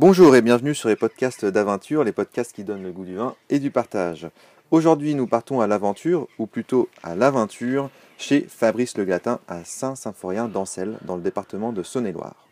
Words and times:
Bonjour 0.00 0.34
et 0.34 0.40
bienvenue 0.40 0.74
sur 0.74 0.88
les 0.88 0.96
podcasts 0.96 1.44
d'aventure, 1.44 2.04
les 2.04 2.12
podcasts 2.12 2.54
qui 2.54 2.64
donnent 2.64 2.82
le 2.82 2.90
goût 2.90 3.04
du 3.04 3.16
vin 3.16 3.36
et 3.50 3.58
du 3.58 3.70
partage. 3.70 4.30
Aujourd'hui, 4.70 5.14
nous 5.14 5.26
partons 5.26 5.60
à 5.60 5.66
l'aventure, 5.66 6.26
ou 6.38 6.46
plutôt 6.46 6.88
à 7.02 7.14
l'aventure, 7.14 7.90
chez 8.16 8.46
Fabrice 8.48 8.96
Le 8.96 9.04
Glatin 9.04 9.40
à 9.46 9.62
Saint-Symphorien 9.62 10.48
d'Ancel, 10.48 10.96
dans 11.04 11.16
le 11.16 11.22
département 11.22 11.74
de 11.74 11.82
Saône-et-Loire. 11.82 12.48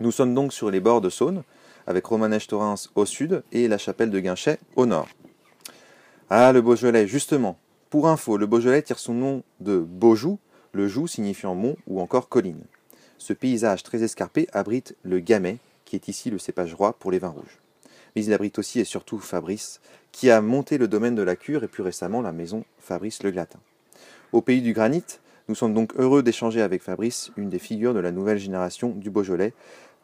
Nous 0.00 0.10
sommes 0.10 0.34
donc 0.34 0.52
sur 0.52 0.70
les 0.70 0.80
bords 0.80 1.00
de 1.00 1.08
Saône, 1.08 1.42
avec 1.86 2.04
Romanèche-Torrens 2.04 2.90
au 2.96 3.06
sud 3.06 3.42
et 3.50 3.66
la 3.66 3.78
chapelle 3.78 4.10
de 4.10 4.20
Guinchet 4.20 4.58
au 4.76 4.84
nord. 4.84 5.08
Ah, 6.28 6.52
le 6.52 6.60
Beaujolais, 6.60 7.06
justement. 7.06 7.58
Pour 7.88 8.08
info, 8.08 8.36
le 8.36 8.44
Beaujolais 8.44 8.82
tire 8.82 8.98
son 8.98 9.14
nom 9.14 9.42
de 9.60 9.78
Beaujou, 9.78 10.38
le 10.72 10.86
joug 10.86 11.06
signifiant 11.06 11.54
mont 11.54 11.76
ou 11.86 11.98
encore 11.98 12.28
colline. 12.28 12.60
Ce 13.16 13.32
paysage 13.32 13.82
très 13.84 14.02
escarpé 14.02 14.48
abrite 14.52 14.94
le 15.02 15.18
Gamay, 15.20 15.56
qui 15.88 15.96
est 15.96 16.08
ici 16.08 16.30
le 16.30 16.38
cépage 16.38 16.74
roi 16.74 16.92
pour 16.92 17.10
les 17.10 17.18
vins 17.18 17.28
rouges. 17.28 17.58
Mais 18.14 18.24
il 18.24 18.32
abrite 18.34 18.58
aussi 18.58 18.78
et 18.78 18.84
surtout 18.84 19.18
Fabrice, 19.18 19.80
qui 20.12 20.30
a 20.30 20.40
monté 20.40 20.76
le 20.76 20.86
domaine 20.86 21.14
de 21.14 21.22
la 21.22 21.34
cure 21.34 21.64
et 21.64 21.68
plus 21.68 21.82
récemment 21.82 22.20
la 22.20 22.32
maison 22.32 22.64
Fabrice 22.78 23.22
Le 23.22 23.30
Glatin. 23.30 23.58
Au 24.32 24.42
pays 24.42 24.60
du 24.60 24.74
granit, 24.74 25.04
nous 25.48 25.54
sommes 25.54 25.72
donc 25.72 25.94
heureux 25.96 26.22
d'échanger 26.22 26.60
avec 26.60 26.82
Fabrice, 26.82 27.30
une 27.38 27.48
des 27.48 27.58
figures 27.58 27.94
de 27.94 28.00
la 28.00 28.12
nouvelle 28.12 28.38
génération 28.38 28.90
du 28.90 29.08
Beaujolais, 29.08 29.54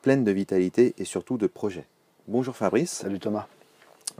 pleine 0.00 0.24
de 0.24 0.30
vitalité 0.30 0.94
et 0.96 1.04
surtout 1.04 1.36
de 1.36 1.46
projets. 1.46 1.86
Bonjour 2.28 2.56
Fabrice. 2.56 2.92
Salut 2.92 3.20
Thomas. 3.20 3.46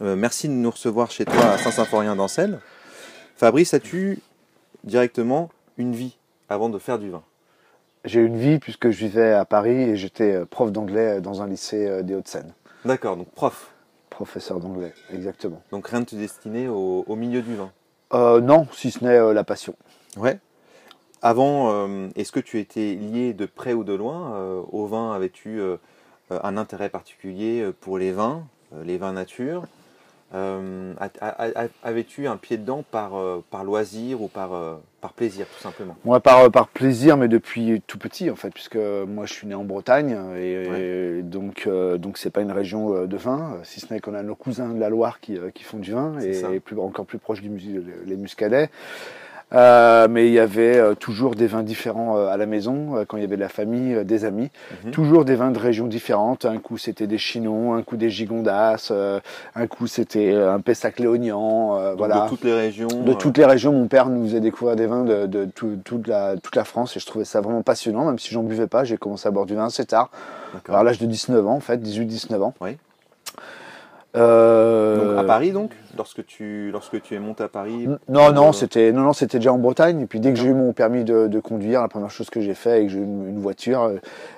Euh, 0.03 0.17
merci 0.17 0.49
de 0.49 0.53
nous 0.53 0.71
recevoir 0.71 1.11
chez 1.11 1.25
toi 1.25 1.53
à 1.53 1.59
Saint-Symphorien 1.59 2.15
d'Ancel. 2.15 2.61
Fabrice, 3.37 3.73
as-tu 3.73 4.19
directement 4.83 5.51
une 5.79 5.95
vie 5.95 6.19
avant 6.51 6.69
de 6.69 6.79
faire 6.79 6.99
du 6.99 7.09
vin? 7.09 7.23
J'ai 8.05 8.21
une 8.21 8.37
vie 8.37 8.59
puisque 8.59 8.91
je 8.91 8.99
vivais 8.99 9.33
à 9.33 9.45
Paris 9.47 9.83
et 9.83 9.97
j'étais 9.97 10.33
euh, 10.35 10.45
prof 10.45 10.71
d'anglais 10.71 11.23
dans 11.23 11.41
un 11.41 11.47
lycée 11.47 11.87
euh, 11.89 12.03
des 12.03 12.15
Hauts-de-Seine. 12.15 12.53
D'accord, 12.85 13.17
donc 13.17 13.29
prof. 13.31 13.71
Professeur 14.11 14.61
d'anglais, 14.61 14.93
exactement. 15.13 15.63
Donc 15.73 15.89
rien 15.89 16.01
de 16.01 16.05
te 16.05 16.15
destiner 16.15 16.69
au, 16.69 17.05
au 17.09 17.17
milieu 17.17 17.43
du 17.43 17.57
vin 17.57 17.73
euh, 18.13 18.41
Non, 18.41 18.69
si 18.73 18.91
ce 18.91 19.03
n'est 19.03 19.17
euh, 19.17 19.33
la 19.33 19.43
passion. 19.43 19.75
Ouais. 20.17 20.39
Avant, 21.23 21.73
euh, 21.73 22.09
est-ce 22.15 22.31
que 22.31 22.41
tu 22.41 22.61
étais 22.61 22.95
lié 22.95 23.33
de 23.33 23.47
près 23.47 23.73
ou 23.73 23.83
de 23.83 23.95
loin 23.95 24.35
euh, 24.35 24.61
au 24.71 24.87
vin? 24.87 25.13
Avais-tu 25.13 25.59
euh, 25.59 25.79
un 26.31 26.57
intérêt 26.59 26.91
particulier 26.91 27.67
pour 27.81 27.97
les 27.97 28.13
vins, 28.13 28.47
euh, 28.75 28.85
les 28.85 28.99
vins 28.99 29.15
nature? 29.15 29.65
Euh, 30.35 30.95
Avais-tu 31.83 32.27
un 32.27 32.37
pied 32.37 32.57
dedans 32.57 32.85
par, 32.91 33.17
euh, 33.17 33.45
par 33.51 33.63
loisir 33.63 34.21
ou 34.23 34.29
par, 34.29 34.55
euh, 34.55 34.75
par 35.01 35.13
plaisir, 35.13 35.47
tout 35.47 35.63
simplement? 35.63 35.97
Moi, 36.05 36.19
par, 36.21 36.51
par 36.51 36.69
plaisir, 36.69 37.17
mais 37.17 37.29
depuis 37.29 37.83
tout 37.87 37.99
petit 37.99 38.31
en 38.31 38.37
fait, 38.37 38.51
puisque 38.51 38.77
moi 38.77 39.27
je 39.27 39.33
suis 39.33 39.47
né 39.47 39.55
en 39.55 39.65
Bretagne 39.65 40.17
et, 40.37 40.69
Ouais. 40.69 40.81
et 41.19 41.23
donc 41.23 41.65
euh, 41.67 41.99
donc 41.99 42.19
c'est 42.19 42.31
pas 42.31 42.41
une 42.41 42.53
région 42.53 42.95
euh, 42.95 43.07
de 43.07 43.17
vin, 43.17 43.55
euh, 43.55 43.59
si 43.63 43.81
ce 43.81 43.93
n'est 43.93 44.01
qu'on 44.01 44.15
a 44.15 44.23
nos 44.23 44.35
cousins 44.35 44.71
de 44.71 44.81
la 44.81 44.89
Loire 44.89 45.21
qui, 45.21 45.37
euh, 45.37 45.51
qui 45.51 45.63
font 45.63 45.79
du 45.79 45.93
vin 45.93 46.19
et, 46.19 46.33
ça. 46.33 46.51
et 46.53 46.59
plus, 46.59 46.79
encore 46.79 47.07
plus 47.07 47.19
proche 47.19 47.41
du 47.41 47.51
les 48.07 48.17
Muscadets. 48.17 48.71
Euh, 49.55 50.09
mais 50.09 50.27
il 50.27 50.33
y 50.33 50.39
avait 50.41 50.77
euh, 50.79 50.95
toujours 50.95 51.35
des 51.35 51.47
vins 51.47 51.63
différents 51.63 52.17
euh, 52.19 52.27
à 52.29 52.37
la 52.37 52.47
maison, 52.47 52.97
euh, 52.97 53.05
quand 53.07 53.17
il 53.17 53.21
y 53.21 53.25
avait 53.25 53.37
de 53.37 53.41
la 53.41 53.49
famille, 53.49 53.95
euh, 53.95 54.05
des 54.05 54.25
amis. 54.25 54.51
Mhm. 54.85 54.91
Toujours 54.91 55.25
des 55.25 55.35
vins 55.37 55.51
de 55.51 55.59
régions 55.59 55.87
différentes. 55.87 56.45
Un 56.45 56.59
coup 56.59 56.77
c'était 56.79 57.07
des 57.07 57.19
Chinons, 57.19 57.75
un 57.75 57.83
coup 57.83 57.97
des 57.97 58.11
Gigondas, 58.11 58.89
euh, 58.91 59.21
un 59.55 59.67
coup 59.67 59.87
c'était 59.87 60.33
euh, 60.33 60.53
un 60.53 60.61
Pessac-Léognan. 60.61 61.77
euh, 61.79 61.91
Donc, 61.91 61.99
voilà. 61.99 62.25
De 62.25 62.29
toutes 62.29 62.45
les 62.45 62.53
régions 62.55 62.89
De 62.89 63.13
toutes 63.15 63.39
les 63.39 63.45
régions, 63.45 63.73
mon 63.73 63.87
père 63.87 64.09
nous 64.09 64.25
faisait 64.27 64.41
découvrir 64.41 64.77
des 64.77 64.87
vins 64.87 65.05
de, 65.05 65.27
de 65.27 65.45
tout- 65.45 65.79
toute, 65.85 66.09
la, 66.09 66.37
toute 66.37 66.57
la 66.57 66.65
France 66.65 66.97
et 66.97 67.01
je 67.01 67.07
trouvais 67.07 67.25
ça 67.25 67.41
vraiment 67.41 67.63
passionnant, 67.63 68.05
même 68.07 68.19
si 68.19 68.31
j'en 68.33 68.43
buvais 68.43 68.67
pas. 68.67 68.85
J'ai 68.85 68.97
commencé 68.97 69.29
à 69.29 69.31
boire 69.31 69.47
du 69.47 69.55
vin 69.55 69.67
assez 69.67 69.85
tard, 69.85 70.11
à 70.69 70.83
l'âge 70.83 70.99
de 70.99 71.07
19 71.07 71.47
ans 71.47 71.55
en 71.55 71.61
fait, 71.61 71.79
18-19 71.79 72.43
ans. 72.43 72.55
Oui. 72.61 72.77
Euh, 74.17 75.15
Donc, 75.15 75.19
à 75.19 75.25
Paris, 75.25 75.51
donc 75.53 75.73
lorsque 75.97 76.25
tu, 76.25 76.71
lorsque 76.73 77.03
tu 77.03 77.15
es 77.15 77.19
monté 77.19 77.43
à 77.43 77.49
Paris 77.49 77.89
Non, 78.09 78.33
non, 78.33 78.49
Euh, 78.49 78.53
c'était 78.53 78.93
non, 78.93 79.03
non, 79.03 79.13
c'était 79.13 79.39
déjà 79.39 79.53
en 79.53 79.59
Bretagne. 79.59 80.01
Et 80.03 80.07
puis 80.07 80.21
dès 80.21 80.33
que 80.33 80.39
j'ai 80.39 80.47
eu 80.49 80.55
mon 80.55 80.73
permis 80.73 81.05
de, 81.05 81.27
de 81.27 81.41
conduire, 81.41 81.83
la 81.83 81.89
première 81.89 82.11
chose 82.11 82.31
que 82.31 82.41
j'ai 82.41 82.55
fait 82.55 82.83
et 82.83 82.87
que 82.87 82.93
j'ai 82.93 82.99
eu 82.99 83.03
une, 83.05 83.29
une 83.29 83.41
voiture, 83.41 83.83
euh, 83.83 83.97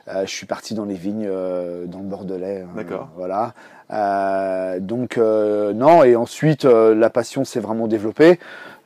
euh, 0.08 0.22
je 0.24 0.30
suis 0.30 0.46
parti 0.46 0.74
dans 0.74 0.84
les 0.86 0.94
vignes, 0.94 1.26
euh, 1.28 1.84
dans 1.86 1.98
le 1.98 2.04
Bordelais. 2.04 2.62
euh, 2.62 2.76
D'accord. 2.76 3.08
voilà. 3.16 3.52
Euh, 3.92 4.80
donc 4.80 5.16
euh, 5.18 5.72
non, 5.72 6.02
et 6.04 6.16
ensuite 6.16 6.64
euh, 6.64 6.94
la 6.94 7.10
passion 7.10 7.44
s'est 7.44 7.60
vraiment 7.60 7.86
développée. 7.86 8.40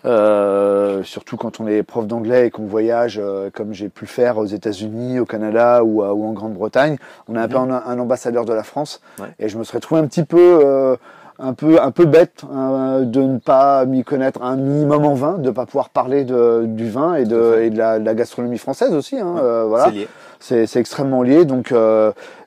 Euh, 0.06 1.02
surtout 1.02 1.36
quand 1.36 1.60
on 1.60 1.66
est 1.66 1.82
prof 1.82 2.06
d'anglais 2.06 2.46
et 2.46 2.50
qu'on 2.50 2.64
voyage, 2.64 3.20
euh, 3.22 3.50
comme 3.52 3.74
j'ai 3.74 3.88
pu 3.88 4.04
le 4.04 4.08
faire 4.10 4.38
aux 4.38 4.46
États-Unis, 4.46 5.18
au 5.20 5.26
Canada 5.26 5.82
ou, 5.84 6.02
à- 6.02 6.14
ou 6.14 6.24
en 6.26 6.32
Grande-Bretagne, 6.32 6.96
on 7.28 7.36
est 7.36 7.38
un 7.38 7.48
peu 7.48 7.58
Mhm. 7.58 7.70
un, 7.70 7.82
un 7.86 7.98
ambassadeur 7.98 8.44
de 8.46 8.52
la 8.54 8.62
France. 8.62 9.00
Ouais. 9.20 9.26
Et 9.38 9.48
je 9.48 9.58
me 9.58 9.64
serais 9.64 9.80
trouvé 9.80 10.00
un 10.00 10.06
petit 10.06 10.24
peu 10.24 10.60
euh, 10.64 10.96
un 11.38 11.54
peu 11.54 11.80
un 11.80 11.90
peu 11.90 12.04
bête 12.04 12.42
hein, 12.52 13.00
de 13.02 13.20
ne 13.22 13.38
pas 13.38 13.84
m'y 13.86 14.04
connaître 14.04 14.42
un 14.42 14.56
minimum 14.56 15.04
en 15.06 15.14
vin, 15.14 15.38
de 15.38 15.50
pas 15.50 15.64
pouvoir 15.64 15.88
parler 15.88 16.24
de, 16.24 16.64
du 16.66 16.88
vin 16.90 17.14
et 17.14 17.24
de, 17.24 17.52
fait. 17.54 17.66
et 17.66 17.70
de, 17.70 17.78
la, 17.78 17.98
de 17.98 18.04
la 18.04 18.14
gastronomie 18.14 18.58
française 18.58 18.92
aussi. 18.94 19.18
Hein, 19.18 19.34
Ouais, 19.36 19.64
voilà, 19.68 19.90
C'est 20.38 20.76
extrêmement 20.76 21.22
lié. 21.22 21.44
Donc 21.46 21.74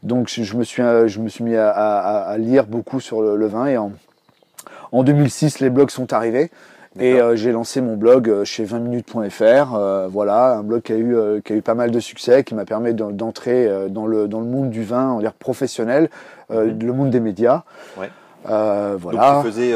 donc 0.04 0.28
je 0.30 0.56
me 0.58 0.64
suis 0.64 0.82
je 1.08 1.20
me 1.20 1.28
suis 1.30 1.44
mis 1.44 1.56
à, 1.56 1.70
à- 1.70 2.22
à 2.32 2.38
lire 2.38 2.66
beaucoup 2.66 3.00
sur 3.00 3.22
le, 3.22 3.36
le 3.36 3.46
vin 3.48 3.66
et 3.68 3.78
en 3.78 3.92
en 4.92 5.04
2006 5.04 5.60
les 5.60 5.70
blogs 5.72 5.90
sont 5.90 6.14
arrivés. 6.14 6.52
Et 7.00 7.20
euh, 7.20 7.36
j'ai 7.36 7.52
lancé 7.52 7.82
mon 7.82 7.96
blog 7.98 8.30
euh, 8.30 8.46
chez 8.46 8.66
20minutes.fr, 8.66 9.74
euh, 9.76 10.08
voilà, 10.12 10.54
un 10.58 10.64
blog 10.64 10.82
qui 10.84 10.94
a 10.94 10.96
eu 10.98 11.16
euh, 11.16 11.42
qui 11.44 11.54
a 11.54 11.56
eu 11.56 11.62
pas 11.62 11.74
mal 11.74 11.90
de 11.92 12.00
succès, 12.00 12.44
qui 12.44 12.54
m'a 12.56 12.66
permis 12.66 12.94
d'en- 12.94 13.10
d'entrer 13.12 13.70
dans 13.90 14.06
le 14.06 14.28
dans 14.28 14.40
le 14.40 14.46
monde 14.46 14.70
du 14.70 14.84
vin, 14.84 15.12
on 15.12 15.16
va 15.16 15.22
dire 15.22 15.34
professionnel, 15.34 16.10
Mhm. 16.52 16.80
le 16.84 16.94
monde 16.94 17.10
des 17.10 17.20
médias. 17.20 17.64
Ouais. 17.98 18.10
Voilà. 18.46 19.34
Donc 19.34 19.44
tu 19.46 19.48
faisais 19.52 19.74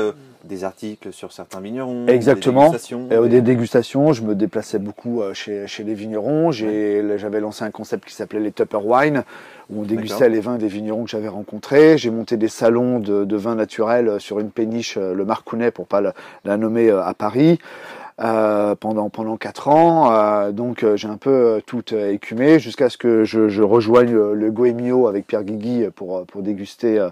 des 0.47 0.63
articles 0.63 1.13
sur 1.13 1.31
certains 1.31 1.59
vignerons, 1.61 2.07
Exactement. 2.07 2.61
des 2.63 2.67
dégustations, 2.71 3.07
Et 3.11 3.29
des- 3.29 3.41
dégustations, 3.41 4.13
je 4.13 4.23
me 4.23 4.33
déplaçais 4.35 4.79
beaucoup 4.79 5.21
euh, 5.21 5.33
chez, 5.33 5.67
chez 5.67 5.83
les 5.83 5.93
vignerons. 5.93 6.51
J'ai- 6.51 7.17
J'avais 7.17 7.39
lancé 7.39 7.63
un 7.63 7.71
concept 7.71 8.05
qui 8.05 8.13
s'appelait 8.15 8.39
les 8.39 8.51
Tupper 8.51 8.79
Wine, 8.83 9.23
où 9.69 9.81
on 9.81 9.83
dégustait 9.83 10.29
les 10.29 10.39
vins 10.39 10.57
des 10.57 10.67
vignerons 10.67 11.03
que 11.03 11.09
j'avais 11.09 11.27
rencontrés. 11.27 11.97
J'ai 11.97 12.09
monté 12.09 12.37
des 12.37 12.47
salons 12.47 12.99
de, 12.99 13.25
de 13.25 13.35
vins 13.35 13.55
naturels 13.55 14.07
euh, 14.07 14.19
sur 14.19 14.39
une 14.39 14.49
péniche, 14.51 14.97
euh, 14.97 15.13
le 15.13 15.25
Marcounet, 15.25 15.71
pour 15.71 15.85
pas 15.87 16.01
la, 16.01 16.13
la 16.45 16.57
nommer, 16.57 16.89
euh, 16.89 17.03
à 17.03 17.13
Paris. 17.13 17.59
Euh, 18.19 18.73
pendant 18.75 19.09
pendant 19.09 19.37
quatre 19.37 19.67
ans, 19.67 20.11
Euh, 20.11 20.51
donc 20.51 20.83
euh, 20.83 20.95
j'ai 20.97 21.07
un 21.07 21.17
peu 21.17 21.61
tout 21.65 21.83
écumé 21.93 22.57
jusqu'à 22.59 22.89
ce 22.89 22.97
que 22.97 23.23
je, 23.23 23.47
je 23.49 23.61
rejoigne 23.61 24.11
le, 24.11 24.33
le 24.33 24.51
Goemio 24.51 25.07
avec 25.07 25.27
Pierre 25.27 25.43
Guigui 25.43 25.85
pour 25.95 26.25
pour 26.25 26.41
déguster 26.41 27.07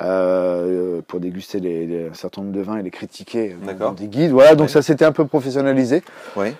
euh, 0.00 1.00
pour 1.06 1.20
déguster 1.20 1.60
les, 1.60 1.86
les- 1.86 2.08
un 2.08 2.14
certain 2.14 2.42
nombre 2.42 2.54
de 2.54 2.60
vins 2.62 2.78
et 2.78 2.82
les 2.82 2.90
critiquer 2.90 3.56
dans- 3.78 3.92
des 3.92 4.06
guides. 4.06 4.30
Voilà, 4.30 4.54
donc 4.54 4.66
Ouais. 4.68 4.72
ça 4.72 4.82
s'était 4.82 5.04
un 5.04 5.12
peu 5.12 5.26
professionnalisé. 5.26 6.02
Ouais. 6.36 6.54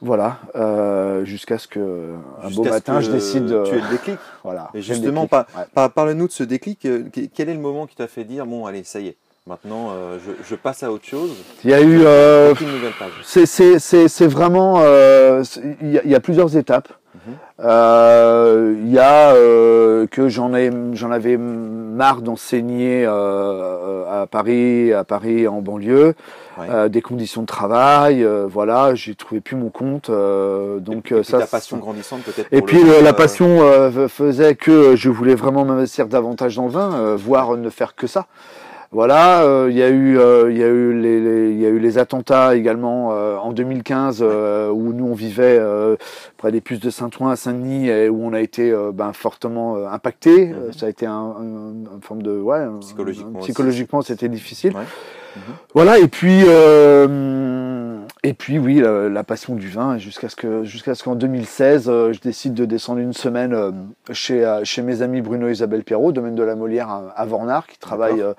Voilà, 0.00 0.38
euh, 0.54 1.24
jusqu'à 1.24 1.58
ce 1.58 1.66
que 1.66 1.80
un 1.80 2.44
beau 2.50 2.62
Jusqu'à 2.62 2.70
matin 2.70 3.00
je 3.00 3.10
décide 3.10 3.46
de 3.46 3.64
Tu 3.64 3.74
aies 3.74 3.80
le 3.80 3.88
déclic. 3.90 4.16
voilà. 4.44 4.70
Et 4.74 4.80
justement, 4.80 5.22
Ouais. 5.32 5.44
Par- 5.74 5.90
Parle-nous 5.92 6.28
de 6.28 6.32
ce 6.32 6.44
déclic. 6.44 6.78
que- 6.80 7.04
Quel 7.34 7.48
est 7.48 7.54
le 7.54 7.58
moment 7.60 7.86
qui 7.88 7.96
t'a 7.96 8.06
fait 8.06 8.22
dire 8.22 8.46
bon, 8.46 8.64
allez, 8.66 8.84
ça 8.84 9.00
y 9.00 9.08
est, 9.08 9.16
maintenant 9.48 9.88
euh, 9.92 10.18
je, 10.24 10.32
je 10.48 10.54
passe 10.54 10.82
à 10.82 10.92
autre 10.92 11.06
chose 11.06 11.30
Il 11.64 11.70
y 11.70 11.74
a 11.74 11.80
eu 11.80 12.00
euh, 12.04 12.54
page. 12.98 13.08
c'est 13.22 14.26
vraiment 14.26 14.76
euh, 14.80 15.42
il 15.82 15.92
y, 15.92 15.98
a- 15.98 16.02
il 16.04 16.10
y 16.10 16.14
a 16.14 16.20
plusieurs 16.20 16.56
étapes. 16.56 16.88
Mhm. 17.14 17.34
Euh, 17.60 18.74
Il 18.84 18.92
y 18.92 18.98
a 18.98 19.32
euh, 19.34 20.06
que 20.06 20.28
j'en 20.28 20.54
ai 20.54 20.70
j'en 20.92 21.10
avais 21.10 21.36
marre 21.38 22.20
d'enseigner 22.22 23.04
euh, 23.06 24.22
à 24.22 24.26
Paris 24.26 24.92
à 24.92 25.04
Paris 25.04 25.48
en 25.48 25.60
banlieue 25.62 26.14
Ouais. 26.58 26.66
euh, 26.70 26.88
des 26.88 27.02
conditions 27.02 27.42
de 27.42 27.46
travail 27.46 28.24
euh, 28.24 28.46
voilà 28.48 28.96
j'ai 28.96 29.14
trouvé 29.14 29.40
plus 29.40 29.54
mon 29.54 29.70
compte 29.70 30.10
euh, 30.10 30.80
donc 30.80 31.12
et, 31.12 31.14
euh, 31.14 31.20
puis 31.20 31.24
ça 31.30 31.38
ta 31.38 31.46
passion 31.46 31.76
grandissante 31.76 32.22
peut-être. 32.22 32.48
Et 32.50 32.62
puis 32.62 32.82
le 32.82 33.00
la 33.00 33.10
euh, 33.10 33.12
passion 33.12 33.46
euh, 33.62 34.08
faisait 34.08 34.56
que 34.56 34.96
je 34.96 35.08
voulais 35.08 35.36
vraiment 35.36 35.64
m'investir 35.64 36.08
davantage 36.08 36.56
dans 36.56 36.64
le 36.64 36.70
vin, 36.72 36.92
euh, 36.94 37.16
voire 37.16 37.56
ne 37.56 37.70
faire 37.70 37.94
que 37.94 38.08
ça. 38.08 38.26
Voilà, 38.90 39.42
euh, 39.42 39.66
il 39.70 39.76
y 39.76 39.82
a 39.82 39.90
eu, 39.90 40.18
euh, 40.18 40.50
il 40.50 40.56
y 40.56 40.62
a 40.62 40.66
eu 40.68 40.94
les, 40.98 41.20
les- 41.20 41.50
il 41.52 41.60
y 41.60 41.66
a 41.66 41.68
eu 41.68 41.78
les 41.78 41.98
attentats 41.98 42.56
également 42.56 43.10
euh, 43.12 43.36
en 43.36 43.52
2015 43.52 44.20
euh, 44.22 44.70
où 44.70 44.94
nous 44.94 45.04
on 45.06 45.12
vivait 45.14 45.58
euh, 45.60 45.96
près 46.38 46.50
des 46.52 46.62
puces 46.62 46.80
de 46.80 46.88
Saint-Ouen 46.88 47.28
à 47.28 47.36
Saint-Denis 47.36 47.90
et 47.90 48.08
où 48.08 48.24
on 48.24 48.32
a 48.32 48.40
été 48.40 48.74
ben, 48.94 49.12
fortement 49.12 49.76
euh, 49.76 49.86
impacté. 49.88 50.46
Mhm. 50.46 50.72
Ça 50.72 50.86
a 50.86 50.88
été 50.88 51.04
un, 51.04 51.12
un- 51.12 51.94
une 51.96 52.00
forme 52.02 52.22
de, 52.22 52.40
ouais, 52.40 52.64
Psychologiquement 52.80 53.38
psychologiquement 53.40 54.00
c'était 54.02 54.28
difficile. 54.30 54.72
Ouais. 54.74 54.84
Voilà, 55.74 55.98
et 55.98 56.08
puis, 56.08 56.42
euh, 56.48 57.98
et 58.24 58.32
puis 58.34 58.58
oui, 58.58 58.76
la, 58.80 59.08
la 59.08 59.22
passion 59.22 59.54
du 59.54 59.68
vin, 59.68 59.98
jusqu'à 59.98 60.28
ce 60.28 60.34
que, 60.34 60.64
jusqu'à 60.64 60.94
ce 60.94 61.04
qu'en 61.04 61.14
2016, 61.14 61.88
euh, 61.88 62.12
je 62.12 62.20
décide 62.20 62.54
de 62.54 62.64
descendre 62.64 62.98
une 63.00 63.12
semaine 63.12 63.52
euh, 63.52 63.70
chez, 64.12 64.44
euh, 64.44 64.64
chez 64.64 64.82
mes 64.82 65.02
amis 65.02 65.20
Bruno 65.20 65.46
et 65.48 65.52
Isabelle 65.52 65.84
Perrault, 65.84 66.10
domaine 66.12 66.34
de 66.34 66.42
la 66.42 66.56
Molière 66.56 66.88
à, 66.88 67.12
à 67.14 67.26
Vornard, 67.26 67.66
qui 67.68 67.78
travaillent 67.78 68.22
euh, 68.22 68.32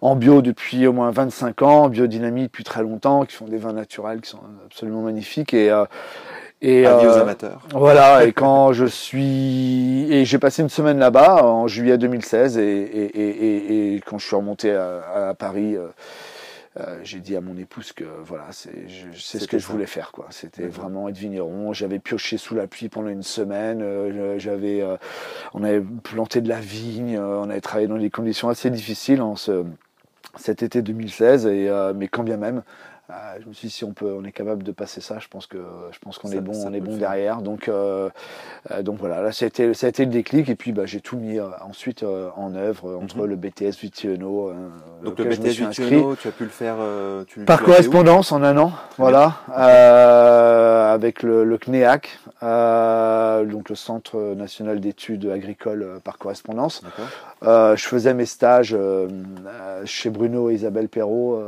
en 0.00 0.16
bio 0.16 0.42
depuis 0.42 0.86
au 0.86 0.92
moins 0.92 1.10
25 1.10 1.62
ans, 1.62 1.84
en 1.84 1.88
biodynamie 1.88 2.44
depuis 2.44 2.64
très 2.64 2.82
longtemps, 2.82 3.24
qui 3.24 3.34
font 3.36 3.46
des 3.46 3.58
vins 3.58 3.72
naturels 3.72 4.20
qui 4.20 4.30
sont 4.30 4.40
absolument 4.66 5.02
magnifiques. 5.02 5.54
Et, 5.54 5.70
euh, 5.70 5.84
Et, 6.60 6.86
Avis 6.86 7.06
aux 7.06 7.10
euh, 7.10 7.22
amateurs. 7.22 7.62
Voilà, 7.72 8.24
et 8.26 8.32
quand 8.32 8.72
je 8.72 8.84
suis 8.84 10.12
et 10.12 10.24
j'ai 10.24 10.38
passé 10.38 10.62
une 10.62 10.68
semaine 10.68 10.98
là-bas 10.98 11.44
en 11.44 11.68
juillet 11.68 11.98
2016 11.98 12.58
et, 12.58 12.62
et, 12.64 13.94
et, 13.94 14.00
quand 14.00 14.18
je 14.18 14.26
suis 14.26 14.36
remonté 14.36 14.72
à, 14.74 15.28
à 15.28 15.34
Paris, 15.34 15.76
euh, 15.76 15.88
euh, 16.80 16.98
j'ai 17.02 17.18
dit 17.20 17.34
à 17.36 17.40
mon 17.40 17.56
épouse 17.56 17.92
que 17.92 18.04
voilà, 18.24 18.46
c'est 18.50 18.70
ce 19.14 19.46
que 19.48 19.58
je 19.58 19.66
voulais 19.66 19.86
faire 19.86 20.12
quoi. 20.12 20.26
C'était 20.30 20.66
vraiment 20.66 21.08
être 21.08 21.16
vigneron. 21.16 21.72
J'avais 21.72 21.98
pioché 21.98 22.36
sous 22.38 22.54
la 22.54 22.66
pluie 22.66 22.88
pendant 22.88 23.08
une 23.08 23.22
semaine. 23.22 23.80
euh, 23.82 24.38
J'avais, 24.38 24.80
euh, 24.80 24.96
on 25.54 25.64
avait 25.64 25.80
planté 25.80 26.40
de 26.40 26.48
la 26.48 26.60
vigne. 26.60 27.18
on 27.18 27.50
avait 27.50 27.60
travaillé 27.60 27.88
dans 27.88 27.98
des 27.98 28.10
conditions 28.10 28.48
assez 28.48 28.70
difficiles 28.70 29.22
en 29.22 29.34
ce 29.34 29.64
cet 30.36 30.62
été 30.62 30.82
2016. 30.82 31.46
Et 31.46 31.68
euh, 31.68 31.92
mais 31.94 32.08
quand 32.08 32.24
bien 32.24 32.36
même. 32.36 32.62
Euh, 33.10 33.14
je 33.42 33.48
me 33.48 33.54
suis 33.54 33.68
dit 33.68 33.74
si 33.74 33.84
on 33.84 33.92
peut, 33.92 34.12
on 34.18 34.24
est 34.24 34.32
capable 34.32 34.62
de 34.62 34.72
passer 34.72 35.00
ça. 35.00 35.18
Je 35.18 35.28
pense 35.28 35.46
que 35.46 35.56
je 35.92 35.98
pense 35.98 36.18
qu'on 36.18 36.30
est 36.30 36.40
bon, 36.40 36.52
on 36.66 36.74
est 36.74 36.80
bon 36.80 36.96
derrière. 36.96 37.40
Donc 37.40 37.68
euh, 37.68 38.10
euh, 38.70 38.82
donc 38.82 38.98
voilà, 38.98 39.22
là 39.22 39.32
ça 39.32 39.46
a 39.46 39.48
été, 39.48 39.72
ça 39.72 39.86
a 39.86 39.88
été 39.88 40.04
le 40.04 40.10
déclic 40.10 40.48
et 40.50 40.54
puis 40.54 40.72
bah, 40.72 40.84
j'ai 40.84 41.00
tout 41.00 41.16
mis 41.16 41.38
euh, 41.38 41.46
ensuite 41.62 42.02
euh, 42.02 42.28
en 42.36 42.54
œuvre 42.54 42.90
euh, 42.90 42.96
entre 43.02 43.18
Mhm. 43.18 43.24
le 43.24 43.36
BTS 43.36 43.80
Vitiono. 43.80 44.52
Donc 45.02 45.18
le 45.18 45.24
BTS. 45.24 45.48
Vitiono, 45.68 46.16
tu 46.16 46.28
as 46.28 46.32
pu 46.32 46.44
le 46.44 46.50
faire 46.50 46.76
tu, 47.26 47.40
Par 47.44 47.60
tu 47.60 47.64
correspondance 47.64 48.30
en 48.32 48.42
un 48.42 48.58
an, 48.58 48.72
voilà, 48.98 49.38
avec 50.92 51.22
le, 51.22 51.44
le 51.44 51.58
CNEAC, 51.58 52.18
euh, 52.42 53.44
donc 53.44 53.68
le 53.70 53.74
Centre 53.74 54.34
national 54.36 54.80
d'études 54.80 55.26
agricoles 55.26 56.00
par 56.04 56.18
correspondance. 56.18 56.82
Je 57.42 57.74
faisais 57.78 58.12
mes 58.14 58.26
stages 58.26 58.76
chez 59.84 60.10
Bruno 60.10 60.50
et 60.50 60.54
Isabelle 60.54 60.88
Perrault 60.88 61.40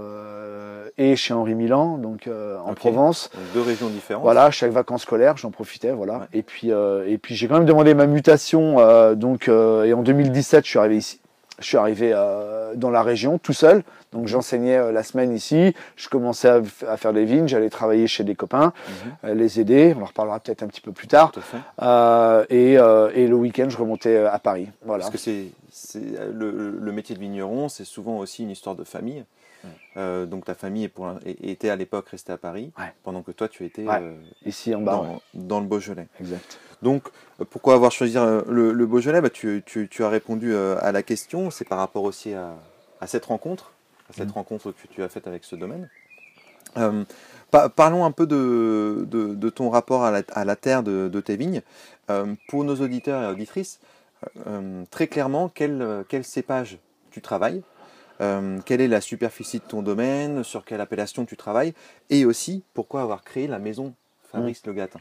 et 0.98 1.16
chez 1.16 1.34
Henri 1.34 1.50
Milan, 1.55 1.99
donc 1.99 2.26
euh, 2.26 2.58
en. 2.64 2.75
Provence. 2.75 3.31
Donc 3.35 3.43
deux 3.55 3.61
régions 3.62 3.88
différentes. 3.88 4.23
Voilà, 4.23 4.50
chaque 4.50 4.70
vacances 4.73 5.02
scolaires, 5.02 5.37
j'en 5.37 5.50
profitais, 5.50 5.93
voilà. 5.93 6.19
Ouais. 6.19 6.26
Et 6.32 6.43
puis, 6.43 6.73
euh, 6.73 7.05
et 7.06 7.19
puis 7.19 7.35
j'ai 7.35 7.47
quand 7.49 7.55
même 7.55 7.67
demandé 7.67 7.94
ma 7.94 8.06
mutation, 8.06 8.76
euh, 8.79 9.14
donc, 9.14 9.49
et 9.49 9.93
en 9.93 10.02
2017, 10.02 10.64
je 10.64 10.70
suis 10.70 10.79
arrivé 10.79 10.97
ici. 10.97 11.20
Je 11.58 11.67
suis 11.67 11.76
arrivé 11.76 12.11
dans 12.76 12.88
la 12.88 13.02
région 13.02 13.37
tout 13.37 13.52
seul, 13.52 13.82
donc 14.12 14.29
j'enseignais 14.29 14.93
la 14.93 15.02
semaine 15.02 15.31
ici. 15.35 15.75
Je 15.97 16.08
commençais 16.08 16.49
à, 16.88 16.97
faire 16.97 17.12
des 17.12 17.26
vignes, 17.26 17.49
j'allais 17.49 17.69
travailler 17.69 18.06
chez 18.06 18.25
des 18.25 18.35
copains, 18.35 18.73
Mhm. 19.25 19.32
les 19.35 19.61
aider. 19.61 19.94
On 19.99 20.03
en 20.03 20.06
reparlera 20.06 20.41
peut-être 20.41 20.62
un 20.62 20.69
petit 20.69 20.81
peu 20.81 20.93
plus 20.93 21.06
tard. 21.06 21.32
Tout 21.32 21.41
à 21.41 21.43
fait. 21.43 22.55
Et, 22.55 22.73
et 22.75 23.26
le 23.26 23.35
week-end, 23.35 23.67
je 23.69 23.76
remontais 23.76 24.17
à 24.25 24.38
Paris. 24.38 24.69
Voilà. 24.87 25.03
Parce 25.03 25.12
que 25.12 25.19
c'est 25.19 25.49
c'est- 25.70 26.00
le, 26.32 26.50
le 26.81 26.93
métier 26.93 27.14
de 27.14 27.20
vigneron, 27.20 27.69
c'est 27.69 27.85
souvent 27.85 28.17
aussi 28.19 28.43
une 28.43 28.50
histoire 28.50 28.75
de 28.75 28.85
famille. 28.85 29.25
Euh, 29.96 30.24
donc 30.26 30.44
ta 30.44 30.54
famille 30.54 30.84
est 30.84 30.88
pour 30.88 31.10
était 31.26 31.68
à 31.70 31.76
l'époque 31.76 32.08
restée 32.08 32.32
à 32.32 32.38
Paris, 32.38 32.72
Ouais. 32.78 32.92
pendant 33.02 33.22
que 33.22 33.32
toi 33.32 33.48
tu 33.48 33.64
étais 33.64 33.86
Ouais. 33.86 33.98
euh, 34.00 34.14
Ici 34.46 34.74
en 34.74 34.80
bas. 34.82 35.00
ouais. 35.00 35.18
dans, 35.34 35.60
le 35.60 35.66
Beaujolais. 35.66 36.08
Exact. 36.20 36.58
Donc 36.82 37.08
euh, 37.40 37.44
pourquoi 37.44 37.74
avoir 37.74 37.92
choisi 37.92 38.14
le, 38.14 38.72
le 38.72 38.86
Beaujolais? 38.86 39.20
Bah, 39.20 39.30
tu, 39.30 39.62
tu- 39.66 39.88
tu 39.88 40.04
as 40.04 40.08
répondu 40.08 40.54
à 40.56 40.92
la 40.92 41.02
question, 41.02 41.50
c'est 41.50 41.66
par 41.68 41.78
rapport 41.78 42.04
aussi 42.04 42.32
à, 42.34 42.54
à 43.00 43.06
cette 43.06 43.24
rencontre, 43.26 43.72
à 44.08 44.12
cette 44.12 44.28
Mhm. 44.28 44.32
rencontre 44.34 44.72
que 44.72 44.86
tu 44.90 45.02
as 45.02 45.08
faite 45.08 45.26
avec 45.26 45.44
ce 45.44 45.56
domaine. 45.56 45.88
Euh, 46.76 47.04
pa- 47.50 47.68
parlons 47.68 48.04
un 48.04 48.12
peu 48.12 48.26
de, 48.26 49.04
de- 49.10 49.34
de 49.34 49.50
ton 49.50 49.70
rapport 49.70 50.04
à 50.04 50.10
la, 50.12 50.22
à 50.32 50.44
la 50.44 50.56
terre 50.56 50.82
de, 50.82 51.08
de 51.08 51.20
tes 51.20 51.36
vignes. 51.36 51.62
Pour 52.48 52.64
nos 52.64 52.74
auditeurs 52.76 53.22
et 53.22 53.26
auditrices, 53.32 53.78
très 54.90 55.06
clairement, 55.06 55.48
quel, 55.48 56.04
quel 56.08 56.24
cépage 56.24 56.78
tu 57.12 57.20
travailles? 57.20 57.62
Euh, 58.20 58.58
quelle 58.64 58.81
est 58.81 58.88
la 58.88 59.00
superficie 59.00 59.58
de 59.58 59.64
ton 59.64 59.82
domaine, 59.82 60.44
sur 60.44 60.64
quelle 60.64 60.81
appellation 60.81 61.25
tu 61.25 61.37
travailles, 61.37 61.75
et 62.08 62.25
aussi 62.25 62.64
pourquoi 62.75 63.02
avoir 63.02 63.22
créé 63.22 63.46
la 63.46 63.58
maison 63.58 63.94
Fabrice 64.31 64.64
Le 64.67 64.72
Gatin. 64.72 65.00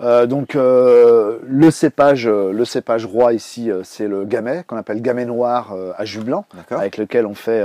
Euh, 0.00 0.26
donc 0.26 0.54
euh, 0.54 1.38
le 1.42 1.70
cépage, 1.70 2.28
euh, 2.28 2.52
le 2.52 2.64
cépage 2.64 3.04
roi 3.04 3.32
ici, 3.32 3.70
c'est 3.82 4.06
le 4.06 4.24
gamay 4.24 4.62
qu'on 4.66 4.76
appelle 4.76 5.02
gamay 5.02 5.24
noir 5.24 5.74
à 5.96 6.04
jus 6.04 6.20
blanc, 6.20 6.44
avec 6.70 6.96
lequel 6.96 7.26
on 7.26 7.34
fait 7.34 7.64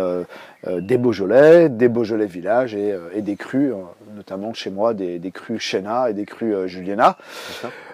des 0.66 0.98
Beaujolais, 0.98 1.70
des 1.70 1.90
Beaujolais 1.90 2.26
village 2.26 2.76
et, 2.76 2.98
et 3.14 3.22
des 3.22 3.36
crus, 3.36 3.74
notamment 4.24 4.54
chez 4.54 4.70
moi 4.70 4.94
des, 4.94 5.20
des 5.20 5.32
crus 5.32 5.62
Chéna 5.62 6.10
et 6.10 6.14
des 6.14 6.26
crus 6.26 6.54
euh, 6.56 6.68
Juliena. 6.68 7.18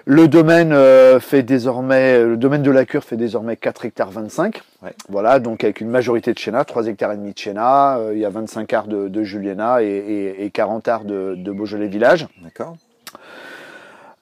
Le 0.05 0.27
domaine 0.27 0.71
euh, 0.73 1.19
fait 1.19 1.41
désormais, 1.43 2.23
le 2.23 2.37
domaine 2.37 2.61
de 2.61 2.71
la 2.71 2.85
cure 2.85 3.03
fait 3.03 3.17
désormais 3.17 3.55
4 3.55 3.85
hectares 3.85 4.11
25. 4.11 4.61
Ouais. 4.83 4.91
Voilà, 5.09 5.39
donc 5.39 5.63
avec 5.63 5.81
une 5.81 5.89
majorité 5.89 6.31
de 6.33 6.37
Chéna, 6.37 6.63
3 6.65 6.87
hectares 6.87 7.13
et 7.13 7.17
demi 7.17 7.33
de 7.33 7.37
Chéna, 7.37 7.97
euh, 7.97 8.11
il 8.13 8.19
y 8.19 8.25
a 8.25 8.29
25 8.29 8.71
arts 8.73 8.87
de, 8.87 9.07
de 9.07 9.23
Juliena 9.23 9.81
et, 9.81 9.87
et, 9.87 10.45
et 10.45 10.49
40 10.51 10.87
arts 10.87 11.05
de, 11.05 11.33
de 11.35 11.51
Beaujolais 11.51 11.87
village. 11.87 12.27
D'accord. 12.43 12.75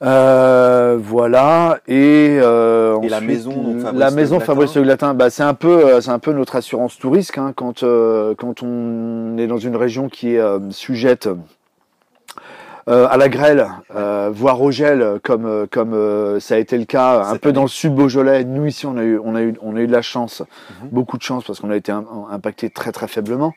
Euh, 0.04 0.96
voilà 1.02 1.80
et, 1.88 2.38
euh, 2.40 3.02
Et 3.02 3.10
la 3.10 3.20
maison, 3.20 3.50
donc, 3.50 3.80
Fabrice 3.80 4.00
la 4.00 4.12
maison. 4.12 4.40
Fabrice 4.40 4.76
Le 4.76 4.84
Glatin, 4.84 5.16
bah 5.16 5.32
c'est 5.32 5.42
un 5.42 5.56
peu 5.56 5.86
euh, 5.86 6.02
c'est 6.02 6.12
un 6.12 6.20
peu 6.20 6.34
notre 6.34 6.56
assurance 6.56 7.00
touriste 7.00 7.36
hein, 7.40 7.52
quand 7.56 7.82
euh, 7.82 8.36
quand 8.38 8.62
on 8.62 9.40
est 9.40 9.48
dans 9.48 9.58
une 9.58 9.76
région 9.76 10.08
qui 10.08 10.36
est 10.36 10.40
euh, 10.40 10.60
sujette 10.70 11.28
euh, 12.88 13.08
à 13.10 13.18
la 13.18 13.28
grêle, 13.30 13.68
euh, 13.96 14.30
voire 14.34 14.62
au 14.62 14.72
gel, 14.72 15.20
comme 15.24 15.46
euh, 15.46 15.66
comme 15.70 15.94
euh, 15.94 16.40
ça 16.40 16.56
a 16.56 16.58
été 16.58 16.78
le 16.78 16.86
cas 16.86 17.24
un 17.26 17.36
peu 17.38 17.52
dans 17.52 17.64
le 17.64 17.68
sud 17.68 17.94
Beaujolais. 17.94 18.44
Nous 18.46 18.66
ici, 18.66 18.86
on 18.86 18.98
a 18.98 19.04
eu 19.04 19.20
on 19.24 19.36
a 19.36 19.42
eu 19.42 19.56
on 19.62 19.76
a 19.76 19.80
eu 19.82 19.88
de 19.88 19.92
la 19.92 20.02
chance, 20.02 20.42
Mhm. 20.82 20.90
beaucoup 20.92 21.18
de 21.18 21.24
chance 21.24 21.44
parce 21.46 21.60
qu'on 21.60 21.70
a 21.72 21.76
été 21.76 21.92
im- 21.92 22.06
impacté 22.32 22.70
très 22.70 22.92
très 22.92 23.08
faiblement. 23.08 23.54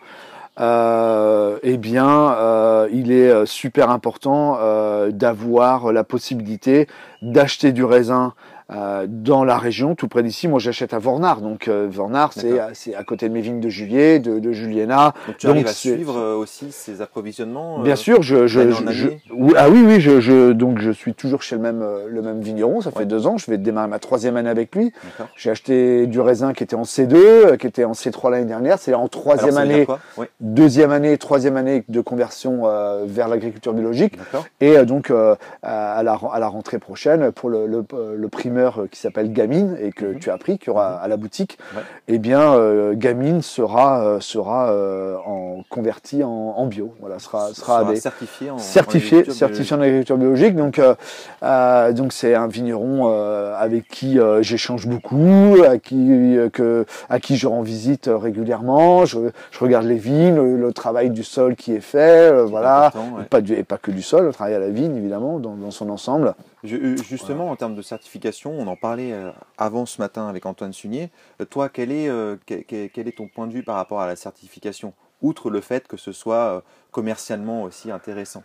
Euh, 0.58 1.58
eh 1.62 1.76
bien, 1.76 2.32
euh, 2.32 2.88
il 2.92 3.12
est 3.12 3.46
super 3.46 3.88
important 3.90 4.58
euh, 4.60 5.10
d'avoir 5.10 5.92
la 5.92 6.04
possibilité 6.04 6.86
d'acheter 7.22 7.72
du 7.72 7.84
raisin 7.84 8.34
euh, 8.72 9.06
dans 9.08 9.44
la 9.44 9.58
région, 9.58 9.94
tout 9.94 10.08
près 10.08 10.22
d'ici. 10.22 10.46
Moi, 10.48 10.58
j'achète 10.60 10.94
à 10.94 10.98
Vornard, 10.98 11.40
donc 11.40 11.68
euh, 11.68 11.88
Vornard, 11.90 12.32
c'est 12.32 12.94
à 12.94 13.04
côté 13.04 13.28
de 13.28 13.34
mes 13.34 13.40
vignes 13.40 13.60
de 13.60 13.68
Juillet, 13.68 14.18
de, 14.18 14.38
de 14.38 14.52
Juliena. 14.52 15.14
Donc 15.26 15.36
tu 15.38 15.46
Donc, 15.46 15.56
arrives 15.56 15.66
à 15.68 15.72
suivre 15.72 16.16
euh, 16.18 16.34
aussi 16.36 16.70
ces 16.70 17.02
approvisionnements 17.02 17.80
Bien 17.80 17.94
euh, 17.94 17.96
sûr, 17.96 18.22
je, 18.22 18.46
je, 18.46 18.70
je, 18.90 19.08
oui, 19.34 19.54
ah 19.56 19.68
oui, 19.68 19.82
oui, 19.84 20.00
je, 20.00 20.20
je, 20.20 20.52
donc 20.52 20.78
je 20.78 20.90
suis 20.90 21.14
toujours 21.14 21.42
chez 21.42 21.56
le 21.56 21.62
même, 21.62 21.84
le 22.08 22.22
même 22.22 22.40
vigneron. 22.40 22.80
Ça 22.80 22.90
fait 22.90 23.00
Ouais. 23.00 23.06
deux 23.06 23.26
ans. 23.26 23.38
Je 23.38 23.50
vais 23.50 23.56
démarrer 23.58 23.88
ma 23.88 23.98
troisième 23.98 24.36
année 24.36 24.50
avec 24.50 24.74
lui. 24.76 24.92
J'ai 25.36 25.50
acheté 25.50 26.06
du 26.06 26.20
raisin 26.20 26.52
qui 26.52 26.62
était 26.62 26.76
en 26.76 26.82
C2, 26.82 27.14
euh, 27.16 27.56
qui 27.56 27.66
était 27.66 27.84
en 27.84 27.92
C3 27.92 28.30
l'année 28.30 28.44
dernière. 28.44 28.78
C'est 28.78 28.94
en 28.94 29.08
troisième 29.08 29.56
année, 29.56 29.86
Ouais, 30.18 30.28
deuxième 30.40 30.90
année, 30.92 31.16
troisième 31.18 31.56
année 31.56 31.82
de 31.88 32.00
conversion 32.00 32.62
euh, 32.64 33.04
vers 33.06 33.28
l'agriculture 33.28 33.72
biologique. 33.72 34.14
Et 34.60 34.76
euh, 34.76 34.84
donc 34.84 35.10
euh, 35.10 35.34
à, 35.62 36.02
la, 36.02 36.18
à 36.32 36.38
la 36.38 36.48
rentrée 36.48 36.78
prochaine, 36.78 37.32
pour 37.32 37.48
le, 37.48 37.66
le, 37.66 37.84
le 38.16 38.28
primeur 38.28 38.59
euh, 38.60 38.86
qui 38.90 38.98
s'appelle 39.00 39.32
Gamine 39.32 39.76
et 39.80 39.90
que 39.92 40.04
Mhm. 40.06 40.18
tu 40.18 40.30
as 40.30 40.38
pris, 40.38 40.58
qui 40.58 40.70
aura 40.70 40.96
à 41.00 41.08
la 41.08 41.16
boutique, 41.16 41.58
Ouais. 41.74 41.82
eh 42.08 42.18
bien 42.18 42.54
euh, 42.54 42.94
Gamine 42.94 43.42
sera 43.42 44.04
euh, 44.04 44.20
sera 44.20 44.70
euh, 44.72 45.16
en 45.26 45.62
converti 45.68 46.22
en, 46.22 46.28
en 46.30 46.66
bio. 46.66 46.94
Voilà, 47.00 47.18
sera 47.18 47.48
sera, 47.54 47.94
certifié 47.96 48.50
en 48.50 48.54
en 48.54 48.58
certifié 48.58 49.18
agriculture 49.18 49.34
certifié 49.48 49.76
en 49.76 49.80
agriculture 49.80 50.16
biologique. 50.18 50.56
Donc 50.56 50.78
euh, 50.78 51.92
donc 51.92 52.12
c'est 52.12 52.34
un 52.34 52.46
vigneron 52.48 53.08
avec 53.56 53.88
qui 53.88 54.18
j'échange 54.40 54.86
beaucoup, 54.86 55.56
à 55.66 55.78
qui 55.78 56.36
que 56.52 56.84
à 57.08 57.20
qui 57.20 57.36
je 57.36 57.46
rends 57.46 57.62
visite 57.62 58.10
régulièrement. 58.12 59.04
Je, 59.04 59.18
je 59.50 59.58
regarde 59.58 59.86
les 59.86 59.96
vignes, 59.96 60.34
le, 60.36 60.56
le 60.56 60.72
travail 60.72 61.10
du 61.10 61.24
sol 61.24 61.56
qui 61.56 61.74
est 61.74 61.80
fait, 61.80 62.32
voilà. 62.44 62.92
Ouais. 63.16 63.24
Pas 63.24 63.40
du, 63.40 63.54
et 63.54 63.62
pas 63.64 63.78
que 63.78 63.90
du 63.90 64.02
sol, 64.02 64.24
le 64.26 64.32
travail 64.32 64.54
à 64.54 64.58
la 64.58 64.68
vigne, 64.70 64.96
évidemment, 64.96 65.38
dans, 65.38 65.54
dans 65.54 65.70
son 65.70 65.90
ensemble. 65.90 66.34
Je- 66.64 66.96
justement, 67.02 67.50
en 67.50 67.56
termes 67.56 67.74
de 67.74 67.82
certification, 67.82 68.49
on 68.58 68.66
en 68.66 68.76
parlait 68.76 69.12
euh, 69.12 69.30
avant 69.58 69.86
ce 69.86 70.00
matin 70.00 70.28
avec 70.28 70.46
Antoine 70.46 70.72
Sunier. 70.72 71.10
Euh, 71.40 71.44
Toi, 71.44 71.68
quel 71.68 71.92
est, 71.92 72.08
euh, 72.08 72.36
quel, 72.46 73.08
est 73.08 73.16
ton 73.16 73.28
point 73.28 73.46
de 73.46 73.52
vue 73.52 73.62
par 73.62 73.76
rapport 73.76 74.00
à 74.00 74.06
la 74.06 74.16
certification 74.16 74.92
Outre 75.22 75.50
le 75.50 75.60
fait 75.60 75.86
que 75.86 75.96
ce 75.96 76.12
soit 76.12 76.62
commercialement 76.90 77.62
aussi 77.62 77.90
intéressant? 77.90 78.42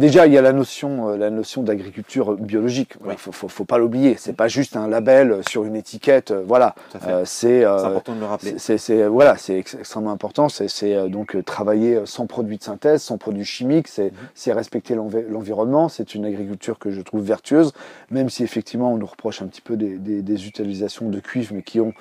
Déjà, 0.00 0.26
il 0.26 0.32
y 0.32 0.38
a 0.38 0.42
la 0.42 0.52
notion, 0.52 1.10
euh, 1.10 1.16
la 1.16 1.30
notion 1.30 1.62
d'agriculture 1.62 2.34
biologique. 2.36 2.94
Il 3.00 3.06
Oui. 3.08 3.14
faut, 3.16 3.30
faut, 3.30 3.46
faut 3.48 3.64
pas 3.64 3.78
l'oublier. 3.78 4.16
C'est 4.18 4.32
pas 4.32 4.48
juste 4.48 4.74
un 4.76 4.88
label 4.88 5.42
sur 5.48 5.64
une 5.64 5.76
étiquette. 5.76 6.32
euh, 6.32 6.42
voilà. 6.44 6.74
Euh, 7.06 7.22
c'est 7.24 7.64
euh, 7.64 7.84
important 7.84 8.14
de 8.16 8.20
le 8.20 8.26
rappeler. 8.26 8.54
c'est- 8.58 9.06
voilà, 9.06 9.36
c'est 9.36 9.58
ex- 9.58 9.74
extrêmement 9.74 10.10
important. 10.10 10.48
C'est 10.48 10.66
euh, 10.96 11.08
donc 11.08 11.36
euh, 11.36 11.42
travailler 11.42 11.94
euh, 11.96 12.06
sans 12.06 12.26
produits 12.26 12.58
de 12.58 12.62
synthèse, 12.64 13.02
sans 13.02 13.18
produits 13.18 13.44
chimiques. 13.44 13.86
C'est 13.86 14.12
Mhm. 14.46 14.52
respecter 14.56 14.94
l'envi- 14.96 15.24
l'environnement. 15.28 15.88
C'est 15.88 16.14
une 16.14 16.24
agriculture 16.24 16.78
que 16.78 16.90
je 16.90 17.00
trouve 17.02 17.22
vertueuse, 17.22 17.72
même 18.10 18.30
si 18.30 18.42
effectivement 18.42 18.92
on 18.92 18.96
nous 18.96 19.06
reproche 19.06 19.42
un 19.42 19.46
petit 19.46 19.60
peu 19.60 19.76
des, 19.76 19.98
des, 19.98 20.22
des 20.22 20.46
utilisations 20.48 21.08
de 21.10 21.20
cuivre, 21.20 21.52
mais 21.54 21.62
qui 21.62 21.78
ont 21.80 21.92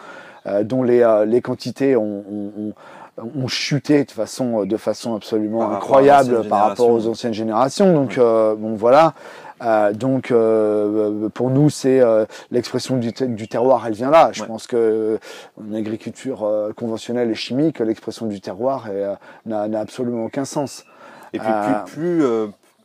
euh, 0.46 0.64
dont 0.64 0.84
les, 0.84 1.02
euh, 1.02 1.26
les 1.26 1.42
quantités 1.42 1.98
ont, 1.98 2.24
ont- 2.32 2.52
ont- 2.58 2.74
ont 3.36 3.48
chuté 3.48 4.04
de 4.04 4.12
façon, 4.12 4.66
de 4.66 4.78
façon 4.78 5.16
absolument 5.16 5.60
Par 5.60 5.74
incroyable 5.74 6.48
par 6.48 6.70
rapport 6.70 6.90
aux 6.90 7.08
anciennes 7.08 7.34
générations. 7.34 7.94
Donc, 7.94 8.18
euh, 8.18 8.56
bon 8.56 8.76
voilà. 8.76 9.14
Euh, 9.62 9.92
donc 9.92 10.32
euh, 10.32 11.28
pour 11.30 11.50
nous, 11.50 11.70
c'est 11.70 12.02
l'expression 12.52 12.98
du, 12.98 13.12
du 13.12 13.48
terroir, 13.48 13.86
elle 13.88 13.94
vient 13.94 14.10
là. 14.10 14.32
Je 14.32 14.44
pense 14.44 14.68
que 14.68 15.20
en 15.60 15.74
agriculture 15.74 16.50
conventionnelle 16.76 17.30
et 17.32 17.36
chimique, 17.36 17.80
l'expression 17.80 18.26
du 18.26 18.42
terroir 18.42 18.88
n'a 19.46 19.80
absolument 19.80 20.26
aucun 20.26 20.46
sens. 20.46 20.86
Et 21.34 21.40
puis 21.40 21.48
plus, 21.86 21.94
plus, 21.94 22.24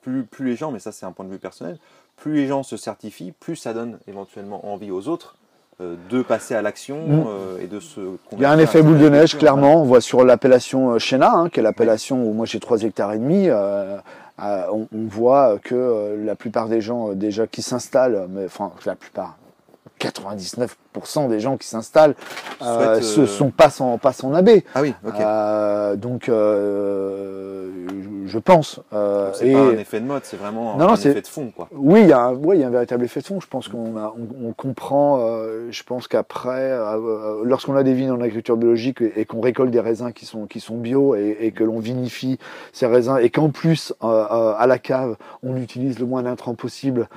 plus, 0.02 0.24
plus 0.24 0.46
les 0.46 0.56
gens, 0.56 0.70
mais 0.70 0.78
ça 0.78 0.92
c'est 0.92 1.06
un 1.06 1.12
point 1.12 1.24
de 1.24 1.30
vue 1.30 1.38
personnel, 1.38 1.78
plus 2.16 2.34
les 2.34 2.46
gens 2.46 2.62
se 2.62 2.76
certifient, 2.76 3.32
plus 3.32 3.56
ça 3.56 3.72
donne 3.72 3.98
éventuellement 4.06 4.70
envie 4.70 4.90
aux 4.90 5.08
autres 5.08 5.36
de 5.80 6.22
passer 6.22 6.54
à 6.54 6.62
l'action 6.62 6.96
Mm. 7.06 7.24
euh, 7.26 7.62
et 7.62 7.66
de 7.66 7.80
se. 7.80 8.00
Il 8.32 8.38
y 8.40 8.44
a 8.44 8.50
un 8.50 8.58
effet 8.58 8.82
boule 8.82 8.98
de 8.98 9.08
neige, 9.08 9.36
clairement. 9.36 9.80
On 9.82 9.84
voit 9.84 10.00
sur 10.00 10.24
l'appellation 10.24 10.92
euh, 10.92 10.98
Chéna, 10.98 11.32
hein, 11.32 11.48
qui 11.48 11.60
est 11.60 11.62
l'appellation 11.62 12.22
où 12.24 12.32
moi 12.32 12.46
j'ai 12.46 12.60
3 12.60 12.82
hectares 12.84 13.12
et 13.12 13.18
demi. 13.18 13.48
euh, 13.48 13.96
euh, 14.42 14.62
on, 14.72 14.88
on 14.92 15.06
voit 15.08 15.58
que 15.62 15.74
euh, 15.76 16.24
la 16.24 16.34
plupart 16.34 16.68
des 16.68 16.80
gens 16.80 17.10
euh, 17.10 17.14
déjà 17.14 17.46
qui 17.46 17.62
s'installent, 17.62 18.26
mais 18.30 18.46
enfin 18.46 18.72
la 18.84 18.96
plupart, 18.96 19.36
99% 20.00 21.28
des 21.28 21.38
gens 21.40 21.56
qui 21.56 21.68
s'installent, 21.68 22.14
euh, 22.62 23.00
euh, 23.00 23.26
sont 23.26 23.50
pas 23.50 23.70
sans 23.70 23.96
pas 23.98 24.12
sans 24.12 24.32
abbé. 24.34 24.64
Ah 24.74 24.82
oui, 24.82 24.92
ok. 25.06 25.14
Euh, 25.20 25.96
donc 25.96 26.28
euh, 26.28 27.63
je- 28.26 28.38
pense. 28.38 28.80
euh, 28.92 29.30
c'est 29.34 29.52
pas 29.52 29.58
un 29.60 29.78
effet 29.78 30.00
de 30.00 30.06
mode, 30.06 30.22
c'est 30.24 30.36
vraiment 30.36 30.76
Non, 30.76 30.90
un 30.90 30.94
effet 30.94 31.20
de 31.20 31.26
fond, 31.26 31.50
quoi. 31.54 31.68
oui, 31.72 32.00
il 32.02 32.08
y, 32.08 32.12
a 32.12 32.20
un, 32.20 32.34
ouais, 32.34 32.56
il 32.56 32.60
y 32.60 32.64
a 32.64 32.66
un 32.66 32.70
véritable 32.70 33.04
effet 33.04 33.20
de 33.20 33.26
fond. 33.26 33.40
Je 33.40 33.46
pense 33.46 33.68
qu'on 33.68 33.96
a, 33.96 34.14
on, 34.16 34.48
on 34.48 34.52
comprend. 34.52 35.18
euh, 35.20 35.68
je 35.70 35.82
pense 35.82 36.08
qu'après, 36.08 36.70
euh, 36.72 36.96
euh, 36.96 37.40
lorsqu'on 37.44 37.74
a 37.76 37.82
des 37.82 37.94
vignes 37.94 38.10
en 38.10 38.16
agriculture 38.20 38.56
biologique 38.56 39.00
et, 39.00 39.20
et 39.20 39.24
qu'on 39.24 39.40
récolte 39.40 39.70
des 39.70 39.80
raisins 39.80 40.12
qui 40.12 40.26
sont 40.26 40.46
qui 40.46 40.60
sont 40.60 40.76
bio 40.76 41.14
et, 41.14 41.36
et 41.40 41.52
que 41.52 41.64
l'on 41.64 41.78
vinifie 41.78 42.38
ces 42.72 42.86
raisins 42.86 43.18
et 43.20 43.30
qu'en 43.30 43.48
plus 43.50 43.94
euh, 44.02 44.06
euh, 44.30 44.54
à 44.58 44.66
la 44.66 44.78
cave 44.78 45.16
on 45.42 45.56
utilise 45.56 45.98
le 45.98 46.06
moins 46.06 46.22
d'intrants 46.22 46.54
possible 46.54 47.08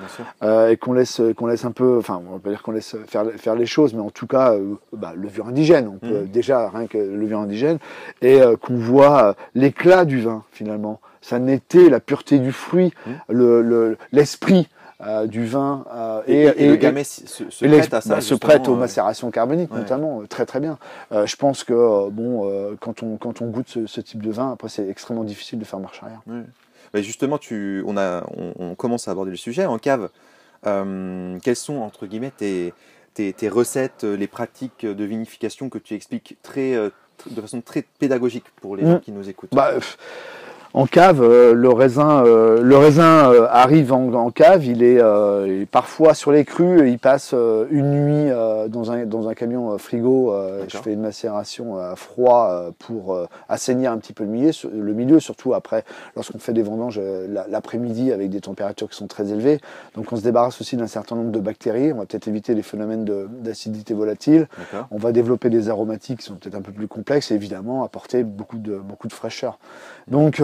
euh, 0.42 0.68
et 0.70 0.76
qu'on 0.76 0.92
laisse 0.92 1.20
qu'on 1.36 1.46
laisse 1.46 1.64
un 1.64 1.72
peu, 1.72 1.98
enfin 1.98 2.20
on 2.28 2.32
va 2.32 2.38
pas 2.38 2.50
dire 2.50 2.62
qu'on 2.62 2.72
laisse 2.72 2.96
faire 3.06 3.24
faire 3.36 3.54
les 3.54 3.66
choses, 3.66 3.92
mais 3.94 4.00
en 4.02 4.10
tout 4.10 4.26
cas 4.26 4.52
euh, 4.54 4.74
bah, 4.92 5.12
levure 5.14 5.46
indigène. 5.48 5.88
On 5.88 5.98
peut 5.98 6.20
Mhm. 6.22 6.26
déjà 6.28 6.68
rien 6.70 6.86
que 6.86 6.98
levure 6.98 7.38
indigène 7.40 7.78
et 8.22 8.40
euh, 8.40 8.56
qu'on 8.56 8.76
voit 8.76 9.22
euh, 9.24 9.32
l'éclat 9.54 10.04
du 10.04 10.20
vin 10.20 10.42
finalement. 10.52 11.00
Ça 11.20 11.38
n'était 11.38 11.88
la 11.88 12.00
pureté 12.00 12.38
du 12.38 12.52
fruit, 12.52 12.92
le 13.28 13.62
le- 13.62 13.98
l'esprit 14.12 14.68
euh, 15.00 15.26
du 15.26 15.46
vin 15.46 15.84
euh, 15.94 16.22
Et, 16.26 16.42
et 16.64 16.68
le 16.68 16.76
gamay 16.76 17.04
se, 17.04 17.44
prête 17.64 17.94
à 17.94 18.00
ça. 18.00 18.16
bah, 18.16 18.20
se 18.20 18.34
prête 18.34 18.66
aux 18.68 18.74
macérations 18.74 19.30
carboniques 19.30 19.72
ouais. 19.72 19.78
notamment 19.78 20.20
euh, 20.22 20.26
très 20.26 20.44
très 20.46 20.58
bien. 20.60 20.78
Je 21.12 21.36
pense 21.36 21.62
que 21.64 22.08
bon 22.10 22.76
quand 22.80 23.02
on 23.02 23.16
quand 23.16 23.40
on 23.42 23.46
goûte 23.46 23.68
ce, 23.68 23.86
ce 23.86 24.00
type 24.00 24.22
de 24.22 24.30
vin 24.32 24.52
après 24.52 24.68
c'est 24.68 24.88
extrêmement 24.88 25.24
difficile 25.24 25.58
de 25.58 25.64
faire 25.64 25.78
marche 25.80 26.02
arrière. 26.02 26.20
Ouais. 26.26 26.42
Mais 26.94 27.02
justement, 27.02 27.36
tu, 27.36 27.82
on, 27.86 27.98
a, 27.98 28.24
on, 28.34 28.54
on 28.58 28.74
commence 28.74 29.08
à 29.08 29.10
aborder 29.10 29.30
le 29.30 29.36
sujet. 29.36 29.66
En 29.66 29.76
cave, 29.76 30.08
euh, 30.66 31.36
quelles 31.42 31.54
sont, 31.56 31.76
entre 31.80 32.06
guillemets, 32.06 32.32
tes, 32.34 32.72
tes, 33.12 33.34
tes 33.34 33.50
recettes, 33.50 34.04
les 34.04 34.26
pratiques 34.26 34.86
de 34.86 35.04
vinification 35.04 35.68
que 35.68 35.76
tu 35.76 35.92
expliques 35.94 36.38
très, 36.42 36.72
tr- 36.76 36.90
de 37.30 37.40
façon 37.42 37.60
très 37.60 37.84
pédagogique 37.98 38.46
pour 38.62 38.74
les 38.74 38.84
Mm. 38.84 38.90
gens 38.90 38.98
qui 39.00 39.12
nous 39.12 39.28
écoutent? 39.28 39.50
Bah, 39.52 39.72
en 40.74 40.86
cave, 40.86 41.22
euh, 41.22 41.54
le 41.54 41.68
raisin, 41.70 42.24
euh, 42.26 42.60
le 42.62 42.76
raisin 42.76 43.32
euh, 43.32 43.46
arrive 43.50 43.92
en, 43.92 44.12
en 44.12 44.30
cave. 44.30 44.64
Il 44.66 44.82
est, 44.82 45.00
euh, 45.00 45.46
il 45.48 45.62
est 45.62 45.66
parfois 45.66 46.14
sur 46.14 46.30
les 46.30 46.44
crus. 46.44 46.82
Il 46.86 46.98
passe 46.98 47.30
euh, 47.34 47.66
une 47.70 47.90
nuit 47.90 48.30
euh, 48.30 48.68
dans 48.68 48.90
un 48.92 49.06
dans 49.06 49.28
un 49.28 49.34
camion 49.34 49.76
frigo. 49.78 50.32
euh, 50.32 50.64
je 50.68 50.76
fais 50.76 50.92
une 50.92 51.00
macération 51.00 51.78
à 51.78 51.96
froid 51.96 52.48
euh, 52.50 52.70
pour 52.78 53.14
euh, 53.14 53.26
assainir 53.48 53.92
un 53.92 53.98
petit 53.98 54.12
peu 54.12 54.24
le 54.24 54.30
milieu, 54.30 54.50
le 54.72 54.92
milieu 54.92 55.20
surtout 55.20 55.54
après 55.54 55.84
lorsqu'on 56.16 56.38
fait 56.38 56.52
des 56.52 56.62
vendanges 56.62 57.00
euh, 57.02 57.26
la- 57.28 57.46
l'après-midi 57.48 58.12
avec 58.12 58.28
des 58.30 58.40
températures 58.40 58.88
qui 58.90 58.96
sont 58.96 59.06
très 59.06 59.32
élevées. 59.32 59.60
Donc 59.94 60.12
on 60.12 60.16
se 60.16 60.22
débarrasse 60.22 60.60
aussi 60.60 60.76
d'un 60.76 60.86
certain 60.86 61.16
nombre 61.16 61.30
de 61.32 61.40
bactéries. 61.40 61.92
On 61.92 61.98
va 61.98 62.06
peut-être 62.06 62.28
éviter 62.28 62.54
les 62.54 62.62
phénomènes 62.62 63.04
d'acidité 63.40 63.94
volatile. 63.94 64.48
On 64.90 64.98
va 64.98 65.12
développer 65.12 65.48
des 65.50 65.68
aromatiques 65.70 66.18
qui 66.20 66.26
sont 66.26 66.34
peut-être 66.34 66.54
un 66.56 66.62
peu 66.62 66.72
plus 66.72 66.88
complexes 66.88 67.30
et 67.30 67.34
évidemment 67.34 67.84
apporter 67.84 68.22
beaucoup 68.22 68.58
de, 68.58 68.76
beaucoup 68.76 69.08
de 69.08 69.12
fraîcheur. 69.12 69.58
Donc 70.08 70.40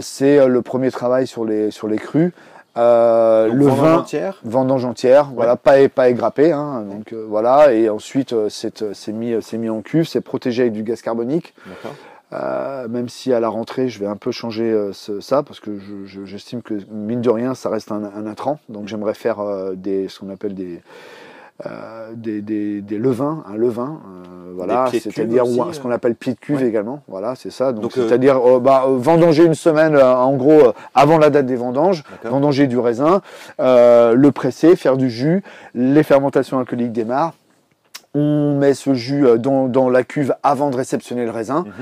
c'est 0.00 0.46
le 0.46 0.62
premier 0.62 0.90
travail 0.90 1.26
sur 1.26 1.44
les, 1.44 1.70
sur 1.70 1.88
les 1.88 1.98
crus. 1.98 2.32
Euh, 2.76 3.48
Donc, 3.48 3.56
le 3.58 3.66
vin, 3.68 3.94
entière 3.98 4.38
vendange 4.44 4.84
entière, 4.84 5.30
voilà, 5.34 5.56
pas, 5.56 5.80
é- 5.80 5.88
pas 5.88 6.10
égrappé, 6.10 6.52
hein, 6.52 6.82
donc 6.82 7.14
euh, 7.14 7.24
voilà, 7.26 7.72
et 7.72 7.88
ensuite 7.88 8.34
euh, 8.34 8.48
c'est 8.50 8.82
euh, 8.82 8.92
mis, 9.14 9.34
c'est 9.40 9.56
mis 9.56 9.70
en 9.70 9.80
cuve, 9.80 10.06
c'est 10.06 10.20
protégé 10.20 10.60
avec 10.62 10.74
du 10.74 10.82
gaz 10.82 11.00
carbonique. 11.00 11.54
Euh, 12.34 12.86
même 12.88 13.08
si 13.08 13.32
à 13.32 13.40
la 13.40 13.48
rentrée, 13.48 13.88
je 13.88 13.98
vais 14.00 14.06
un 14.06 14.16
peu 14.16 14.30
changer 14.30 14.64
euh, 14.70 14.92
ce- 14.92 15.20
ça, 15.20 15.42
parce 15.42 15.58
que 15.60 15.78
je- 15.78 16.04
je- 16.06 16.24
j'estime 16.26 16.60
que, 16.60 16.74
mine 16.90 17.22
de 17.22 17.30
rien, 17.30 17.54
ça 17.54 17.70
reste 17.70 17.90
un, 17.92 18.02
un 18.04 18.26
intrant. 18.26 18.58
Donc 18.68 18.88
j'aimerais 18.88 19.14
faire 19.14 19.40
euh, 19.40 19.72
des, 19.74 20.08
ce 20.08 20.18
qu'on 20.18 20.28
appelle 20.30 20.54
des, 20.54 20.82
euh, 21.64 22.10
des, 22.14 22.42
des, 22.42 22.82
des 22.82 22.98
levains, 22.98 23.42
un 23.50 23.56
levain, 23.56 24.00
euh, 24.04 24.52
voilà, 24.54 24.88
c'est-à-dire 24.92 25.46
ou 25.46 25.72
ce 25.72 25.80
qu'on 25.80 25.90
appelle 25.90 26.14
pied 26.14 26.34
de 26.34 26.38
cuve 26.38 26.56
Ouais. 26.60 26.66
également, 26.66 27.02
voilà, 27.08 27.34
c'est 27.34 27.50
ça. 27.50 27.72
Donc, 27.72 27.96
euh, 27.96 28.06
c'est-à-dire 28.06 28.36
euh, 28.36 28.60
bah, 28.60 28.84
vendanger 28.88 29.44
une 29.44 29.54
semaine, 29.54 29.96
en 29.96 30.34
gros, 30.36 30.72
avant 30.94 31.16
la 31.18 31.30
date 31.30 31.46
des 31.46 31.56
vendanges, 31.56 32.04
vendanger 32.24 32.66
du 32.66 32.78
raisin, 32.78 33.22
le 33.58 34.28
presser, 34.30 34.76
faire 34.76 34.96
du 34.98 35.08
jus, 35.10 35.42
les 35.74 36.02
fermentations 36.02 36.58
alcooliques 36.58 36.92
démarrent. 36.92 37.34
On 38.14 38.56
met 38.58 38.72
ce 38.72 38.94
jus 38.94 39.26
dans, 39.38 39.68
dans 39.68 39.90
la 39.90 40.02
cuve 40.02 40.34
avant 40.42 40.70
de 40.70 40.76
réceptionner 40.76 41.24
le 41.26 41.30
raisin. 41.30 41.64
Mhm. 41.66 41.72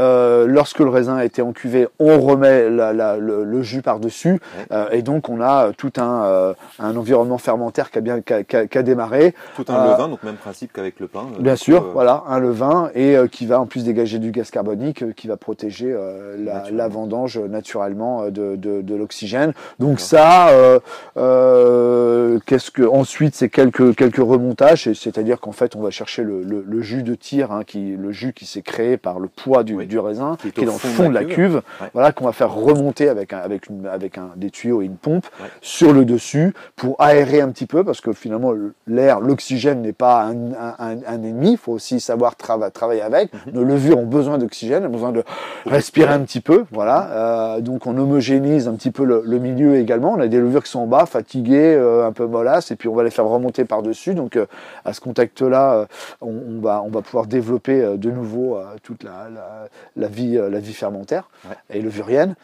Euh, 0.00 0.46
lorsque 0.48 0.80
le 0.80 0.88
raisin 0.88 1.16
a 1.16 1.24
été 1.24 1.40
en 1.40 1.52
cuvée, 1.52 1.86
on 2.00 2.18
remet 2.20 2.68
la- 2.68 2.92
la- 2.92 3.16
le, 3.16 3.44
le 3.44 3.62
jus 3.62 3.80
par-dessus. 3.80 4.40
Euh, 4.72 4.88
et 4.90 5.02
donc, 5.02 5.28
on 5.28 5.40
a 5.40 5.70
tout 5.76 5.92
un, 5.98 6.24
euh, 6.24 6.54
un 6.80 6.96
environnement 6.96 7.38
fermentaire 7.38 7.90
qui 7.92 7.98
a 7.98 8.00
bien 8.00 8.20
qui 8.20 8.32
a- 8.32 8.42
qui 8.42 8.56
a- 8.56 8.66
qui 8.66 8.76
a 8.78 8.82
démarré. 8.82 9.34
Tout 9.54 9.64
un 9.68 9.74
Euh, 9.86 9.92
levain, 9.92 10.08
donc 10.08 10.22
même 10.24 10.34
principe 10.34 10.72
qu'avec 10.72 10.98
le 10.98 11.06
pain. 11.06 11.26
euh, 11.38 11.40
Bien 11.42 11.54
sûr, 11.56 11.82
euh, 11.84 11.90
voilà, 11.92 12.24
un 12.26 12.40
levain 12.40 12.90
et 12.94 13.16
euh, 13.16 13.28
qui 13.28 13.46
va 13.46 13.60
en 13.60 13.66
plus 13.66 13.84
dégager 13.84 14.18
du 14.18 14.32
gaz 14.32 14.50
carbonique, 14.50 15.02
euh, 15.02 15.12
qui 15.12 15.28
va 15.28 15.36
protéger 15.36 15.92
euh, 15.92 16.36
la, 16.42 16.64
la 16.72 16.88
vendange 16.88 17.38
euh, 17.38 17.46
naturellement 17.46 18.22
euh, 18.24 18.30
de, 18.30 18.56
de, 18.56 18.82
de 18.82 18.94
l'oxygène. 18.96 19.52
Donc 19.78 20.00
ça, 20.00 20.48
euh, 20.48 20.80
euh, 21.16 22.38
qu'est-ce 22.46 22.70
que 22.70 22.82
ensuite 22.82 23.34
c'est 23.34 23.48
quelques 23.48 23.94
quelques 23.96 24.16
remontages, 24.16 24.92
c'est-à-dire 24.92 25.40
qu'en 25.40 25.52
fait 25.52 25.76
on 25.76 25.80
va 25.82 25.90
chercher 25.90 26.22
le, 26.22 26.42
le, 26.42 26.64
le 26.66 26.80
jus 26.82 27.02
de 27.02 27.14
tir, 27.14 27.52
hein, 27.52 27.62
qui 27.64 27.96
le 27.96 28.12
jus 28.12 28.32
qui 28.32 28.46
s'est 28.46 28.62
créé 28.62 28.96
par 28.96 29.18
le 29.20 29.28
poids 29.28 29.62
du, 29.64 29.74
Oui. 29.74 29.83
Du 29.86 29.98
raisin, 29.98 30.36
Qui 30.40 30.48
est 30.48 30.50
qui 30.52 30.60
est 30.60 30.64
au 30.64 30.66
dans 30.66 30.72
le 30.72 30.78
fond 30.78 31.08
de 31.08 31.14
la 31.14 31.24
cuve. 31.24 31.34
cuve, 31.34 31.54
Ouais. 31.80 31.88
voilà 31.92 32.12
qu'on 32.12 32.24
va 32.24 32.32
faire 32.32 32.52
remonter 32.54 33.08
avec 33.08 33.32
un 33.32 33.38
avec 33.38 33.68
une 33.68 33.86
avec 33.86 34.18
un 34.18 34.30
des 34.36 34.50
tuyaux 34.50 34.82
et 34.82 34.86
une 34.86 34.96
pompe 34.96 35.26
Ouais. 35.40 35.48
sur 35.60 35.92
le 35.92 36.04
dessus 36.04 36.54
pour 36.76 36.96
aérer 37.00 37.40
un 37.40 37.48
petit 37.50 37.66
peu 37.66 37.84
parce 37.84 38.00
que 38.00 38.12
finalement 38.12 38.52
l'air, 38.86 39.20
l'oxygène 39.20 39.82
n'est 39.82 39.92
pas 39.92 40.22
un, 40.24 40.52
un, 40.52 40.74
un- 40.78 40.98
un 41.06 41.22
ennemi, 41.22 41.52
il 41.52 41.56
faut 41.58 41.72
aussi 41.72 42.00
savoir 42.00 42.34
trava- 42.36 42.70
travailler 42.70 43.02
avec. 43.02 43.32
Mhm. 43.32 43.52
Nos 43.54 43.64
levures 43.64 43.98
ont 43.98 44.06
besoin 44.06 44.38
d'oxygène, 44.38 44.86
ont 44.86 44.90
besoin 44.90 45.12
de 45.12 45.22
respirer 45.66 46.12
un 46.12 46.20
petit 46.20 46.40
peu, 46.40 46.64
voilà. 46.70 47.08
Euh, 47.56 47.60
donc 47.60 47.86
on 47.86 47.96
homogénise 47.96 48.68
un 48.68 48.74
petit 48.74 48.90
peu 48.90 49.04
le, 49.04 49.22
le 49.24 49.38
milieu 49.38 49.76
également. 49.76 50.12
On 50.12 50.20
a 50.20 50.28
des 50.28 50.38
levures 50.38 50.62
qui 50.62 50.70
sont 50.70 50.80
en 50.80 50.86
bas, 50.86 51.06
fatiguées, 51.06 51.74
euh, 51.76 52.06
un 52.06 52.12
peu 52.12 52.26
mollasses, 52.26 52.70
et 52.70 52.76
puis 52.76 52.88
on 52.88 52.94
va 52.94 53.02
les 53.04 53.10
faire 53.10 53.26
remonter 53.26 53.64
par 53.64 53.82
dessus. 53.82 54.14
Donc 54.14 54.36
euh, 54.36 54.46
à 54.84 54.92
ce 54.92 55.00
contact-là, 55.00 55.86
on, 56.20 56.28
on 56.28 56.60
va 56.60 56.82
on 56.84 56.88
va 56.90 57.02
pouvoir 57.02 57.26
développer 57.26 57.96
de 57.96 58.10
nouveau 58.10 58.58
toute 58.82 59.02
la, 59.04 59.28
la, 59.34 59.68
la 59.96 60.08
vie 60.08 60.36
euh, 60.38 60.48
la 60.50 60.60
vie 60.60 60.72
fermentaire 60.74 61.28
Ouais. 61.48 61.56
et 61.70 61.80
levurienne. 61.82 62.34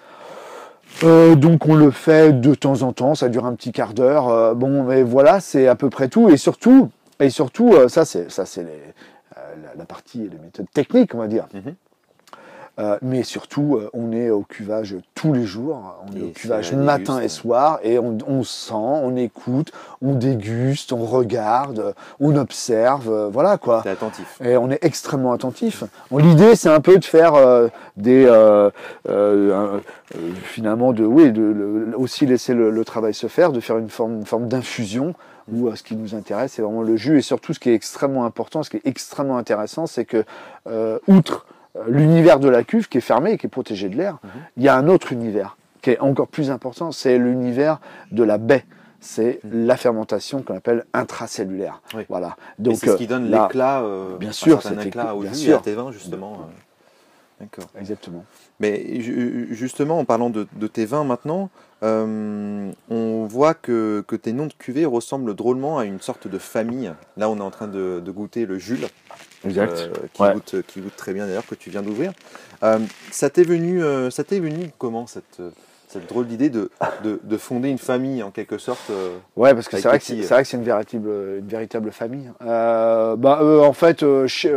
Euh, 1.04 1.34
donc 1.36 1.66
on 1.66 1.74
le 1.76 1.90
fait 1.90 2.32
de 2.40 2.54
temps 2.54 2.82
en 2.82 2.92
temps, 2.92 3.14
ça 3.14 3.28
dure 3.28 3.46
un 3.46 3.54
petit 3.54 3.72
quart 3.72 3.94
d'heure. 3.94 4.28
Euh, 4.28 4.54
bon, 4.54 4.82
mais 4.84 5.02
voilà, 5.02 5.40
c'est 5.40 5.68
à 5.68 5.74
peu 5.76 5.88
près 5.88 6.08
tout. 6.08 6.28
Et 6.30 6.36
surtout, 6.36 6.90
et 7.20 7.30
surtout, 7.30 7.72
euh, 7.74 7.88
ça 7.88 8.04
c'est 8.04 8.30
ça 8.30 8.44
c'est 8.44 8.62
la, 8.64 9.74
la 9.76 9.84
partie, 9.84 10.18
les 10.18 10.38
méthodes 10.38 10.70
techniques, 10.72 11.14
on 11.14 11.18
va 11.18 11.28
dire. 11.28 11.46
Mhm. 11.54 11.74
Euh, 12.78 12.96
mais 13.02 13.22
surtout, 13.24 13.76
euh, 13.76 13.90
on 13.92 14.10
est 14.12 14.30
au 14.30 14.40
cuvage 14.42 14.96
tous 15.14 15.32
les 15.34 15.44
jours. 15.44 15.96
On 16.10 16.16
est 16.16 16.22
au 16.22 16.28
cuvage 16.30 16.72
matin 16.72 17.16
déguste. 17.16 17.24
et 17.24 17.28
soir, 17.40 17.78
et 17.82 17.98
on, 17.98 18.16
on 18.26 18.42
sent, 18.42 18.72
on 18.74 19.16
écoute, 19.16 19.72
on 20.00 20.14
déguste, 20.14 20.92
on 20.92 21.04
regarde, 21.04 21.94
on 22.20 22.36
observe, 22.36 23.10
euh, 23.10 23.28
voilà 23.30 23.58
quoi. 23.58 23.82
T'es 23.82 23.90
attentif. 23.90 24.40
Et 24.42 24.56
on 24.56 24.70
est 24.70 24.82
extrêmement 24.82 25.32
attentif. 25.32 25.84
Bon, 26.10 26.18
L'idée, 26.18 26.54
c'est 26.56 26.70
un 26.70 26.80
peu 26.80 26.96
de 26.98 27.04
faire 27.04 27.34
euh, 27.34 27.68
des, 27.98 28.24
euh, 28.26 28.70
finalement, 30.44 30.92
de, 30.92 31.04
oui, 31.04 31.32
de, 31.32 31.42
le- 31.42 31.92
aussi 31.98 32.26
laisser 32.26 32.54
le, 32.54 32.70
le 32.70 32.84
travail 32.84 33.14
se 33.14 33.26
faire, 33.26 33.52
de 33.52 33.60
faire 33.60 33.78
une 33.78 33.90
forme, 33.90 34.14
une 34.18 34.26
forme 34.26 34.48
d'infusion 34.48 35.14
où 35.52 35.74
ce 35.74 35.82
qui 35.82 35.96
nous 35.96 36.14
intéresse, 36.14 36.52
c'est 36.52 36.62
vraiment 36.62 36.82
le 36.82 36.96
jus. 36.96 37.18
Et 37.18 37.22
surtout, 37.22 37.52
ce 37.52 37.58
qui 37.58 37.70
est 37.70 37.74
extrêmement 37.74 38.24
important, 38.24 38.62
ce 38.62 38.70
qui 38.70 38.76
est 38.76 38.86
extrêmement 38.86 39.36
intéressant, 39.36 39.86
c'est 39.86 40.04
que, 40.04 40.24
euh, 40.68 40.98
outre 41.08 41.44
l'univers 41.86 42.40
de 42.40 42.48
la 42.48 42.64
cuve 42.64 42.88
qui 42.88 42.98
est 42.98 43.02
fermé 43.02 43.32
et 43.32 43.38
qui 43.38 43.46
est 43.46 43.50
protégé 43.50 43.88
de 43.88 43.96
l'air, 43.96 44.18
Mhm. 44.22 44.30
il 44.56 44.62
y 44.64 44.68
a 44.68 44.76
un 44.76 44.88
autre 44.88 45.12
univers 45.12 45.56
qui 45.82 45.90
est 45.90 45.98
encore 46.00 46.28
plus 46.28 46.50
important, 46.50 46.92
c'est 46.92 47.16
l'univers 47.18 47.80
de 48.12 48.22
la 48.22 48.38
baie. 48.38 48.64
C'est 49.02 49.40
la 49.50 49.78
fermentation 49.78 50.42
qu'on 50.42 50.56
appelle 50.56 50.84
intracellulaire. 50.92 51.80
Mhm. 51.94 51.98
Oui. 52.00 52.06
Voilà. 52.10 52.36
Donc 52.58 52.76
c'est 52.76 52.88
ce 52.88 52.96
qui 52.96 53.06
donne 53.06 53.30
là- 53.30 53.44
l'éclat, 53.44 53.80
euh, 53.82 54.18
bien 54.18 54.32
sûr, 54.32 54.60
cet 54.62 54.84
éclat 54.84 55.14
au 55.14 55.20
éclat, 55.20 55.30
bien 55.30 55.32
jus 55.32 55.40
et 55.40 55.44
sûr. 55.50 55.58
à 55.58 55.62
tes 55.62 55.74
vins, 55.74 55.90
justement. 55.90 56.32
euh. 56.34 56.52
D'accord. 57.40 57.70
Exactement. 57.78 58.24
Mais 58.58 59.00
ju- 59.00 59.48
justement, 59.52 59.98
en 59.98 60.04
parlant 60.04 60.28
de, 60.28 60.46
de 60.52 60.66
tes 60.66 60.84
vins 60.84 61.04
maintenant, 61.04 61.48
Euh, 61.82 62.70
on 62.90 63.26
voit 63.26 63.54
que, 63.54 64.04
que, 64.06 64.16
tes 64.16 64.32
noms 64.32 64.46
de 64.46 64.52
cuvées 64.52 64.84
ressemblent 64.84 65.34
drôlement 65.34 65.78
à 65.78 65.84
une 65.84 66.00
sorte 66.00 66.28
de 66.28 66.38
famille. 66.38 66.92
Là, 67.16 67.30
on 67.30 67.38
est 67.38 67.42
en 67.42 67.50
train 67.50 67.68
de, 67.68 68.02
de 68.04 68.10
goûter 68.10 68.46
le 68.46 68.58
Jules. 68.58 68.86
Exact. 69.44 69.72
Euh, 69.72 69.92
qui, 70.12 70.22
goûte, 70.22 70.62
qui, 70.66 70.80
goûte, 70.80 70.96
très 70.96 71.14
bien 71.14 71.26
d'ailleurs, 71.26 71.46
que 71.46 71.54
tu 71.54 71.70
viens 71.70 71.82
d'ouvrir. 71.82 72.12
Euh, 72.62 72.78
ça 73.10 73.30
t'est 73.30 73.44
venu, 73.44 73.82
ça 74.10 74.24
t'est 74.24 74.40
venu 74.40 74.70
comment 74.76 75.06
cette, 75.06 75.40
cette 75.88 76.06
drôle 76.06 76.26
d'idée 76.26 76.50
de, 76.50 76.70
de, 77.02 77.18
de, 77.22 77.36
fonder 77.38 77.70
une 77.70 77.78
famille 77.78 78.22
en 78.22 78.30
quelque 78.30 78.58
sorte 78.58 78.90
Ouais, 79.36 79.54
parce 79.54 79.68
que 79.68 79.78
c'est 79.78 79.88
vrai, 79.88 79.98
que 79.98 80.04
c'est 80.04 80.56
une 80.56 80.64
véritable, 80.64 81.08
une 81.38 81.48
véritable 81.48 81.92
famille. 81.92 82.30
bah, 82.40 83.40
en 83.42 83.72
fait, 83.72 84.04
chez, 84.26 84.54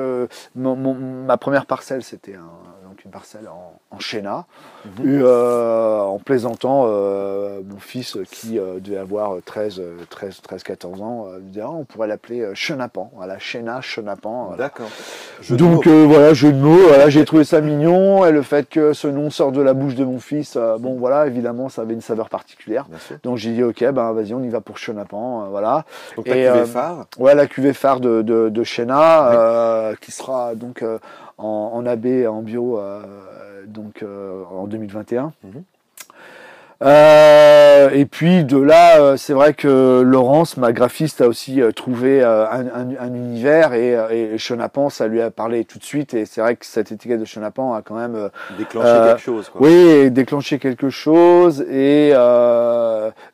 mon, 0.56 0.75
mon, 0.75 0.94
ma 0.96 1.38
première 1.38 1.65
parcelle, 1.65 2.03
c'était 2.03 2.36
un, 2.36 2.82
une 3.05 3.12
parcelle 3.12 3.48
en, 3.48 3.79
en 3.91 4.00
Chéna. 4.00 4.45
Mhm. 4.86 5.22
Euh, 5.24 6.00
en 6.00 6.19
plaisantant, 6.19 6.86
euh, 6.88 7.62
mon 7.65 7.79
fils 7.79 8.17
qui 8.31 8.57
euh, 8.57 8.79
devait 8.79 8.98
avoir 8.98 9.38
13, 9.43 9.81
13, 10.10 10.41
13 10.41 10.63
14 10.63 11.01
ans, 11.01 11.25
me 11.25 11.62
ah, 11.62 11.69
on 11.69 11.83
pourrait 11.86 12.07
l'appeler 12.07 12.50
Chenapan. 12.53 13.12
Voilà, 13.15 13.39
Chéna, 13.39 13.81
Chenapan. 13.81 14.45
Voilà. 14.48 14.63
D'accord. 14.63 14.88
Donc 15.50 15.88
voilà, 15.88 16.33
jeu 16.33 16.51
de 16.51 16.57
mots. 16.57 16.88
Voilà, 16.88 17.10
j'ai 17.10 17.25
trouvé 17.25 17.43
ça 17.43 17.62
mignon 17.62 18.25
et 18.25 18.31
le 18.31 18.41
fait 18.41 18.69
que 18.69 18.93
ce 18.93 19.07
nom 19.07 19.29
sorte 19.29 19.53
de 19.53 19.62
la 19.62 19.74
bouche 19.74 19.95
de 19.95 20.05
mon 20.05 20.19
fils, 20.19 20.57
bon 20.79 20.95
voilà, 20.95 21.27
évidemment, 21.27 21.69
ça 21.69 21.81
avait 21.81 21.93
une 21.93 22.01
saveur 22.01 22.29
particulière. 22.29 22.86
Donc 23.24 23.38
j'ai 23.38 23.51
dit 23.51 23.63
ok, 23.63 23.83
ben 23.91 24.12
vas-y, 24.13 24.33
on 24.33 24.43
y 24.43 24.50
va 24.50 24.62
pour 24.62 24.77
Chenapan. 24.77 25.50
voilà. 25.50 25.86
Donc 26.15 26.27
la 26.27 26.36
cuvée 26.36 26.65
phare. 26.65 27.05
Ouais, 27.17 27.36
la 27.36 27.48
cuvée 27.48 27.74
phare 27.74 28.00
de, 28.00 28.22
de, 28.22 28.50
de 28.50 28.63
qui 30.00 30.12
sera 30.12 30.55
donc 30.55 30.83
en, 31.37 31.85
AB, 31.85 32.27
en 32.27 32.41
bio 32.41 32.79
donc 33.67 34.03
euh, 34.03 34.43
en 34.45 34.67
2021. 34.67 35.33
Euh, 36.83 37.89
et 37.91 38.05
puis 38.05 38.43
de 38.43 38.57
là, 38.57 38.99
euh, 38.99 39.17
c'est 39.17 39.33
vrai 39.33 39.53
que 39.53 40.01
Laurence, 40.01 40.57
ma 40.57 40.73
graphiste, 40.73 41.21
a 41.21 41.27
aussi 41.27 41.61
euh, 41.61 41.71
trouvé 41.71 42.21
un, 42.23 42.65
un, 42.73 42.89
un, 42.99 43.13
univers 43.13 43.73
et, 43.73 43.93
et 44.11 44.37
Chenapan, 44.37 44.89
ça 44.89 45.07
lui 45.07 45.21
a 45.21 45.31
parlé 45.31 45.63
tout 45.63 45.79
de 45.79 45.83
suite. 45.83 46.13
Et 46.13 46.25
c'est 46.25 46.41
vrai 46.41 46.55
que 46.55 46.65
cette 46.65 46.91
étiquette 46.91 47.21
de 47.21 47.25
Chenapan 47.25 47.73
a 47.73 47.81
quand 47.81 47.95
même 47.95 48.29
déclenché 48.57 48.89
quelque 48.89 49.21
chose. 49.21 49.49
Quoi. 49.49 49.61
Oui, 49.61 50.11
déclenché 50.11 50.59
quelque 50.59 50.89
chose. 50.89 51.61
Et, 51.69 52.09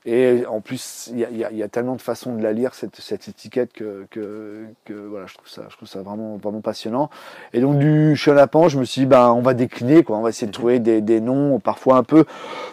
et 0.05 0.45
en 0.47 0.61
plus, 0.61 1.09
il 1.11 1.19
y 1.19 1.25
a, 1.25 1.29
y, 1.31 1.43
a, 1.43 1.51
y 1.51 1.63
a, 1.63 1.67
tellement 1.67 1.95
de 1.95 2.01
façons 2.01 2.35
de 2.35 2.43
la 2.43 2.53
lire 2.53 2.75
cette, 2.75 2.97
cette 2.97 3.27
étiquette 3.27 3.73
que, 3.73 4.05
que, 4.11 4.65
que, 4.85 4.93
voilà, 4.93 5.25
je 5.25 5.33
trouve 5.33 5.49
ça, 5.49 5.63
je 5.69 5.75
trouve 5.75 5.87
ça 5.87 6.01
vraiment 6.01 6.37
vraiment 6.37 6.61
passionnant. 6.61 7.09
Et 7.53 7.61
donc 7.61 7.79
du 7.79 8.15
Chenapan, 8.15 8.69
je 8.69 8.77
me 8.77 8.85
suis 8.85 9.01
dit, 9.01 9.07
ben 9.07 9.29
on 9.31 9.41
va 9.41 9.53
décliner, 9.53 10.03
quoi. 10.03 10.17
On 10.17 10.21
va 10.21 10.29
essayer 10.29 10.47
de 10.47 10.51
mhm. 10.51 10.59
trouver 10.59 10.79
des, 10.79 11.01
des 11.01 11.21
noms, 11.21 11.59
parfois 11.59 11.97
un 11.97 12.03
peu, 12.03 12.25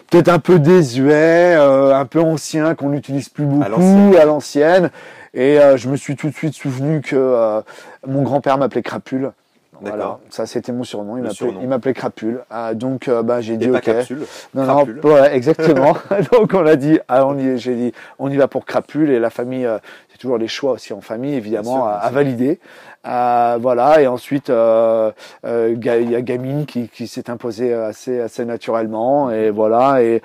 peut-être 0.09 0.29
un 0.29 0.39
peu 0.39 0.59
désuet, 0.67 1.55
euh, 1.55 1.95
un 1.95 2.05
peu 2.05 2.19
ancien, 2.19 2.75
qu'on 2.75 2.89
n'utilise 2.89 3.29
plus 3.29 3.45
beaucoup 3.45 4.15
à 4.19 4.25
l'ancienne. 4.25 4.91
Et 5.33 5.59
euh, 5.59 5.77
je 5.77 5.87
me 5.87 5.95
suis 5.95 6.15
tout 6.15 6.29
de 6.29 6.33
suite 6.33 6.53
souvenu 6.53 7.01
que 7.01 7.15
euh, 7.15 7.61
mon 8.05 8.23
grand-père 8.23 8.57
m'appelait 8.57 8.81
Crapule. 8.81 9.31
Voilà, 9.81 10.19
ça 10.29 10.45
c'était 10.45 10.71
mon 10.71 10.83
surnom. 10.83 11.17
Il 11.17 11.67
m'appelait 11.67 11.93
Crapule. 11.93 12.43
Ah, 12.49 12.73
donc 12.73 13.09
bah, 13.09 13.41
j'ai 13.41 13.57
dit 13.57 13.69
ok. 13.69 13.81
Capsule, 13.81 14.25
non, 14.53 14.65
non, 14.65 15.23
exactement. 15.25 15.95
donc 16.31 16.53
on 16.53 16.65
a 16.65 16.75
dit, 16.75 16.99
ah, 17.07 17.25
on 17.25 17.37
y, 17.37 17.57
j'ai 17.57 17.75
dit, 17.75 17.93
on 18.19 18.29
y 18.29 18.37
va 18.37 18.47
pour 18.47 18.65
Crapule 18.65 19.09
et 19.09 19.19
la 19.19 19.29
famille. 19.29 19.67
c'est 20.09 20.17
toujours 20.17 20.37
les 20.37 20.47
choix 20.47 20.73
aussi 20.73 20.93
en 20.93 21.01
famille 21.01 21.33
évidemment 21.33 21.87
à, 21.87 22.09
valider. 22.09 22.59
Euh, 23.07 23.57
voilà, 23.61 24.01
et 24.01 24.07
ensuite 24.07 24.49
euh, 24.49 25.11
euh, 25.45 25.73
il 25.73 26.11
y 26.11 26.15
a 26.15 26.21
Gamine 26.21 26.65
qui, 26.65 26.89
qui 26.89 27.07
s'est 27.07 27.29
imposé 27.29 27.73
assez 27.73 28.19
assez 28.19 28.43
naturellement 28.43 29.31
et 29.31 29.49
voilà 29.49 30.01
et 30.01 30.21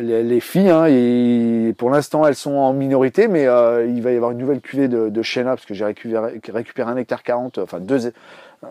les, 0.00 0.22
les, 0.22 0.40
filles, 0.40 0.70
hein, 0.70 0.86
et 0.88 1.74
pour 1.76 1.90
l'instant 1.90 2.26
elles 2.26 2.36
sont 2.36 2.54
en 2.54 2.72
minorité, 2.72 3.28
mais 3.28 3.42
il 3.42 4.02
va 4.02 4.12
y 4.12 4.16
avoir 4.16 4.30
une 4.30 4.38
nouvelle 4.38 4.60
cuvée 4.60 4.88
de, 4.88 5.10
de 5.10 5.22
Shena 5.22 5.50
parce 5.50 5.66
que 5.66 5.74
j'ai 5.74 5.84
récupéré, 5.84 6.40
récupéré 6.50 6.90
un 6.90 6.96
hectare 6.96 7.22
40, 7.22 7.58
enfin 7.58 7.80
deux 7.80 8.12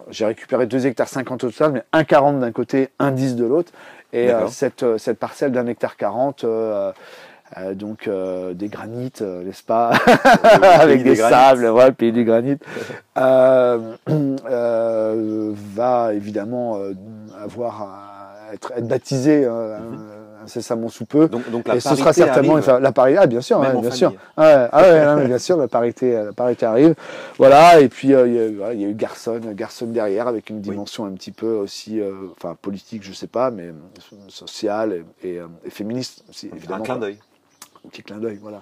j'ai 0.10 0.25
récupéré 0.25 0.67
2 0.67 0.86
hectares 0.86 1.08
50 1.08 1.43
au 1.43 1.51
total, 1.51 1.72
mais 1.72 1.84
un 1.93 2.03
40 2.03 2.39
d'un 2.39 2.51
côté, 2.51 2.89
un 3.00 3.12
10 3.12 3.36
de 3.36 3.46
l'autre. 3.46 3.72
Et 4.12 4.30
cette, 4.49 4.97
cette 4.97 5.19
parcelle 5.19 5.52
d'un 5.52 5.67
hectare 5.67 5.95
40, 5.95 6.43
euh, 6.43 6.91
euh, 7.58 7.73
donc 7.73 8.08
euh, 8.08 8.54
des 8.54 8.67
granites, 8.67 9.23
euh, 9.23 9.43
n'est-ce 9.43 9.63
pas? 9.63 9.89
Avec 10.80 11.04
des, 11.04 11.15
sables, 11.15 11.65
voilà, 11.67 11.89
le 11.89 11.95
pays 11.95 12.12
du 12.12 12.23
granit. 12.23 12.58
va 13.15 13.78
évidemment 16.13 16.80
avoir 17.41 17.82
à 17.82 18.54
être, 18.54 18.71
être 18.75 18.88
baptisé 18.88 19.47
incessamment 20.43 20.89
sous 20.89 21.06
peu. 21.06 21.28
Donc, 21.28 21.49
donc 21.49 21.67
la 21.67 21.75
et 21.75 21.80
ce 21.80 21.95
sera 21.95 22.13
certainement 22.13 22.58
arrive. 22.58 22.80
la 22.82 22.91
parité. 22.91 23.19
Ah, 23.19 23.28
bien 23.28 23.41
sûr, 23.41 23.62
hein, 23.62 23.80
bien 23.80 23.91
sûr. 23.91 24.13
Ah, 24.38 24.69
ah 24.71 25.15
ouais, 25.15 25.25
bien 25.28 25.38
sûr, 25.38 25.58
la 25.58 25.67
parité, 25.67 26.13
la 26.13 26.34
parité 26.34 26.65
arrive. 26.65 26.95
Voilà. 27.38 27.80
Et 27.80 27.89
puis 27.89 28.10
il 28.10 28.12
y, 28.12 28.15
a, 28.15 28.25
y, 28.25 28.86
a 28.86 28.88
eu 28.88 28.93
Garçon, 28.93 29.39
Garçon 29.54 29.88
derrière 29.88 30.28
avec 30.28 30.49
une 30.49 30.62
dimension 30.62 31.06
un 31.06 31.12
petit 31.12 31.32
peu 31.32 31.54
aussi, 31.54 32.02
enfin 32.32 32.56
politique, 32.62 33.04
je 33.04 33.13
sais 33.13 33.28
pas, 33.28 33.52
mais 33.52 33.73
sociale 34.28 35.04
et, 35.23 35.28
et, 35.28 35.41
et 35.65 35.69
féministe 35.69 36.23
aussi, 36.30 36.49
évidemment. 36.56 36.82
Un 36.82 36.86
clin 36.86 36.97
d'œil. 36.97 37.17
Un 37.86 37.89
petit 37.89 38.04
clin 38.04 38.17
d'œil, 38.17 38.39
voilà, 38.41 38.62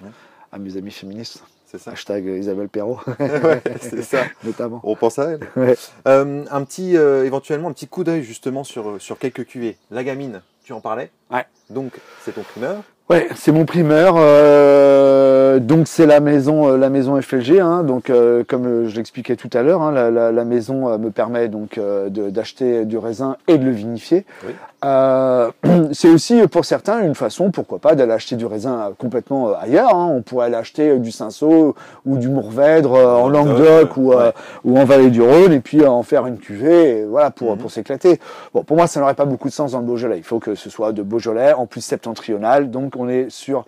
à 0.51 0.59
mes 0.59 0.77
amis 0.77 0.91
féministes. 0.91 1.43
C'est 1.69 1.79
ça. 1.79 1.91
Hashtag 1.91 2.25
Isabelle 2.25 2.69
Perrault. 2.69 2.99
c'est 3.81 4.01
ça. 4.01 4.23
Notamment. 4.45 4.79
On 4.83 4.95
pense 4.95 5.19
à 5.19 5.31
elle. 5.31 5.75
Euh, 6.07 6.45
un 6.49 6.63
petit, 6.63 6.95
euh, 6.95 7.25
éventuellement, 7.25 7.67
un 7.67 7.73
petit 7.73 7.87
coup 7.87 8.05
d'œil 8.05 8.23
justement 8.23 8.63
sur, 8.63 9.01
sur 9.01 9.19
quelques 9.19 9.45
cuvées. 9.45 9.75
La 9.91 10.05
gamine, 10.05 10.41
tu 10.67 10.73
en 10.73 10.81
parlais 10.81 11.09
Ouais. 11.31 11.45
Donc, 11.69 11.93
c'est 12.25 12.33
ton 12.33 12.43
primeur 12.43 12.83
Ouais, 13.09 13.29
c'est 13.37 13.53
mon 13.53 13.63
primeur. 13.63 14.15
Euh, 14.17 15.46
donc 15.59 15.87
c'est 15.87 16.05
la 16.05 16.19
maison, 16.19 16.67
euh, 16.67 16.77
la 16.77 16.89
maison 16.89 17.21
FLG. 17.21 17.59
Hein, 17.59 17.83
donc 17.83 18.09
euh, 18.09 18.43
comme 18.47 18.87
je 18.87 18.95
l'expliquais 18.95 19.35
tout 19.35 19.49
à 19.53 19.61
l'heure, 19.61 19.81
hein, 19.81 19.91
la, 19.91 20.11
la, 20.11 20.31
la, 20.31 20.45
maison 20.45 20.89
euh, 20.89 20.97
me 20.97 21.11
permet 21.11 21.47
donc 21.47 21.79
d'acheter 22.09 22.85
du 22.85 22.97
raisin 22.97 23.37
et 23.47 23.57
de 23.57 23.65
le 23.65 23.71
vinifier. 23.71 24.25
Oui. 24.45 24.53
c'est 25.91 26.07
aussi 26.07 26.39
pour 26.47 26.63
certains 26.63 27.01
une 27.01 27.15
façon, 27.15 27.49
pourquoi 27.49 27.79
pas, 27.79 27.95
d'aller 27.95 28.11
acheter 28.11 28.35
du 28.35 28.45
raisin 28.45 28.91
complètement 28.97 29.53
ailleurs. 29.59 29.93
Hein. 29.93 30.07
On 30.13 30.21
pourrait 30.21 30.45
aller 30.45 30.55
acheter 30.55 30.97
du 30.99 31.11
Cinsault 31.11 31.75
ou 32.05 32.17
du 32.17 32.29
Mourvèdre 32.29 32.91
en 32.91 33.27
Languedoc 33.27 33.97
ou, 33.97 34.13
ouais. 34.13 34.31
ou 34.63 34.77
en 34.77 34.85
Vallée 34.85 35.09
du 35.09 35.21
Rhône 35.21 35.51
et 35.51 35.59
puis 35.59 35.83
en 35.83 36.03
faire 36.03 36.27
une 36.27 36.37
cuvée, 36.37 36.99
et 36.99 37.05
voilà 37.05 37.31
pour 37.31 37.51
mm 37.51 37.55
-hmm. 37.55 37.61
pour 37.61 37.71
s'éclater. 37.71 38.19
Bon, 38.53 38.63
pour 38.63 38.77
moi, 38.77 38.85
ça 38.87 38.99
n'aurait 38.99 39.15
pas 39.15 39.25
beaucoup 39.25 39.49
de 39.49 39.53
sens 39.53 39.71
dans 39.71 39.79
le 39.79 39.85
Beaujolais. 39.85 40.17
Il 40.17 40.23
faut 40.23 40.39
que 40.39 40.53
ce 40.53 40.69
soit 40.69 40.91
de 40.93 41.01
Beaujolais, 41.01 41.53
en 41.53 41.65
plus 41.65 41.81
septentrional. 41.81 42.69
Donc 42.69 42.95
on 42.95 43.09
est 43.09 43.29
sur 43.29 43.65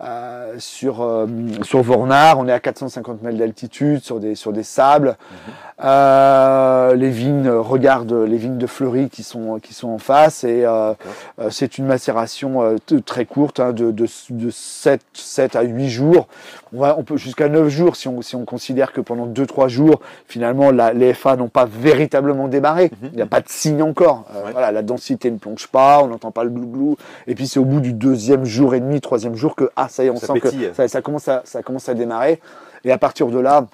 euh, 0.00 0.54
sur 0.58 1.02
euh, 1.02 1.26
sur 1.62 1.82
Vornard, 1.82 2.38
on 2.38 2.46
est 2.46 2.52
à 2.52 2.60
450 2.60 3.22
mètres 3.22 3.36
d'altitude 3.36 4.00
sur 4.00 4.20
des 4.20 4.36
sur 4.36 4.52
des 4.52 4.62
sables. 4.62 5.16
Mhm. 5.30 5.52
Euh, 5.84 6.94
les 6.96 7.10
vignes 7.10 7.48
regardent 7.50 8.12
les 8.12 8.36
vignes 8.36 8.58
de 8.58 8.66
Fleury 8.66 9.08
qui 9.08 9.22
sont 9.22 9.60
qui 9.60 9.74
sont 9.74 9.88
en 9.88 9.98
face 9.98 10.42
et 10.42 10.64
euh, 10.64 10.92
euh, 11.40 11.50
c'est 11.50 11.78
une 11.78 11.86
macération 11.86 12.76
très 13.06 13.26
courte 13.26 13.60
hein, 13.60 13.72
de, 13.72 13.92
de, 13.92 14.06
de 14.30 14.50
7, 14.50 15.00
7 15.12 15.56
à 15.56 15.62
8 15.62 15.88
jours. 15.88 16.26
On, 16.72 16.80
va, 16.80 16.96
on 16.98 17.04
peut 17.04 17.16
jusqu'à 17.16 17.48
9 17.48 17.68
jours 17.68 17.96
si 17.96 18.08
on, 18.08 18.22
si 18.22 18.34
on 18.34 18.44
considère 18.44 18.92
que 18.92 19.00
pendant 19.00 19.26
2-3 19.26 19.68
jours, 19.68 20.00
finalement, 20.26 20.70
la, 20.70 20.92
les 20.92 21.14
FA 21.14 21.36
n'ont 21.36 21.48
pas 21.48 21.64
véritablement 21.64 22.48
démarré. 22.48 22.90
Mhm. 23.00 23.10
Il 23.12 23.16
n'y 23.16 23.22
a 23.22 23.26
pas 23.26 23.40
de 23.40 23.48
signe 23.48 23.82
encore. 23.82 24.26
Ouais. 24.34 24.52
Voilà, 24.52 24.72
la 24.72 24.82
densité 24.82 25.30
ne 25.30 25.38
plonge 25.38 25.68
pas, 25.68 26.02
on 26.02 26.08
n'entend 26.08 26.30
pas 26.30 26.44
le 26.44 26.50
glouglou. 26.50 26.96
Et 27.26 27.34
puis 27.34 27.46
c'est 27.46 27.60
au 27.60 27.64
bout 27.64 27.80
du 27.80 27.92
deuxième 27.92 28.44
jour 28.44 28.74
et 28.74 28.80
demi, 28.80 29.00
troisième 29.00 29.34
jour 29.34 29.54
que 29.54 29.70
ah 29.76 29.87
ça 29.88 30.04
y 30.04 30.06
est, 30.06 30.10
on 30.10 30.16
ça 30.16 30.28
sent 30.28 30.40
pétille. 30.40 30.68
que 30.68 30.74
ça, 30.74 30.88
ça, 30.88 31.02
commence 31.02 31.28
à, 31.28 31.42
ça 31.44 31.62
commence 31.62 31.88
à 31.88 31.94
démarrer. 31.94 32.40
Et 32.84 32.92
à 32.92 32.98
partir 32.98 33.26
de 33.26 33.38
là, 33.38 33.66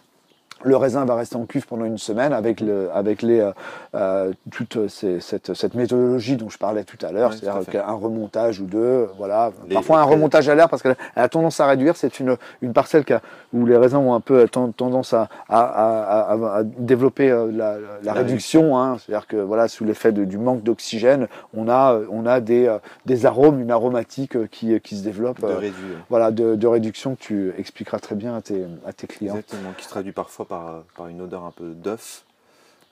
le 0.64 0.77
raisin 0.77 1.05
va 1.05 1.14
rester 1.14 1.37
en 1.37 1.44
cuve 1.44 1.66
pendant 1.66 1.85
une 1.85 1.98
semaine 1.98 2.33
avec, 2.33 2.61
le, 2.61 2.90
avec 2.92 3.22
les, 3.22 3.40
euh, 3.40 3.53
euh 3.94 4.33
toute 4.50 4.88
ces, 4.88 5.20
cette, 5.20 5.55
cette, 5.55 5.74
méthodologie 5.74 6.37
dont 6.37 6.48
je 6.48 6.59
parlais 6.59 6.85
tout 6.85 6.98
à 7.05 7.12
l'heure, 7.12 7.33
c'est-à-dire 7.33 7.87
un 7.87 7.92
remontage 7.94 8.61
ou 8.61 8.64
deux, 8.64 9.09
voilà. 9.18 9.53
Les, 9.68 9.74
Parfois 9.74 10.00
un 10.00 10.05
remontage 10.05 10.48
à 10.48 10.55
l'air 10.55 10.68
parce 10.68 10.83
qu'elle 10.83 10.96
a 11.16 11.29
tendance 11.29 11.61
à 11.61 11.66
réduire. 11.66 11.96
C'est 11.96 12.20
une, 12.20 12.37
une 12.62 12.72
parcelle 12.72 13.05
a, 13.12 13.20
où 13.53 13.66
les 13.66 13.77
raisins 13.77 13.96
ont 13.96 14.14
un 14.14 14.20
peu 14.20 14.48
tendance 14.48 15.12
à, 15.12 15.29
à, 15.48 15.61
à, 15.61 16.59
à 16.59 16.62
développer 16.62 17.31
euh, 17.31 17.50
la, 17.53 17.79
la, 17.79 17.88
la 18.03 18.12
réduction. 18.12 18.79
Hein. 18.79 18.96
C'est-à-dire 18.98 19.27
que 19.27 19.37
voilà, 19.37 19.68
sous 19.68 19.85
l'effet 19.85 20.12
du 20.12 20.38
manque 20.38 20.62
d'oxygène, 20.62 21.29
on 21.55 21.68
a, 21.68 21.98
on 22.11 22.27
a 22.27 22.40
des, 22.40 22.66
euh, 22.66 22.79
des 23.07 23.27
arômes, 23.27 23.61
une 23.61 23.70
aromatique 23.70 24.48
qui, 24.50 24.81
qui 24.81 24.96
se 24.96 25.03
développe. 25.03 25.40
De, 25.40 25.46
réduire. 25.46 25.98
voilà, 26.09 26.31
de, 26.31 26.55
de, 26.55 26.66
réduction 26.66 27.14
que 27.14 27.20
tu 27.20 27.53
expliqueras 27.59 27.98
très 27.98 28.14
bien 28.14 28.37
à 28.37 28.40
tes, 28.40 28.64
à 28.87 28.92
tes 28.92 29.07
clients. 29.07 29.35
Exactement, 29.35 29.70
qui 29.77 29.85
se 29.85 29.90
traduit 29.90 30.12
parfois 30.12 30.46
par, 30.46 30.54
par 30.97 31.09
une 31.09 31.21
odeur 31.21 31.45
un 31.45 31.51
peu 31.51 31.73
d'œuf. 31.75 32.25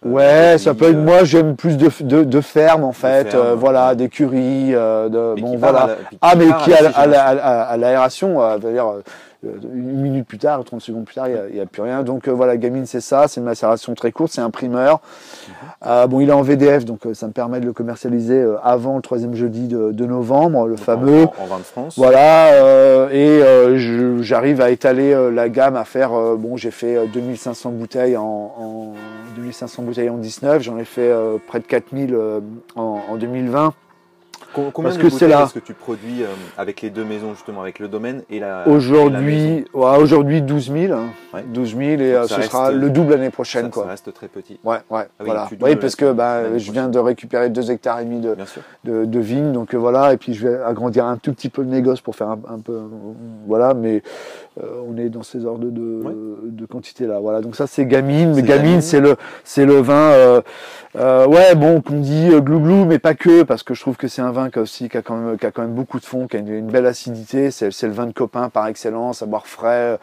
Euh, 0.05 0.09
ouais, 0.09 0.59
ça 0.59 0.75
peut 0.75 0.87
être. 0.87 0.96
Euh, 0.96 1.03
moi, 1.03 1.25
j'aime 1.25 1.57
plus 1.57 1.77
de, 1.77 1.90
de, 2.01 2.25
de, 2.25 2.40
ferme 2.40 2.85
en 2.85 2.92
fait. 2.92 3.31
Ferme, 3.31 3.46
euh, 3.46 3.55
voilà, 3.55 3.94
d'écurie. 3.94 4.75
Euh, 4.75 5.09
de, 5.09 5.40
bon, 5.40 5.57
voilà. 5.57 5.87
La, 5.87 5.96
ah, 6.20 6.35
mais 6.35 6.46
qui 6.64 6.72
a 6.72 6.90
à 6.90 7.77
l'aération, 7.77 8.40
à, 8.40 8.53
à, 8.53 8.59
dire 8.59 8.87
une 9.42 10.00
minute 10.00 10.26
plus 10.26 10.38
tard, 10.38 10.62
30 10.64 10.81
secondes 10.81 11.05
plus 11.05 11.14
tard, 11.14 11.28
il 11.28 11.55
n'y 11.55 11.61
a, 11.61 11.66
plus 11.66 11.83
rien. 11.83 12.02
Donc 12.02 12.28
voilà, 12.28 12.57
Gamine, 12.57 12.87
c'est 12.87 13.00
ça, 13.00 13.28
c'est 13.28 13.40
une 13.40 13.46
macération 13.46 13.94
très 13.94 14.12
courte, 14.12 14.33
c'est 14.33 14.40
un 14.40 14.50
primeur. 14.50 15.00
Mhm. 15.83 16.07
bon, 16.09 16.20
il 16.20 16.28
est 16.28 16.33
en 16.33 16.42
VDF, 16.42 16.85
donc 16.85 17.00
ça 17.14 17.26
me 17.26 17.33
permet 17.33 17.61
de 17.61 17.66
le 17.66 17.72
commercialiser 17.72 18.44
avant 18.62 18.96
le 18.96 19.02
troisième 19.02 19.35
jeudi 19.35 19.68
de, 19.68 20.07
novembre, 20.07 20.66
le 20.66 20.76
fameux. 20.76 21.26
En, 21.40 21.46
vin 21.46 21.59
de 21.59 21.64
France. 21.64 21.94
Voilà, 21.96 23.09
et 23.12 23.42
j'arrive 24.20 24.61
à 24.61 24.70
étaler 24.70 25.31
la 25.33 25.48
gamme, 25.48 25.76
à 25.76 25.85
faire, 25.85 26.11
bon, 26.37 26.57
j'ai 26.57 26.70
fait 26.70 27.07
2500 27.09 27.70
bouteilles 27.72 28.16
en, 28.16 28.22
en 28.24 28.92
2500 29.37 29.83
bouteilles 29.83 30.11
en 30.11 30.18
19, 30.18 30.62
j'en 30.62 30.78
ai 30.78 30.85
fait 30.85 31.11
près 31.46 31.61
de 31.61 31.66
4000 31.66 32.16
en, 32.76 33.00
en 33.09 33.16
2020. 33.16 33.74
Combien 34.52 34.94
de 34.94 35.00
bouteilles 35.02 35.32
est-ce 35.32 35.54
que 35.54 35.58
tu 35.58 35.74
produis 35.74 36.22
euh, 36.22 36.26
avec 36.58 36.82
les 36.82 36.90
deux 36.90 37.04
maisons, 37.04 37.34
justement, 37.34 37.62
avec 37.62 37.78
le 37.78 37.88
domaine 37.88 38.22
et 38.30 38.38
la 38.38 38.68
Aujourd'hui, 38.68 39.64
aujourd'hui 39.72 40.42
12 40.42 40.72
000. 40.72 41.00
12 41.46 41.76
000 41.76 41.82
et 41.82 42.14
euh, 42.14 42.26
ce 42.26 42.42
sera 42.42 42.70
le 42.70 42.90
double 42.90 43.12
l'année 43.12 43.30
prochaine. 43.30 43.64
Ça, 43.64 43.70
quoi. 43.70 43.84
ça 43.84 43.90
reste 43.90 44.12
très 44.12 44.28
petit. 44.28 44.58
Ouais, 44.64 44.78
ouais, 44.90 45.06
ah 45.18 45.24
voilà. 45.24 45.48
Oui, 45.60 45.76
parce 45.76 45.96
que 45.96 46.12
bah, 46.12 46.58
je 46.58 46.72
viens 46.72 46.88
de 46.88 46.98
récupérer 46.98 47.48
2 47.48 47.70
hectares 47.70 48.00
et 48.00 48.04
demi 48.04 48.20
de, 48.20 48.36
de, 48.84 49.04
de 49.04 49.20
vignes, 49.20 49.52
donc 49.52 49.74
euh, 49.74 49.78
voilà, 49.78 50.12
et 50.12 50.16
puis 50.16 50.34
je 50.34 50.46
vais 50.46 50.60
agrandir 50.62 51.06
un 51.06 51.16
tout 51.16 51.32
petit 51.32 51.48
peu 51.48 51.62
le 51.62 51.68
négoce 51.68 52.00
pour 52.00 52.16
faire 52.16 52.28
un, 52.28 52.38
un 52.48 52.58
peu, 52.58 52.78
voilà, 53.46 53.74
mais 53.74 54.02
on 54.60 54.98
est 54.98 55.08
dans 55.08 55.22
ces 55.22 55.46
ordres 55.46 55.64
de, 55.64 56.02
de 56.44 56.66
quantité 56.66 57.06
là. 57.06 57.18
Voilà, 57.20 57.40
donc 57.40 57.56
ça 57.56 57.66
c'est 57.66 57.86
gamine, 57.86 58.34
mais 58.34 58.42
gamine, 58.42 58.82
c'est 58.82 59.00
le, 59.00 59.16
c'est 59.44 59.64
le 59.64 59.80
vin, 59.80 60.42
ouais, 60.94 61.54
bon, 61.54 61.80
qu'on 61.80 62.00
dit 62.00 62.28
glouglou, 62.40 62.84
mais 62.84 62.98
pas 62.98 63.14
que, 63.14 63.42
parce 63.42 63.62
que 63.62 63.72
je 63.74 63.80
trouve 63.80 63.96
que 63.96 64.08
c'est 64.08 64.22
un 64.22 64.32
vin 64.32 64.41
qui 64.50 64.59
a 64.59 64.62
aussi 64.62 64.88
qui 64.88 64.96
a 64.96 65.02
quand 65.02 65.16
même, 65.16 65.38
qui 65.38 65.46
a 65.46 65.50
quand 65.50 65.62
même 65.62 65.74
beaucoup 65.74 66.00
de 66.00 66.05
fond, 66.05 66.26
qui 66.26 66.37
a 66.37 66.40
une, 66.40 66.66
belle 66.66 66.87
acidité. 66.87 67.50
C'est, 67.50 67.83
le 67.83 67.92
vin 67.92 68.07
de 68.07 68.12
copain 68.12 68.48
par 68.48 68.66
excellence, 68.66 69.22
à 69.22 69.26
boire 69.26 69.46
frais. 69.46 69.98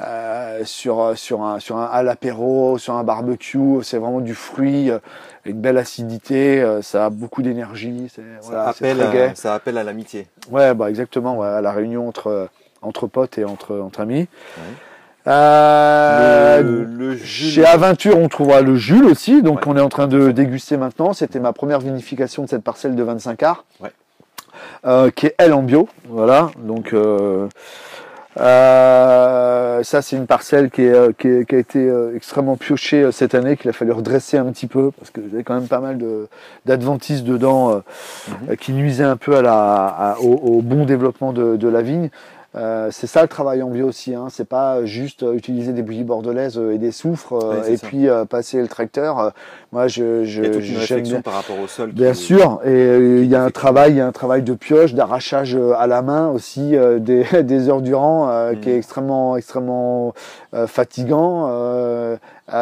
Euh, 0.00 0.64
sur 0.64 1.18
sur 1.18 1.42
un 1.42 1.58
sur 1.58 1.76
un 1.76 1.84
à 1.84 2.04
l'apéro, 2.04 2.78
sur 2.78 2.94
un 2.94 3.02
barbecue, 3.02 3.82
c'est 3.82 3.98
vraiment 3.98 4.20
du 4.20 4.36
fruit, 4.36 4.88
euh, 4.88 5.00
une 5.44 5.60
belle 5.60 5.78
acidité, 5.78 6.62
euh, 6.62 6.80
ça 6.80 7.06
a 7.06 7.10
beaucoup 7.10 7.42
d'énergie, 7.42 8.08
ça, 8.08 8.22
voilà, 8.42 8.68
appelle 8.68 9.02
à, 9.02 9.34
ça 9.34 9.52
appelle 9.52 9.76
à 9.78 9.82
l'amitié. 9.82 10.28
Ouais, 10.48 10.74
bah 10.74 10.88
exactement, 10.90 11.38
ouais, 11.38 11.48
à 11.48 11.60
la 11.60 11.72
réunion 11.72 12.06
entre 12.06 12.48
entre 12.82 13.08
potes 13.08 13.36
et 13.38 13.44
entre 13.44 13.80
entre 13.80 13.98
amis. 13.98 14.28
Euh, 15.26 16.62
le, 16.62 17.16
chez 17.16 17.64
Aventure, 17.64 18.18
on 18.18 18.28
trouvera 18.28 18.62
le 18.62 18.76
Jules 18.76 19.04
aussi, 19.04 19.42
donc 19.42 19.66
on 19.66 19.76
est 19.76 19.80
en 19.80 19.88
train 19.88 20.06
de 20.06 20.30
déguster 20.30 20.76
maintenant. 20.76 21.12
C'était 21.12 21.40
ma 21.40 21.52
première 21.52 21.80
vinification 21.80 22.44
de 22.44 22.48
cette 22.48 22.62
parcelle 22.62 22.94
de 22.94 23.02
25 23.02 23.42
arts, 23.42 23.64
euh, 24.86 25.10
qui 25.10 25.26
est 25.26 25.34
elle 25.38 25.52
en 25.52 25.62
bio. 25.62 25.88
Voilà, 26.08 26.50
donc 26.58 26.94
euh, 26.94 27.48
ça 28.36 30.02
c'est 30.02 30.16
une 30.16 30.26
parcelle 30.26 30.70
qui, 30.70 30.82
est, 30.82 31.16
qui, 31.18 31.28
a 31.28 31.58
été 31.58 31.92
extrêmement 32.14 32.56
piochée 32.56 33.12
cette 33.12 33.34
année, 33.34 33.58
qu'il 33.58 33.68
a 33.68 33.74
fallu 33.74 33.92
redresser 33.92 34.38
un 34.38 34.46
petit 34.46 34.68
peu 34.68 34.90
parce 34.92 35.10
que 35.10 35.20
j'avais 35.30 35.44
quand 35.44 35.54
même 35.54 35.68
pas 35.68 35.80
mal 35.80 35.98
d'adventistes 36.64 37.24
dedans 37.24 37.82
mhm. 38.28 38.56
qui 38.56 38.72
nuisaient 38.72 39.04
un 39.04 39.18
peu 39.18 39.36
à 39.36 39.42
la, 39.42 40.16
au, 40.22 40.62
bon 40.62 40.86
développement 40.86 41.34
de, 41.34 41.56
de 41.56 41.68
la 41.68 41.82
vigne. 41.82 42.08
Euh, 42.56 42.88
c'est 42.90 43.06
ça 43.06 43.22
le 43.22 43.28
travail 43.28 43.62
en 43.62 43.70
bio 43.70 43.86
aussi, 43.86 44.12
hein. 44.12 44.26
c'est 44.28 44.48
pas 44.48 44.84
juste 44.84 45.22
euh, 45.22 45.34
utiliser 45.34 45.72
des 45.72 45.82
bouillies 45.82 46.02
bordelaises 46.02 46.58
euh, 46.58 46.72
et 46.72 46.78
des 46.78 46.90
soufres 46.90 47.38
et 47.68 47.76
puis 47.76 48.08
passer 48.28 48.60
le 48.60 48.66
tracteur. 48.66 49.32
Moi, 49.70 49.86
je, 49.86 50.24
je, 50.24 50.42
il 50.42 50.72
y 50.72 50.76
a 50.76 50.86
toute 50.86 51.08
une 51.08 51.22
par 51.22 51.34
rapport 51.34 51.60
au 51.60 51.68
sol. 51.68 51.92
Bien 51.92 52.12
sûr, 52.12 52.60
et 52.64 52.96
il 52.98 53.26
y 53.26 53.36
a 53.36 53.44
un 53.44 53.50
travail, 53.50 53.92
il 53.92 53.96
y 53.98 54.00
a 54.00 54.06
un 54.06 54.12
travail 54.12 54.42
de 54.42 54.54
pioche, 54.54 54.94
d'arrachage 54.94 55.56
à 55.78 55.86
la 55.86 56.02
main 56.02 56.28
aussi 56.28 56.74
des, 56.98 57.24
des 57.42 57.68
heures 57.68 57.82
durant, 57.82 58.52
qui 58.60 58.70
est 58.70 58.76
extrêmement, 58.76 59.36
extrêmement 59.36 60.12
fatigant. 60.66 61.48
Euh, 61.48 62.16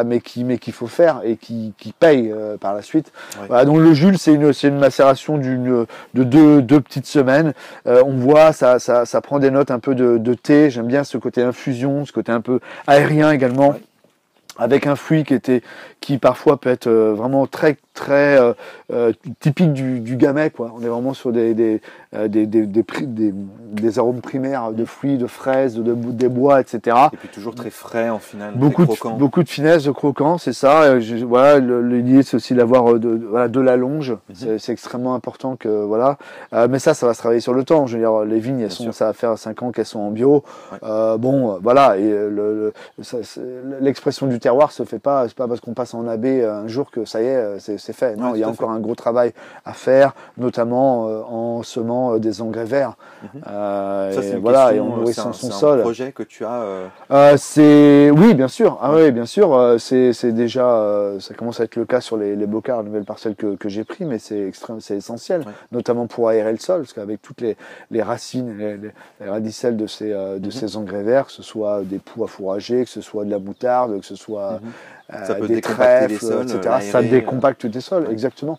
mais 0.04 0.20
qui 0.20 0.44
mais 0.44 0.58
qu'il 0.58 0.72
faut 0.72 0.86
faire 0.86 1.20
et 1.24 1.36
qui, 1.36 1.72
qui 1.78 1.92
paye 1.92 2.30
euh, 2.30 2.56
par 2.56 2.74
la 2.74 2.82
suite. 2.82 3.12
Voilà, 3.46 3.64
donc 3.64 3.78
le 3.78 3.94
Jules, 3.94 4.18
c'est 4.18 4.34
une 4.34 4.52
c'est 4.52 4.68
une 4.68 4.78
macération 4.78 5.38
d'une 5.38 5.86
de 6.14 6.24
deux, 6.24 6.60
deux 6.62 6.80
petites 6.80 7.06
semaines. 7.06 7.54
Euh, 7.86 8.02
on 8.04 8.12
voit 8.16 8.52
ça, 8.52 8.78
ça 8.78 9.06
ça 9.06 9.20
prend 9.20 9.38
des 9.38 9.50
notes 9.50 9.70
un 9.70 9.78
peu 9.78 9.94
de, 9.94 10.18
de 10.18 10.34
thé. 10.34 10.70
J'aime 10.70 10.86
bien 10.86 11.04
ce 11.04 11.16
côté 11.16 11.42
infusion, 11.42 12.04
ce 12.04 12.12
côté 12.12 12.32
un 12.32 12.40
peu 12.40 12.60
aérien 12.86 13.30
également. 13.30 13.74
avec 14.58 14.86
un 14.86 14.96
fruit 14.96 15.24
qui 15.24 15.34
était 15.34 15.62
qui 16.00 16.18
parfois 16.18 16.60
peut 16.60 16.70
être 16.70 16.90
vraiment 16.90 17.46
très 17.46 17.78
très 17.98 18.38
euh, 18.40 18.52
euh, 18.92 19.12
typique 19.40 19.72
du, 19.72 20.00
du 20.00 20.16
gamay 20.16 20.50
quoi. 20.50 20.72
On 20.74 20.82
est 20.82 20.88
vraiment 20.88 21.14
sur 21.14 21.32
des 21.32 21.52
des, 21.52 21.80
euh, 22.14 22.28
des, 22.28 22.46
des, 22.46 22.64
des, 22.66 23.98
arômes 23.98 24.20
primaires 24.20 24.70
de 24.72 24.84
fruits, 24.84 25.18
de 25.18 25.26
fraises, 25.26 25.74
de, 25.74 25.94
des 25.94 26.28
bois, 26.28 26.60
etc. 26.60 26.96
Et 27.12 27.16
puis 27.16 27.28
toujours 27.28 27.54
très 27.54 27.70
frais 27.70 28.08
en 28.08 28.18
final. 28.18 28.54
Beaucoup 28.54 28.86
de, 28.86 29.18
beaucoup 29.18 29.42
de 29.42 29.48
finesse, 29.48 29.84
de 29.84 29.90
croquant, 29.90 30.38
c'est 30.38 30.52
ça. 30.52 31.00
Je, 31.00 31.16
voilà, 31.24 31.58
l'idée 31.58 32.22
c'est 32.22 32.36
aussi 32.36 32.54
d'avoir 32.54 32.98
de, 32.98 33.20
voilà, 33.28 33.48
de 33.48 33.60
la 33.60 33.76
longe. 33.76 34.16
Mhm. 34.28 34.58
C'est 34.58 34.72
extrêmement 34.72 35.14
important 35.14 35.56
que 35.56 35.68
voilà. 35.68 36.16
mais 36.70 36.78
ça, 36.78 36.94
ça 36.94 37.06
va 37.06 37.14
se 37.14 37.18
travailler 37.18 37.40
sur 37.40 37.52
le 37.54 37.64
temps. 37.64 37.86
Je 37.86 37.96
veux 37.96 38.02
dire, 38.02 38.24
les 38.24 38.38
vignes, 38.38 38.60
elles 38.60 38.70
sont, 38.70 38.92
ça 38.92 39.06
va 39.06 39.12
faire 39.12 39.36
5 39.36 39.62
ans 39.62 39.72
qu'elles 39.72 39.86
sont 39.86 40.00
en 40.00 40.10
bio. 40.10 40.44
bon, 40.82 41.58
voilà. 41.62 41.98
Et 41.98 42.14
l'expression 43.80 44.26
du 44.26 44.38
terroir 44.38 44.70
se 44.70 44.84
fait 44.84 45.00
pas. 45.00 45.26
C'est 45.26 45.36
pas 45.36 45.48
parce 45.48 45.60
qu'on 45.60 45.74
passe 45.74 45.94
en 45.94 46.06
AB 46.06 46.26
un 46.26 46.68
jour 46.68 46.90
que 46.90 47.04
ça 47.04 47.20
y 47.22 47.26
est, 47.26 47.58
c'est 47.58 47.87
c'est 47.88 47.94
fait. 47.94 48.16
Non, 48.16 48.34
il 48.34 48.40
y 48.40 48.44
a 48.44 48.48
encore 48.48 48.70
un 48.70 48.80
gros 48.80 48.94
travail 48.94 49.32
à 49.64 49.72
faire, 49.72 50.12
notamment 50.36 51.08
euh, 51.08 51.22
en 51.22 51.62
semant 51.62 52.14
euh, 52.14 52.18
des 52.18 52.42
engrais 52.42 52.66
verts. 52.66 52.96
Mhm. 53.22 53.42
Euh, 53.46 54.12
ça, 54.12 54.22
et 54.22 54.36
voilà, 54.36 54.74
et 54.74 54.80
en 54.80 54.96
nourrissant 54.96 55.32
son 55.32 55.50
sol. 55.50 55.76
C'est 55.76 55.80
un 55.80 55.82
projet 55.82 56.12
que 56.12 56.22
tu 56.22 56.44
as. 56.44 57.36
c'est 57.38 58.10
oui, 58.10 58.34
bien 58.34 58.48
sûr. 58.48 58.78
Ah 58.82 58.92
oui, 58.94 59.10
bien 59.10 59.24
sûr. 59.24 59.76
c'est 59.78 60.32
déjà, 60.32 61.14
ça 61.18 61.32
commence 61.32 61.60
à 61.60 61.64
être 61.64 61.76
le 61.76 61.86
cas 61.86 62.02
sur 62.02 62.18
les, 62.18 62.36
les 62.36 62.46
bocards, 62.46 62.84
nouvelles 62.84 63.04
parcelles 63.04 63.36
que, 63.36 63.56
que 63.56 63.70
j'ai 63.70 63.84
pris, 63.84 64.04
mais 64.04 64.18
c'est 64.18 64.46
extrême, 64.46 64.80
c'est 64.80 64.96
essentiel, 64.96 65.44
notamment 65.72 66.06
pour 66.06 66.28
aérer 66.28 66.52
le 66.52 66.58
sol, 66.58 66.82
parce 66.82 66.92
qu'avec 66.92 67.22
toutes 67.22 67.40
les, 67.40 67.56
les 67.90 68.02
racines, 68.02 68.58
les, 68.58 68.76
les, 68.76 69.28
radicelles 69.28 69.76
de 69.76 69.86
ces 69.86 70.10
de 70.10 70.38
mhm. 70.44 70.50
ces 70.50 70.76
engrais 70.76 71.02
verts, 71.02 71.26
que 71.26 71.32
ce 71.32 71.42
soit 71.42 71.82
des 71.84 71.98
poux 71.98 72.24
à 72.24 72.26
fourrager, 72.26 72.84
que 72.84 72.90
ce 72.90 73.00
soit 73.00 73.24
de 73.24 73.30
la 73.30 73.38
moutarde, 73.38 73.98
que 73.98 74.06
ce 74.06 74.14
soit 74.14 74.60
mhm. 74.62 74.70
Ça 75.10 75.34
peut 75.34 75.48
des 75.48 75.60
trèfles, 75.60 76.12
les 76.12 76.18
sols, 76.18 76.46
etc. 76.50 76.76
Ça 76.80 77.02
décompacte 77.02 77.66
des 77.66 77.80
sols, 77.80 78.08
exactement. 78.10 78.58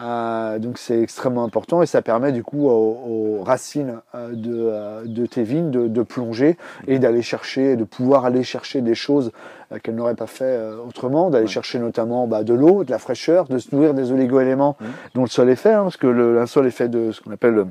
Euh, 0.00 0.58
donc 0.58 0.78
c'est 0.78 1.02
extrêmement 1.02 1.44
important 1.44 1.82
et 1.82 1.86
ça 1.86 2.00
permet 2.00 2.32
du 2.32 2.42
coup 2.42 2.66
aux, 2.68 3.42
racines 3.42 4.00
euh, 4.14 4.30
de, 4.32 4.50
euh, 4.54 5.02
de, 5.04 5.26
tes 5.26 5.42
vignes 5.42 5.70
de, 5.70 5.86
de 5.86 6.02
plonger 6.02 6.56
et 6.86 6.98
d'aller 6.98 7.20
chercher, 7.20 7.76
de 7.76 7.84
pouvoir 7.84 8.24
aller 8.24 8.42
chercher 8.42 8.80
des 8.80 8.94
choses 8.94 9.32
euh, 9.70 9.78
qu'elles 9.82 9.94
n'auraient 9.94 10.14
pas 10.14 10.26
fait 10.26 10.58
autrement, 10.86 11.28
d'aller 11.28 11.46
chercher 11.46 11.78
notamment 11.78 12.26
bah, 12.26 12.42
de 12.42 12.54
l'eau, 12.54 12.84
de 12.84 12.90
la 12.90 12.98
fraîcheur, 12.98 13.46
de 13.48 13.58
se 13.58 13.74
nourrir 13.74 13.92
des 13.92 14.12
oligo-éléments 14.12 14.76
mmh. 14.80 14.84
dont 15.14 15.22
le 15.22 15.28
sol 15.28 15.50
est 15.50 15.56
fait, 15.56 15.74
hein, 15.74 15.82
parce 15.82 15.98
que 15.98 16.06
le, 16.06 16.40
un 16.40 16.46
sol 16.46 16.66
est 16.66 16.70
fait 16.70 16.88
de 16.88 17.12
ce 17.12 17.20
qu'on 17.20 17.32
appelle 17.32 17.66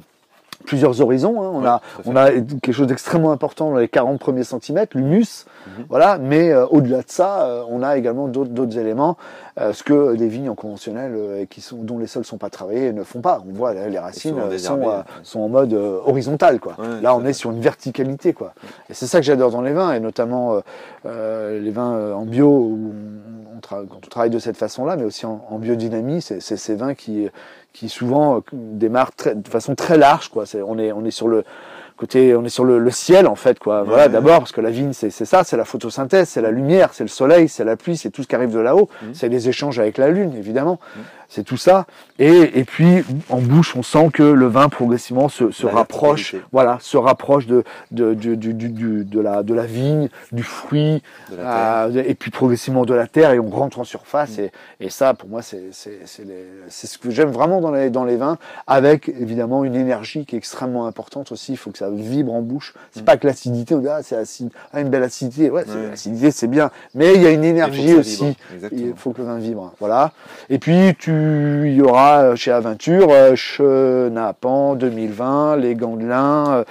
plusieurs 0.61 1.01
horizons. 1.01 1.41
Hein. 1.41 1.51
On, 1.53 1.65
a, 1.65 1.81
on 2.05 2.15
a 2.15 2.31
quelque 2.31 2.71
chose 2.71 2.87
d'extrêmement 2.87 3.31
important 3.31 3.71
dans 3.71 3.77
les 3.77 3.87
40 3.87 4.19
premiers 4.19 4.43
centimètres, 4.43 4.97
l'humus, 4.97 5.45
mhm. 5.67 5.85
voilà. 5.89 6.17
Mais 6.17 6.51
euh, 6.51 6.65
au-delà 6.67 6.99
de 6.99 7.09
ça, 7.09 7.43
euh, 7.43 7.63
on 7.69 7.83
a 7.83 7.97
également 7.97 8.27
d'autres 8.27 8.77
éléments, 8.77 9.17
euh, 9.59 9.73
ce 9.73 9.83
que 9.83 10.15
des 10.15 10.27
vignes 10.27 10.49
en 10.49 10.55
conventionnel 10.55 11.47
qui 11.49 11.61
sont, 11.61 11.77
dont 11.77 11.97
les 11.97 12.07
sols 12.07 12.25
sont 12.25 12.37
pas 12.37 12.49
travaillés 12.49 12.93
ne 12.93 13.03
font 13.03 13.21
pas. 13.21 13.43
On 13.47 13.53
voit 13.53 13.73
les 13.73 13.99
racines 13.99 14.35
sont, 14.57 14.79
sont, 15.23 15.39
en 15.39 15.49
mode 15.49 15.73
horizontal, 15.73 16.59
quoi. 16.59 16.75
Là, 17.01 17.15
on 17.15 17.25
est 17.25 17.33
sur 17.33 17.51
une 17.51 17.61
verticalité, 17.61 18.33
quoi. 18.33 18.53
Et 18.89 18.93
c'est 18.93 19.07
ça 19.07 19.19
que 19.19 19.25
j'adore 19.25 19.51
dans 19.51 19.61
les 19.61 19.73
vins, 19.73 19.93
et 19.93 19.99
notamment 19.99 20.61
les 21.05 21.71
vins 21.71 22.13
en 22.13 22.25
bio 22.25 22.47
où 22.47 22.93
on, 23.55 23.59
quand 23.61 23.85
on 23.95 24.09
travaille 24.09 24.29
de 24.29 24.39
cette 24.39 24.57
façon-là, 24.57 24.95
mais 24.95 25.03
aussi 25.03 25.25
en, 25.25 25.45
en 25.49 25.59
biodynamie, 25.59 26.21
c'est 26.21 26.39
ces 26.41 26.75
vins 26.75 26.93
qui 26.93 27.29
qui 27.73 27.89
souvent 27.89 28.37
euh, 28.37 28.39
démarre 28.53 29.11
très, 29.13 29.35
de 29.35 29.47
façon 29.47 29.75
très 29.75 29.97
large. 29.97 30.29
Quoi. 30.29 30.45
on, 30.65 30.77
est, 30.77 30.91
on 30.91 31.05
est 31.05 31.11
sur 31.11 31.27
le 31.27 31.43
côté, 32.01 32.35
on 32.35 32.43
est 32.43 32.49
sur 32.49 32.65
le, 32.65 32.89
ciel 32.89 33.27
en 33.27 33.35
fait. 33.35 33.59
Quoi. 33.59 33.83
Voilà, 33.83 34.09
d'abord 34.09 34.39
parce 34.39 34.51
que 34.51 34.59
la 34.59 34.71
vigne, 34.71 34.91
c'est, 34.91 35.11
ça, 35.11 35.43
c'est 35.43 35.55
la 35.55 35.65
photosynthèse, 35.65 36.27
c'est 36.29 36.41
la 36.41 36.51
lumière, 36.51 36.89
c'est 36.93 37.03
le 37.03 37.09
soleil, 37.09 37.47
c'est 37.47 37.63
la 37.63 37.77
pluie, 37.77 37.95
c'est 37.95 38.09
tout 38.09 38.23
ce 38.23 38.27
qui 38.27 38.35
arrive 38.35 38.51
de 38.51 38.59
là-haut. 38.59 38.89
Mmh. 39.01 39.05
C'est 39.13 39.29
les 39.29 39.47
échanges 39.47 39.77
avec 39.79 39.97
la 39.97 40.09
lune, 40.09 40.33
évidemment. 40.35 40.79
Mmh 40.95 40.99
c'est 41.31 41.43
tout 41.45 41.57
ça. 41.57 41.85
Et, 42.19 42.59
et 42.59 42.65
puis 42.65 43.05
en 43.29 43.39
bouche, 43.39 43.77
on 43.77 43.83
sent 43.83 44.09
que 44.13 44.21
le 44.21 44.47
vin 44.47 44.67
progressivement 44.67 45.29
se, 45.29 45.49
se 45.51 45.65
rapproche, 45.65 46.35
voilà, 46.51 46.77
se 46.81 46.97
rapproche 46.97 47.47
de 47.47 47.63
de, 47.91 48.13
de, 48.13 48.35
de, 48.35 49.19
la 49.21 49.41
de 49.41 49.53
la 49.53 49.65
vigne, 49.65 50.09
du 50.33 50.43
fruit, 50.43 51.01
euh, 51.31 52.03
et 52.05 52.15
puis 52.15 52.31
progressivement 52.31 52.83
de 52.83 52.93
la 52.93 53.07
terre, 53.07 53.31
et 53.31 53.39
on 53.39 53.49
rentre 53.49 53.79
en 53.79 53.85
surface. 53.85 54.37
Mm. 54.37 54.41
Et, 54.41 54.51
et 54.81 54.89
ça, 54.89 55.13
pour 55.13 55.29
moi, 55.29 55.41
c'est 55.41 55.71
ce 55.71 56.97
que 56.97 57.09
j'aime 57.09 57.31
vraiment 57.31 57.61
dans 57.61 57.71
les 57.71 57.89
dans 57.89 58.03
les 58.03 58.17
vins, 58.17 58.37
avec 58.67 59.07
évidemment 59.07 59.63
une 59.63 59.75
énergie 59.75 60.25
qui 60.25 60.35
est 60.35 60.37
extrêmement 60.37 60.85
importante 60.85 61.31
aussi. 61.31 61.53
Il 61.53 61.57
faut 61.57 61.71
que 61.71 61.77
ça 61.77 61.89
vibre 61.95 62.33
en 62.33 62.41
bouche. 62.41 62.73
C'est 62.91 63.01
mm. 63.01 63.05
pas 63.05 63.17
que 63.17 63.27
l'acidité, 63.27 63.75
on 63.75 63.79
dit 63.79 63.87
ah 63.87 64.01
c'est 64.03 64.15
acide, 64.15 64.49
ah 64.73 64.81
une 64.81 64.89
belle 64.89 65.03
acidité. 65.03 65.49
Ouais, 65.49 65.63
l'acidité 65.89 66.31
c'est 66.31 66.47
bien, 66.47 66.71
mais 66.95 67.15
il 67.15 67.21
y 67.21 67.27
a 67.27 67.31
une 67.31 67.43
énergie 67.43 67.93
aussi. 67.93 68.35
Il 68.71 68.93
faut 68.95 69.11
que 69.11 69.21
le 69.21 69.27
vin 69.27 69.37
vibre. 69.37 69.73
Voilà. 69.79 70.11
Et 70.49 70.59
puis 70.59 70.95
tu 70.97 71.11
il 71.65 71.73
y 71.73 71.81
aura 71.81 72.35
chez 72.35 72.51
Aventure 72.51 73.35
Chenapan 73.35 74.75
2020, 74.75 75.57
les 75.57 75.75
Gandelins. 75.75 76.63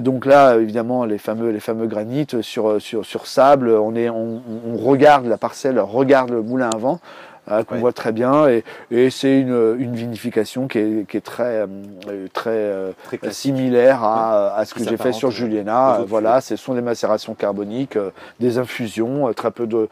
donc 0.00 0.26
là, 0.26 0.56
évidemment, 0.56 1.04
les 1.04 1.18
fameux, 1.18 1.50
les 1.50 1.60
fameux 1.60 1.86
granites 1.86 2.42
sur, 2.42 2.80
sur, 2.80 3.04
sur 3.04 3.26
sable. 3.26 3.70
On, 3.70 3.94
est, 3.94 4.08
on, 4.08 4.42
on 4.66 4.76
regarde 4.76 5.26
la 5.26 5.38
parcelle, 5.38 5.78
regarde 5.78 6.30
le 6.30 6.42
moulin 6.42 6.70
à 6.72 6.76
vent. 6.76 7.00
Hein, 7.48 7.64
qu'on 7.64 7.78
voit 7.78 7.92
très 7.92 8.12
bien. 8.12 8.48
Et, 8.48 8.62
et 8.92 9.10
c'est 9.10 9.40
une, 9.40 9.76
une, 9.80 9.96
vinification 9.96 10.68
qui 10.68 10.78
est, 10.78 11.08
qui 11.08 11.16
est 11.16 11.22
très, 11.22 11.66
euh, 11.66 12.28
très, 12.32 12.50
euh, 12.50 12.92
similaire 13.30 14.04
à, 14.04 14.54
à, 14.54 14.64
ce 14.64 14.74
que 14.74 14.84
j'ai 14.84 14.96
fait 14.96 15.12
sur 15.12 15.32
Juliena. 15.32 16.02
Voilà, 16.06 16.40
ce 16.40 16.54
sont 16.54 16.74
des 16.74 16.80
macérations 16.80 17.34
carboniques, 17.34 17.96
euh, 17.96 18.10
des 18.38 18.58
infusions, 18.58 19.32
très 19.32 19.50
peu 19.50 19.66
de 19.66 19.88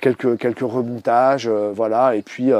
quelques 0.00 0.38
quelques 0.38 0.60
remontages, 0.60 1.48
voilà. 1.48 2.14
Et 2.14 2.22
puis 2.22 2.50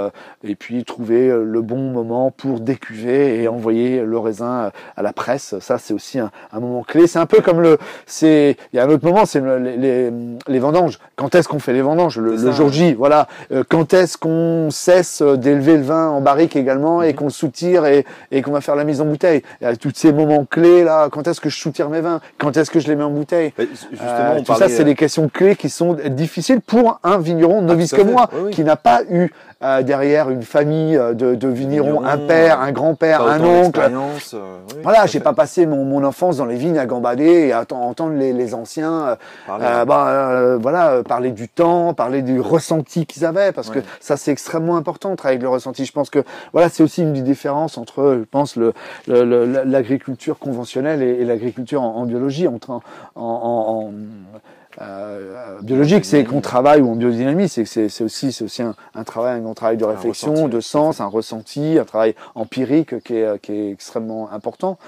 et 0.42 0.54
puis 0.56 0.84
trouver 0.84 1.28
le 1.28 1.60
bon 1.60 1.92
moment 1.92 2.30
pour 2.30 2.60
décuver 2.60 3.42
et 3.42 3.46
envoyer 3.46 4.02
le 4.02 4.18
raisin 4.18 4.72
à 4.96 5.02
la 5.02 5.12
presse. 5.12 5.54
Ça, 5.60 5.78
c'est 5.78 5.94
aussi 5.94 6.18
un, 6.18 6.30
un, 6.52 6.60
moment 6.60 6.82
clé. 6.82 7.06
C'est 7.06 7.20
un 7.20 7.26
peu 7.26 7.40
comme 7.40 7.60
le, 7.60 7.78
c'est 8.06 8.56
il 8.72 8.76
y 8.76 8.80
a 8.80 8.84
un 8.84 8.88
autre 8.88 9.04
moment, 9.06 9.26
c'est 9.26 9.40
les, 9.40 9.76
les, 9.76 10.12
les, 10.48 10.58
vendanges. 10.58 10.98
Quand 11.14 11.34
est-ce 11.36 11.46
qu'on 11.46 11.60
fait 11.60 11.72
les 11.72 11.82
vendanges? 11.82 12.18
Le, 12.18 12.36
le 12.36 12.52
jour 12.52 12.70
J, 12.70 12.94
voilà. 12.94 13.28
quand 13.68 13.94
est-ce 13.94 14.13
qu'on 14.16 14.68
cesse 14.70 15.22
d'élever 15.22 15.76
le 15.76 15.82
vin 15.82 16.08
en 16.08 16.20
barrique 16.20 16.56
également 16.56 17.02
et 17.02 17.12
mhm. 17.12 17.14
qu'on 17.16 17.24
le 17.24 17.30
soutire 17.30 17.86
et, 17.86 18.04
et 18.30 18.42
qu'on 18.42 18.52
va 18.52 18.60
faire 18.60 18.76
la 18.76 18.84
mise 18.84 19.00
en 19.00 19.06
bouteille? 19.06 19.42
Il 19.60 19.64
y 19.64 19.66
a 19.66 19.76
tous 19.76 19.92
ces 19.94 20.12
moments 20.12 20.44
clés 20.44 20.84
là. 20.84 21.08
Quand 21.10 21.26
est-ce 21.26 21.40
que 21.40 21.48
je 21.48 21.58
soutire 21.58 21.88
mes 21.88 22.00
vins? 22.00 22.20
Quand 22.38 22.56
est-ce 22.56 22.70
que 22.70 22.80
je 22.80 22.88
les 22.88 22.96
mets 22.96 23.04
en 23.04 23.10
bouteille? 23.10 23.52
Justement, 23.58 24.08
euh, 24.08 24.40
tout 24.40 24.54
ça, 24.54 24.68
c'est 24.68 24.82
euh, 24.82 24.84
des 24.84 24.94
questions 24.94 25.28
clés 25.28 25.56
qui 25.56 25.68
sont 25.68 25.96
difficiles 26.08 26.60
pour 26.60 27.00
un 27.02 27.18
vigneron 27.18 27.62
novice 27.62 27.92
comme 27.92 28.10
moi, 28.10 28.28
qui 28.50 28.64
n'a 28.64 28.76
pas 28.76 29.02
eu 29.10 29.30
euh, 29.64 29.82
derrière 29.82 30.28
une 30.28 30.42
famille 30.42 30.94
euh, 30.94 31.14
de, 31.14 31.34
de 31.34 31.48
vignerons, 31.48 32.04
un 32.04 32.18
père, 32.18 32.60
un 32.60 32.70
grand-père, 32.70 33.22
un 33.22 33.42
oncle. 33.42 33.80
Euh, 33.80 34.58
voilà, 34.82 35.06
j'ai 35.06 35.20
pas 35.20 35.32
passé 35.32 35.64
mon, 35.64 35.86
mon, 35.86 36.04
enfance 36.04 36.36
dans 36.36 36.44
les 36.44 36.56
vignes 36.56 36.76
à 36.76 36.84
gambader 36.84 37.46
et 37.46 37.52
à 37.52 37.64
entendre 37.72 38.12
les, 38.12 38.34
les 38.34 38.52
anciens, 38.52 39.16
bah, 39.48 40.56
voilà, 40.60 41.02
parler 41.02 41.30
du 41.30 41.48
temps, 41.48 41.94
parler 41.94 42.20
du 42.20 42.40
ressenti 42.40 43.06
qu'ils 43.06 43.24
avaient, 43.24 43.52
parce 43.52 43.70
que 43.70 43.78
ça 44.00 44.18
c'est 44.18 44.32
extrêmement 44.32 44.76
important 44.76 45.16
travailler 45.16 45.36
avec 45.36 45.44
le 45.44 45.48
ressenti. 45.48 45.86
Je 45.86 45.92
pense 45.92 46.10
que 46.10 46.22
voilà, 46.52 46.68
c'est 46.68 46.82
aussi 46.82 47.00
une 47.00 47.14
des 47.14 47.22
différences 47.22 47.78
entre, 47.78 48.18
je 48.18 48.24
pense, 48.24 48.58
l'agriculture 49.06 50.36
le, 50.38 50.44
conventionnelle 50.44 51.00
et, 51.00 51.24
l'agriculture 51.24 51.80
en, 51.80 51.96
en, 51.96 52.04
biologie, 52.04 52.48
entre 52.48 52.70
en, 52.70 52.80
en 53.14 53.92
euh, 54.80 55.60
biologique, 55.62 56.04
c'est 56.04 56.24
qu'on 56.24 56.40
travaille 56.40 56.80
ou 56.80 56.90
en 56.90 56.96
biodynamie, 56.96 57.48
c'est 57.48 57.64
c'est 57.64 58.02
aussi 58.02 58.32
c'est 58.32 58.44
aussi 58.44 58.62
un, 58.62 58.74
un, 58.94 59.04
travail, 59.04 59.38
un 59.38 59.40
grand 59.40 59.54
travail 59.54 59.76
de 59.76 59.84
réflexion, 59.84 60.48
de 60.48 60.60
sens, 60.60 61.00
un 61.00 61.06
ressenti, 61.06 61.78
un 61.78 61.84
travail 61.84 62.14
empirique 62.34 63.02
qui 63.04 63.16
est 63.16 63.40
qui 63.40 63.52
est 63.52 63.70
extrêmement 63.70 64.30
important. 64.32 64.78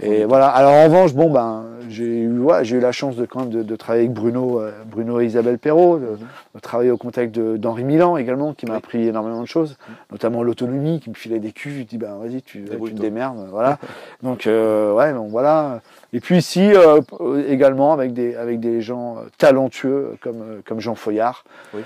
Et, 0.00 0.24
voilà. 0.24 0.48
Alors 0.48 0.72
en 0.72 0.84
revanche, 0.84 1.14
bon 1.14 1.30
ben 1.30 1.64
j'ai 1.88 2.04
eu 2.04 2.38
ouais, 2.38 2.64
j'ai 2.64 2.76
eu 2.76 2.80
la 2.80 2.92
chance 2.92 3.16
de 3.16 3.26
quand 3.26 3.40
même 3.40 3.50
de, 3.50 3.62
de 3.62 3.76
travailler 3.76 4.04
avec 4.04 4.14
Bruno 4.14 4.60
euh, 4.60 4.72
Bruno 4.86 5.20
et 5.20 5.26
Isabelle 5.26 5.58
Perrault, 5.58 5.98
de, 5.98 6.18
de 6.54 6.60
travailler 6.60 6.90
au 6.90 6.96
contact 6.96 7.38
d'Henri 7.38 7.84
Milan 7.84 8.16
également, 8.16 8.54
qui 8.54 8.66
m'a 8.66 8.76
appris 8.76 9.08
énormément 9.08 9.42
de 9.42 9.46
choses, 9.46 9.76
notamment 10.10 10.42
l'autonomie, 10.42 11.00
qui 11.00 11.10
me 11.10 11.14
filait 11.14 11.40
des 11.40 11.52
cuves. 11.52 11.78
Je 11.78 11.82
dis 11.82 11.98
ben 11.98 12.16
vas-y 12.16 12.42
tu 12.42 12.64
tu 12.64 12.94
te 12.94 13.00
démerdes, 13.00 13.46
voilà. 13.50 13.78
Donc 14.22 14.46
euh, 14.46 14.92
ouais, 14.94 15.12
bon 15.12 15.28
voilà. 15.28 15.80
Et 16.14 16.20
puis 16.20 16.38
ici 16.38 16.72
euh, 16.72 17.00
également 17.48 17.92
avec 17.92 18.12
des 18.12 18.36
avec 18.36 18.60
des 18.60 18.80
gens 18.80 19.18
euh, 19.18 19.22
talentueux 19.36 20.16
comme 20.20 20.42
euh, 20.42 20.60
comme 20.64 20.78
Jean 20.78 20.94
Foyard. 20.94 21.44
Oui. 21.74 21.82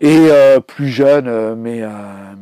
Et 0.00 0.28
euh, 0.30 0.60
plus 0.60 0.88
jeune, 0.88 1.26
euh, 1.26 1.54
mais, 1.56 1.82
euh, 1.82 1.88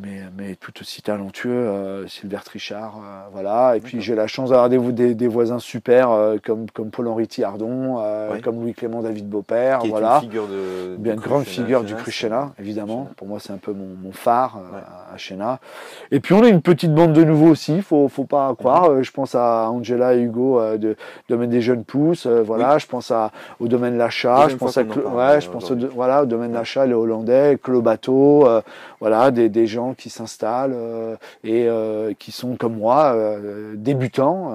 mais, 0.03 0.21
mais 0.37 0.55
tout 0.55 0.73
aussi 0.81 1.03
talentueux, 1.03 2.05
Sylvère 2.07 2.45
Trichard, 2.45 3.01
voilà. 3.33 3.77
Et 3.77 3.81
puis 3.81 4.01
j'ai 4.01 4.15
la 4.15 4.27
chance 4.27 4.51
d'avoir 4.51 4.69
des, 4.69 4.79
des, 4.79 5.15
des, 5.15 5.29
voisins 5.29 5.59
super 5.59 6.11
comme, 6.45 6.71
comme 6.71 6.91
Paul-Henri 6.91 7.27
Thiardon, 7.27 8.03
comme 8.43 8.61
Louis-Clément 8.61 9.03
David 9.03 9.29
Beaupère, 9.29 9.81
Qui 9.81 9.89
voilà. 9.89 10.17
Est 10.17 10.25
une 10.25 10.31
figure 10.31 10.47
de, 10.47 10.97
Bien 10.97 11.15
une 11.15 11.21
grande 11.21 11.45
figure 11.45 11.83
du 11.83 11.95
Cruchena, 11.95 12.53
évidemment. 12.59 13.09
Pour 13.17 13.27
moi, 13.27 13.39
c'est 13.41 13.53
un 13.53 13.59
peu 13.59 13.73
mon, 13.73 13.97
mon 14.01 14.13
phare 14.13 14.61
à 15.13 15.17
Chena. 15.17 15.59
Et 16.11 16.21
puis 16.21 16.35
on 16.35 16.45
est 16.45 16.51
une 16.51 16.63
petite 16.63 16.95
bande 16.95 17.13
de 17.13 17.25
nouveaux 17.25 17.49
aussi, 17.49 17.81
faut, 17.83 18.09
faut 18.09 18.25
pas 18.25 18.55
croire. 18.57 18.91
Mhm. 18.91 19.03
Je 19.03 19.11
pense 19.11 19.35
à 19.35 19.69
Angela 19.71 20.15
et 20.15 20.21
Hugo 20.21 20.61
de 20.77 20.97
Domaine 21.29 21.51
des 21.51 21.61
Jeunes 21.61 21.85
Pousses, 21.85 22.27
voilà. 22.27 22.79
Je 22.79 22.87
pense 22.87 23.11
à, 23.11 23.33
au 23.59 23.69
Domaine 23.69 23.97
L'achat, 23.97 24.49
je 24.49 24.57
pense 24.57 24.77
à, 24.77 24.83
ouais, 24.83 25.41
je 25.41 25.49
pense 25.49 25.71
au, 25.71 25.77
voilà, 25.95 26.23
au 26.23 26.27
Domaine 26.27 26.53
L'achat, 26.53 26.87
les 26.87 26.95
Hollandais 26.95 27.38
que 27.61 27.71
le 27.71 27.81
bateau, 27.81 28.47
euh, 28.47 28.61
voilà, 29.01 29.31
des, 29.31 29.49
des, 29.49 29.67
gens 29.67 29.95
qui 29.95 30.11
s'installent 30.11 30.75
euh, 30.75 31.17
et 31.45 31.69
euh, 31.69 32.13
qui 32.19 32.33
sont 32.33 32.57
comme 32.57 32.77
moi 32.77 33.17
débutants. 33.75 34.53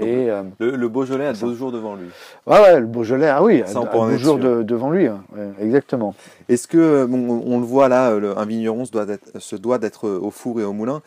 et 0.00 0.26
le, 0.58 0.76
le, 0.76 0.88
Beaujolais 0.88 1.26
a 1.26 1.32
deux 1.32 1.54
jours 1.54 1.72
devant 1.72 1.94
lui. 1.94 2.08
Ouais, 2.46 2.60
ouais 2.60 2.80
le 2.80 2.86
Beaujolais, 2.86 3.28
ah 3.28 3.42
oui, 3.42 3.62
a, 3.62 3.72
deux 3.72 4.18
jours 4.18 4.38
de, 4.38 4.62
devant 4.62 4.90
lui, 4.90 5.06
hein. 5.06 5.22
exactement. 5.60 6.14
Est-ce 6.48 6.68
que, 6.68 7.04
bon, 7.06 7.42
on 7.46 7.58
le 7.58 7.66
voit 7.66 7.88
là, 7.88 8.18
le, 8.18 8.36
un 8.38 8.44
vigneron 8.44 8.84
se 8.84 8.92
doit, 8.92 9.06
se 9.38 9.56
doit 9.56 9.78
d'être 9.78 10.08
au 10.08 10.30
four 10.30 10.60
et 10.60 10.64
au 10.64 10.72
moulin. 10.72 11.02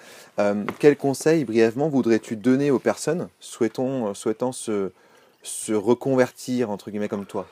quel 0.80 0.98
conseil, 0.98 1.46
brièvement, 1.46 1.90
voudrais-tu 1.90 2.36
donner 2.36 2.72
aux 2.72 2.80
personnes 2.80 3.28
souhaitant, 3.40 4.14
souhaitant 4.14 4.52
se, 4.52 4.92
se 5.44 5.74
reconvertir, 5.74 6.70
entre 6.70 6.90
guillemets, 6.90 7.10
comme 7.10 7.26
toi? 7.26 7.46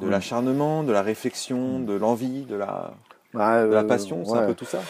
De 0.00 0.08
l'acharnement, 0.08 0.82
de 0.82 0.92
la 0.92 1.02
réflexion, 1.02 1.78
de 1.78 1.94
l'envie, 1.94 2.42
de 2.42 2.56
la, 2.56 2.92
de 3.34 3.72
la 3.72 3.84
passion, 3.84 4.24
c'est 4.24 4.38
un 4.38 4.46
peu 4.46 4.54
tout 4.54 4.64
ça 4.64 4.80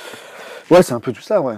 Ouais, 0.70 0.82
c'est 0.82 0.94
un 0.94 1.00
peu 1.00 1.12
tout 1.12 1.22
ça, 1.22 1.40
ouais. 1.40 1.56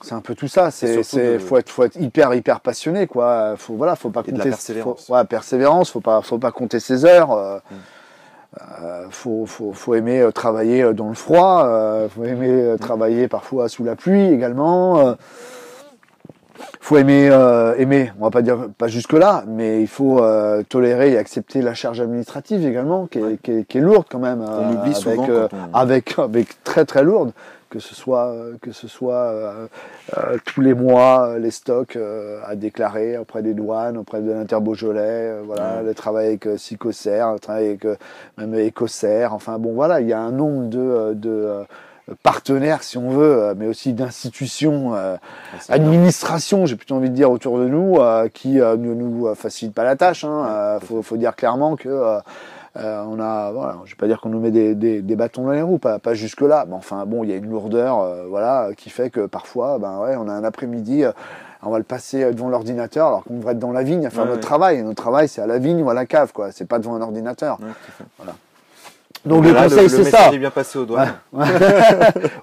C'est 0.00 0.14
un 0.14 0.20
peu 0.20 0.34
tout 0.34 0.48
ça. 0.48 0.70
C'est, 0.70 1.02
c'est, 1.02 1.38
faut 1.38 1.58
être, 1.58 1.68
faut 1.68 1.84
être 1.84 2.00
hyper, 2.00 2.34
hyper 2.34 2.60
passionné, 2.60 3.06
quoi. 3.06 3.54
Faut, 3.56 3.74
voilà, 3.74 3.94
faut 3.94 4.10
pas 4.10 4.22
compter. 4.22 4.32
De 4.32 4.38
la 4.38 4.44
persévérance. 4.44 5.06
Faut, 5.06 5.14
ouais, 5.14 5.24
persévérance. 5.24 5.90
Faut 5.90 6.00
pas, 6.00 6.22
faut 6.22 6.38
pas 6.38 6.50
compter 6.50 6.80
ses 6.80 7.04
heures. 7.04 7.32
Euh, 7.32 7.58
mm. 7.58 7.74
euh, 8.60 9.06
faut, 9.10 9.46
faut, 9.46 9.72
faut 9.72 9.94
aimer 9.94 10.20
euh, 10.20 10.32
travailler 10.32 10.82
euh, 10.82 10.92
dans 10.92 11.08
le 11.08 11.14
froid. 11.14 11.64
Euh, 11.66 12.08
faut 12.08 12.24
aimer 12.24 12.74
mm. 12.74 12.78
travailler 12.78 13.28
parfois 13.28 13.68
sous 13.68 13.84
la 13.84 13.94
pluie 13.94 14.24
également 14.24 15.14
faut 16.80 16.96
aimer, 16.96 17.28
euh, 17.30 17.74
aimer, 17.76 18.12
on 18.18 18.24
va 18.24 18.30
pas 18.30 18.42
dire 18.42 18.68
pas 18.76 18.88
jusque 18.88 19.12
là, 19.12 19.44
mais 19.46 19.80
il 19.80 19.88
faut 19.88 20.22
euh, 20.22 20.62
tolérer 20.68 21.12
et 21.12 21.18
accepter 21.18 21.62
la 21.62 21.74
charge 21.74 22.00
administrative 22.00 22.66
également, 22.66 23.06
qui 23.06 23.18
est, 23.18 23.40
qui 23.42 23.52
est, 23.52 23.64
qui 23.64 23.78
est 23.78 23.80
lourde 23.80 24.06
quand 24.10 24.18
même. 24.18 24.42
On 24.42 24.50
euh, 24.50 24.72
oublie 24.72 24.94
souvent 24.94 25.24
avec, 25.72 26.14
avec, 26.14 26.18
avec 26.18 26.64
très 26.64 26.84
très 26.84 27.02
lourde, 27.04 27.32
que 27.70 27.78
ce 27.78 27.94
soit 27.94 28.34
que 28.60 28.72
ce 28.72 28.88
soit 28.88 29.32
tous 30.44 30.60
les 30.60 30.74
mois 30.74 31.38
les 31.38 31.50
stocks 31.50 31.98
à 32.46 32.56
déclarer 32.56 33.16
auprès 33.16 33.42
des 33.42 33.54
douanes, 33.54 33.96
auprès 33.96 34.20
de 34.20 34.30
l'Interbeaujolais, 34.30 35.38
voilà, 35.44 35.82
le 35.82 35.94
travail 35.94 36.26
avec 36.26 36.48
Sicocer, 36.56 37.24
le 37.32 37.38
travail 37.38 37.66
avec 37.68 37.86
même 38.36 38.54
Ecocer, 38.54 39.28
enfin 39.30 39.58
bon 39.58 39.72
voilà, 39.72 40.00
il 40.00 40.08
y 40.08 40.12
a 40.12 40.20
un 40.20 40.32
nombre 40.32 40.68
de, 40.68 41.14
de 41.14 41.64
partenaires, 42.22 42.82
si 42.82 42.98
on 42.98 43.10
veut, 43.10 43.42
euh, 43.42 43.54
mais 43.56 43.66
aussi 43.66 43.92
d'institutions, 43.92 44.94
euh, 44.94 45.16
administrations, 45.68 46.66
j'ai 46.66 46.76
plutôt 46.76 46.96
envie 46.96 47.10
de 47.10 47.14
dire, 47.14 47.30
autour 47.30 47.58
de 47.58 47.66
nous, 47.66 47.96
euh, 47.96 48.28
qui 48.28 48.54
ne 48.54 48.74
nous 48.74 49.34
facilitent 49.34 49.74
pas 49.74 49.84
la 49.84 49.96
tâche. 49.96 50.24
Hein. 50.24 50.78
faut, 50.86 51.02
faut 51.02 51.16
dire 51.16 51.36
clairement 51.36 51.76
que 51.76 52.18
on 52.74 53.20
a, 53.20 53.52
voilà, 53.52 53.78
je 53.84 53.90
vais 53.90 53.96
pas 53.96 54.06
dire 54.06 54.20
qu'on 54.20 54.30
nous 54.30 54.40
met 54.40 54.50
des, 54.50 54.74
des, 54.74 55.02
des, 55.02 55.16
bâtons 55.16 55.44
dans 55.44 55.52
les 55.52 55.62
roues, 55.62 55.78
pas, 55.78 55.98
pas 55.98 56.14
jusque 56.14 56.40
là, 56.40 56.64
mais 56.66 56.74
enfin 56.74 57.04
bon, 57.06 57.22
il 57.22 57.30
y 57.30 57.32
a 57.32 57.36
une 57.36 57.50
lourdeur, 57.50 58.06
voilà, 58.28 58.70
qui 58.76 58.90
fait 58.90 59.10
que 59.10 59.26
parfois, 59.26 59.78
ben 59.78 59.98
ouais, 60.00 60.16
on 60.16 60.28
a 60.28 60.32
un 60.32 60.44
après-midi 60.44 61.04
on 61.64 61.70
va 61.70 61.78
le 61.78 61.84
passer 61.84 62.24
devant 62.32 62.48
l'ordinateur 62.48 63.06
alors 63.06 63.22
qu'on 63.22 63.36
devrait 63.36 63.52
être 63.52 63.60
dans 63.60 63.70
la 63.70 63.84
vigne 63.84 64.04
à 64.04 64.10
faire 64.10 64.26
notre 64.26 64.40
travail. 64.40 64.78
Et 64.78 64.82
notre 64.82 65.00
travail, 65.00 65.28
c'est 65.28 65.40
à 65.40 65.46
la 65.46 65.58
vigne 65.58 65.80
ou 65.80 65.90
à 65.90 65.94
la 65.94 66.06
cave, 66.06 66.32
quoi. 66.32 66.50
C'est 66.50 66.64
pas 66.64 66.80
devant 66.80 66.96
un 66.96 67.00
ordinateur. 67.00 67.60
voilà. 68.18 68.34
Donc 69.24 69.44
le 69.44 69.54
conseil 69.54 69.88
c'est 69.88 70.04
ça. 70.04 70.30
Le 70.30 70.38
bien 70.38 70.50
passé 70.50 70.78
aux 70.78 70.84
douanes. 70.84 71.14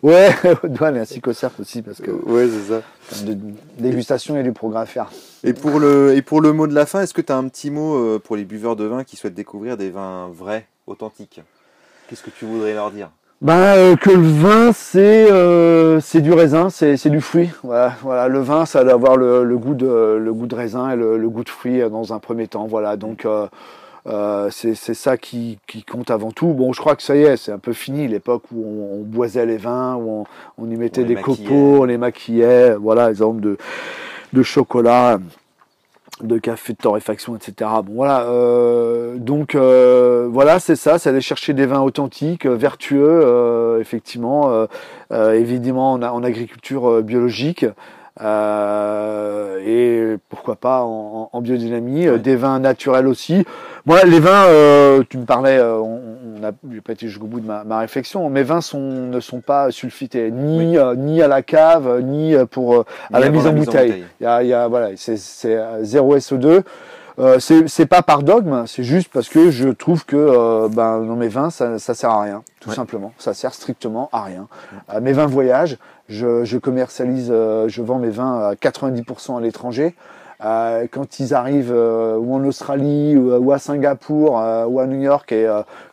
Ouais, 0.01 0.29
aux 0.63 0.67
douanes 0.67 0.95
et 0.97 0.99
ainsi 0.99 1.19
qu'au 1.19 1.33
cercle 1.33 1.61
aussi 1.61 1.81
parce 1.81 1.99
que. 1.99 2.11
Ouais, 2.11 2.47
c'est 2.47 2.73
ça. 2.73 3.25
De 3.25 3.37
dégustation 3.77 4.37
et 4.37 4.43
du 4.43 4.53
progrès 4.53 4.81
à 4.81 4.85
faire. 4.85 5.11
Et 5.43 5.53
pour 5.53 5.79
le 5.79 6.15
et 6.15 6.21
pour 6.21 6.41
le 6.41 6.53
mot 6.53 6.67
de 6.67 6.73
la 6.73 6.85
fin, 6.85 7.01
est-ce 7.01 7.13
que 7.13 7.21
tu 7.21 7.33
as 7.33 7.37
un 7.37 7.47
petit 7.47 7.69
mot 7.69 7.95
euh, 7.95 8.19
pour 8.19 8.35
les 8.35 8.45
buveurs 8.45 8.75
de 8.75 8.85
vin 8.85 9.03
qui 9.03 9.17
souhaitent 9.17 9.33
découvrir 9.35 9.77
des 9.77 9.89
vins 9.89 10.29
vrais, 10.33 10.67
authentiques? 10.87 11.41
Qu'est-ce 12.07 12.23
que 12.23 12.29
tu 12.29 12.45
voudrais 12.45 12.73
leur 12.73 12.91
dire? 12.91 13.09
Ben, 13.41 13.53
euh, 13.53 13.95
que 13.95 14.09
le 14.09 14.27
vin 14.27 14.71
c'est 14.73 15.31
euh, 15.31 16.01
c'est 16.01 16.19
du 16.19 16.33
raisin, 16.33 16.69
c'est 16.69 16.97
c'est 16.97 17.09
du 17.09 17.21
fruit. 17.21 17.49
Voilà, 17.63 17.93
voilà, 18.01 18.27
le 18.27 18.39
vin 18.39 18.65
ça 18.65 18.83
doit 18.83 18.93
avoir 18.93 19.15
le, 19.15 19.45
le 19.45 19.57
goût 19.57 19.75
de 19.75 20.19
le 20.21 20.33
goût 20.33 20.45
de 20.45 20.55
raisin 20.55 20.91
et 20.91 20.97
le, 20.97 21.17
le, 21.17 21.29
goût 21.29 21.45
de 21.45 21.49
fruit 21.49 21.79
dans 21.89 22.11
un 22.11 22.19
premier 22.19 22.47
temps. 22.47 22.67
Voilà, 22.67 22.97
donc 22.97 23.23
euh, 23.23 23.47
c'est 24.51 24.75
ça 24.75 25.17
qui, 25.17 25.59
qui, 25.67 25.83
compte 25.83 26.11
avant 26.11 26.31
tout. 26.31 26.53
Bon, 26.53 26.73
je 26.73 26.79
crois 26.79 26.95
que 26.95 27.03
ça 27.03 27.15
y 27.15 27.23
est, 27.23 27.37
c'est 27.37 27.51
un 27.51 27.59
peu 27.59 27.73
fini 27.73 28.07
l'époque 28.07 28.43
où 28.53 28.63
on, 28.65 28.99
on, 28.99 29.03
boisait 29.03 29.45
les 29.45 29.57
vins, 29.57 29.95
où 29.95 30.25
on, 30.57 30.63
on 30.63 30.69
y 30.69 30.75
mettait 30.75 31.03
des 31.03 31.15
copeaux, 31.15 31.81
on 31.81 31.85
les 31.85 31.97
maquillait, 31.97 32.75
voilà, 32.75 33.09
exemple 33.09 33.41
de, 33.41 33.57
de 34.33 34.43
chocolat. 34.43 35.19
de 36.21 36.37
café 36.37 36.73
de 36.73 36.77
torréfaction, 36.77 37.35
etc. 37.35 37.69
Bon 37.83 37.93
voilà, 37.95 38.23
euh, 38.23 39.15
donc 39.17 39.55
euh, 39.55 40.27
voilà, 40.29 40.59
c'est 40.59 40.75
ça, 40.75 40.99
c'est 40.99 41.09
aller 41.09 41.21
chercher 41.21 41.53
des 41.53 41.65
vins 41.65 41.79
authentiques, 41.79 42.45
euh, 42.45 42.55
vertueux, 42.55 43.77
effectivement, 43.79 44.67
évidemment 45.11 45.93
en, 45.93 46.03
en 46.03 46.23
agriculture 46.23 47.01
biologique. 47.01 47.65
Et 48.21 50.15
pourquoi 50.29 50.55
pas 50.55 50.81
en, 50.83 51.29
en 51.31 51.41
biodynamie, 51.41 52.07
des 52.19 52.35
vins 52.35 52.59
naturels 52.59 53.07
aussi. 53.07 53.45
Moi, 53.85 54.03
les 54.03 54.19
vins, 54.19 54.45
tu 55.09 55.17
me 55.17 55.25
parlais, 55.25 55.61
on, 55.61 56.01
n'a 56.39 56.51
pas 56.51 56.93
été 56.93 57.07
jusqu'au 57.07 57.27
bout 57.27 57.39
de 57.39 57.45
ma, 57.45 57.63
ma, 57.63 57.79
réflexion. 57.79 58.29
Mes 58.29 58.43
vins 58.43 58.61
sont, 58.61 58.79
ne 58.79 59.19
sont 59.19 59.41
pas 59.41 59.71
sulfités, 59.71 60.31
ni 60.31 60.77
ni 60.97 61.21
à 61.21 61.27
la 61.27 61.41
cave, 61.41 62.01
ni 62.01 62.33
pour 62.51 62.85
à 63.11 63.19
la 63.19 63.29
mise 63.29 63.47
en, 63.47 63.53
bouteille. 63.53 64.03
Il 64.19 64.23
y 64.23 64.27
a, 64.27 64.43
il 64.43 64.49
y 64.49 64.53
a 64.53 64.67
voilà, 64.67 64.89
c'est 64.95 65.17
zéro 65.81 66.17
SO2. 66.17 66.63
Euh, 67.19 67.37
c'est 67.39 67.85
pas 67.85 68.01
par 68.01 68.23
dogme, 68.23 68.63
c'est 68.65 68.83
juste 68.83 69.09
parce 69.11 69.27
que 69.27 69.51
je 69.51 69.69
trouve 69.69 70.05
que 70.05 70.15
euh, 70.15 70.69
ben, 70.69 71.01
dans 71.01 71.17
mes 71.17 71.27
vins, 71.27 71.49
ça, 71.49 71.77
ça 71.77 71.93
sert 71.93 72.11
à 72.11 72.21
rien, 72.21 72.43
tout 72.61 72.71
simplement. 72.71 73.11
Ça 73.17 73.33
sert 73.33 73.53
strictement 73.53 74.09
à 74.13 74.23
rien. 74.23 74.47
Euh, 74.93 75.01
mes 75.01 75.11
vins 75.11 75.25
voyage, 75.25 75.77
je, 76.07 76.45
je 76.45 76.57
commercialise, 76.57 77.29
euh, 77.29 77.67
je 77.67 77.81
vends 77.81 77.99
mes 77.99 78.09
vins 78.09 78.49
à 78.49 78.53
90% 78.53 79.37
à 79.37 79.41
l'étranger. 79.41 79.95
Euh, 80.45 80.87
quand 80.89 81.19
ils 81.19 81.33
arrivent 81.33 81.73
ou 81.73 82.33
en 82.33 82.45
Australie 82.45 83.17
ou, 83.17 83.51
à 83.51 83.59
Singapour 83.59 84.41
ou 84.69 84.79
à 84.79 84.87
New 84.87 85.01
York 85.01 85.33
et 85.33 85.45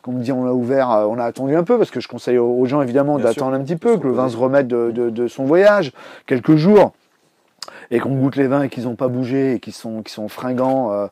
qu'on 0.03 0.13
me 0.13 0.23
dit 0.23 0.31
on 0.31 0.47
a 0.47 0.53
ouvert, 0.53 0.91
on 1.11 1.19
a 1.19 1.25
attendu 1.25 1.57
un 1.57 1.65
peu 1.65 1.77
parce 1.77 1.91
que 1.91 1.99
je 1.99 2.07
conseille 2.07 2.39
aux, 2.39 2.65
gens 2.67 2.81
évidemment 2.81 3.19
d'attendre 3.19 3.55
un 3.55 3.61
petit 3.65 3.75
peu, 3.75 3.97
que 3.99 4.07
le 4.07 4.13
vin 4.13 4.29
se 4.29 4.37
remette 4.37 4.69
de, 4.69 4.93
de, 4.93 5.11
de 5.11 5.27
son 5.27 5.45
voyage, 5.45 5.93
quelques 6.27 6.55
jours 6.55 6.93
et 7.91 8.01
qu'on 8.01 8.15
goûte 8.17 8.37
les 8.37 8.47
vins 8.47 8.63
et 8.63 8.69
qu'ils 8.69 8.85
n'ont 8.85 8.97
pas 8.97 9.09
bougé 9.09 9.55
et 9.55 9.61
qu'ils 9.61 9.73
sont, 9.73 10.03
qui 10.03 10.13
sont 10.13 10.29
fringants, 10.29 10.93
euh, 10.93 11.07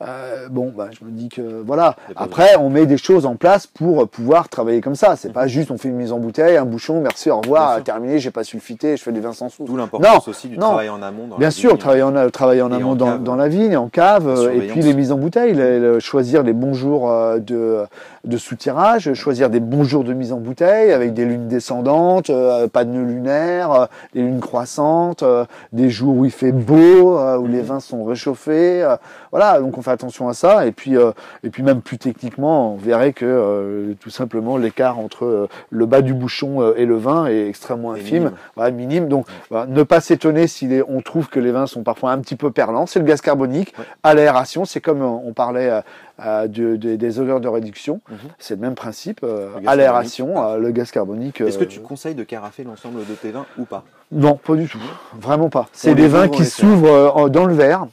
euh, 0.00 0.48
bon, 0.48 0.72
bah, 0.76 0.90
je 0.92 1.04
me 1.04 1.10
dis 1.10 1.28
que 1.28 1.42
voilà. 1.66 1.96
Après, 2.14 2.56
on 2.56 2.70
met 2.70 2.86
des 2.86 2.98
choses 2.98 3.26
en 3.26 3.34
place 3.34 3.66
pour 3.66 4.08
pouvoir 4.08 4.48
travailler 4.48 4.80
comme 4.80 4.94
ça. 4.94 5.16
C'est 5.16 5.32
pas 5.32 5.44
mhm. 5.44 5.48
juste 5.48 5.70
on 5.72 5.78
fait 5.78 5.88
une 5.88 5.96
mise 5.96 6.12
en 6.12 6.18
bouteille, 6.18 6.56
un 6.56 6.64
bouchon, 6.64 7.00
merci, 7.00 7.30
au 7.30 7.40
revoir, 7.40 7.82
terminé, 7.82 8.20
j'ai 8.20 8.30
pas 8.30 8.44
sulfité, 8.44 8.96
je 8.96 9.02
fais 9.02 9.10
des 9.10 9.18
vins 9.18 9.32
sans 9.32 9.48
sous. 9.48 9.64
D'où 9.64 9.76
l'importance 9.76 10.28
aussi 10.28 10.48
du 10.48 10.56
travail 10.56 10.88
en 10.88 11.02
amont. 11.02 11.26
Dans 11.26 11.36
Bien 11.36 11.50
sûr, 11.50 11.76
travailler 11.78 12.04
en, 12.04 12.30
travailler 12.30 12.62
en 12.62 12.70
amont 12.70 12.94
dans, 12.94 13.18
dans, 13.18 13.34
la 13.34 13.48
vigne, 13.48 13.76
en 13.76 13.88
cave, 13.88 14.50
et 14.54 14.68
puis 14.68 14.82
les 14.82 14.94
mises 14.94 15.10
en 15.10 15.18
bouteille, 15.18 15.56
choisir 16.00 16.44
les 16.44 16.52
bons 16.52 16.74
jours 16.74 17.10
euh, 17.10 17.38
de, 17.38 17.84
de 18.24 18.36
soutirage, 18.36 19.12
choisir 19.14 19.50
des 19.50 19.60
bons 19.60 19.84
jours 19.84 20.04
de 20.04 20.12
mise 20.12 20.32
en 20.32 20.38
bouteille 20.38 20.92
avec 20.92 21.12
des 21.12 21.24
lunes 21.24 21.48
descendantes, 21.48 22.30
euh, 22.30 22.68
pas 22.68 22.84
de 22.84 22.90
nœuds 22.90 23.04
lunaires, 23.04 23.88
des 24.14 24.20
lunes 24.20 24.40
croissantes, 24.40 25.24
des 25.72 25.90
jours 25.90 26.16
où 26.18 26.24
il 26.24 26.30
fait 26.30 26.52
beau, 26.52 27.18
où 27.18 27.46
les 27.48 27.58
mhm. 27.58 27.64
vins 27.64 27.80
sont 27.80 28.04
réchauffés. 28.04 28.86
voilà, 29.32 29.60
donc 29.60 29.76
on 29.76 29.82
attention 29.90 30.28
à 30.28 30.34
ça. 30.34 30.66
Et 30.66 30.72
puis, 30.72 30.96
euh, 30.96 31.12
et 31.42 31.50
puis 31.50 31.62
même 31.62 31.80
plus 31.80 31.98
techniquement, 31.98 32.74
on 32.74 32.76
verrait 32.76 33.12
que 33.12 33.24
euh, 33.24 33.94
tout 34.00 34.10
simplement 34.10 34.56
l'écart 34.56 34.98
entre 34.98 35.24
euh, 35.24 35.48
le 35.70 35.86
bas 35.86 36.02
du 36.02 36.14
bouchon 36.14 36.74
et 36.74 36.86
le 36.86 36.96
vin 36.96 37.26
est 37.26 37.48
extrêmement 37.48 37.92
infime, 37.92 38.32
minime. 38.56 38.74
minime. 38.74 39.08
Donc, 39.08 39.26
ne 39.50 39.82
pas 39.82 40.00
s'étonner 40.00 40.46
si 40.46 40.68
on 40.88 41.00
trouve 41.00 41.28
que 41.28 41.40
les 41.40 41.52
vins 41.52 41.66
sont 41.66 41.82
parfois 41.82 42.12
un 42.12 42.18
petit 42.18 42.36
peu 42.36 42.50
perlants. 42.50 42.86
C'est 42.86 42.98
le 42.98 43.04
gaz 43.04 43.20
carbonique 43.20 43.74
à 44.02 44.14
l'aération. 44.14 44.64
C'est 44.64 44.80
comme 44.80 45.02
on 45.02 45.32
parlait 45.32 45.82
de, 46.18 46.76
des 46.76 47.20
odeurs 47.20 47.40
de 47.40 47.48
réduction. 47.48 48.00
Mhm. 48.08 48.18
C'est 48.38 48.54
le 48.54 48.60
même 48.60 48.74
principe. 48.74 49.24
à 49.66 49.76
l'aération, 49.76 50.56
le 50.56 50.70
gaz 50.70 50.90
carbonique. 50.90 51.40
Est-ce 51.40 51.58
que 51.58 51.64
tu 51.64 51.80
conseilles 51.80 52.14
de 52.14 52.24
carafer 52.24 52.64
l'ensemble 52.64 53.06
de 53.06 53.14
tes 53.14 53.30
vins 53.30 53.46
ou 53.58 53.64
pas? 53.64 53.84
Non, 54.10 54.36
pas 54.36 54.54
du 54.54 54.66
tout. 54.66 54.78
Vraiment 55.20 55.50
pas. 55.50 55.66
C'est 55.72 55.94
des 55.94 56.08
vins 56.08 56.28
qui 56.28 56.44
s'ouvrent 56.44 57.28
dans 57.28 57.44
le 57.44 57.54
verre, 57.54 57.86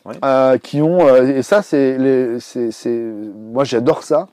qui 0.63 0.81
ont 0.81 1.15
et 1.17 1.41
ça 1.41 1.61
c'est 1.61 1.97
c'est, 2.39 3.03
moi 3.51 3.63
j'adore 3.63 4.03
ça. 4.03 4.27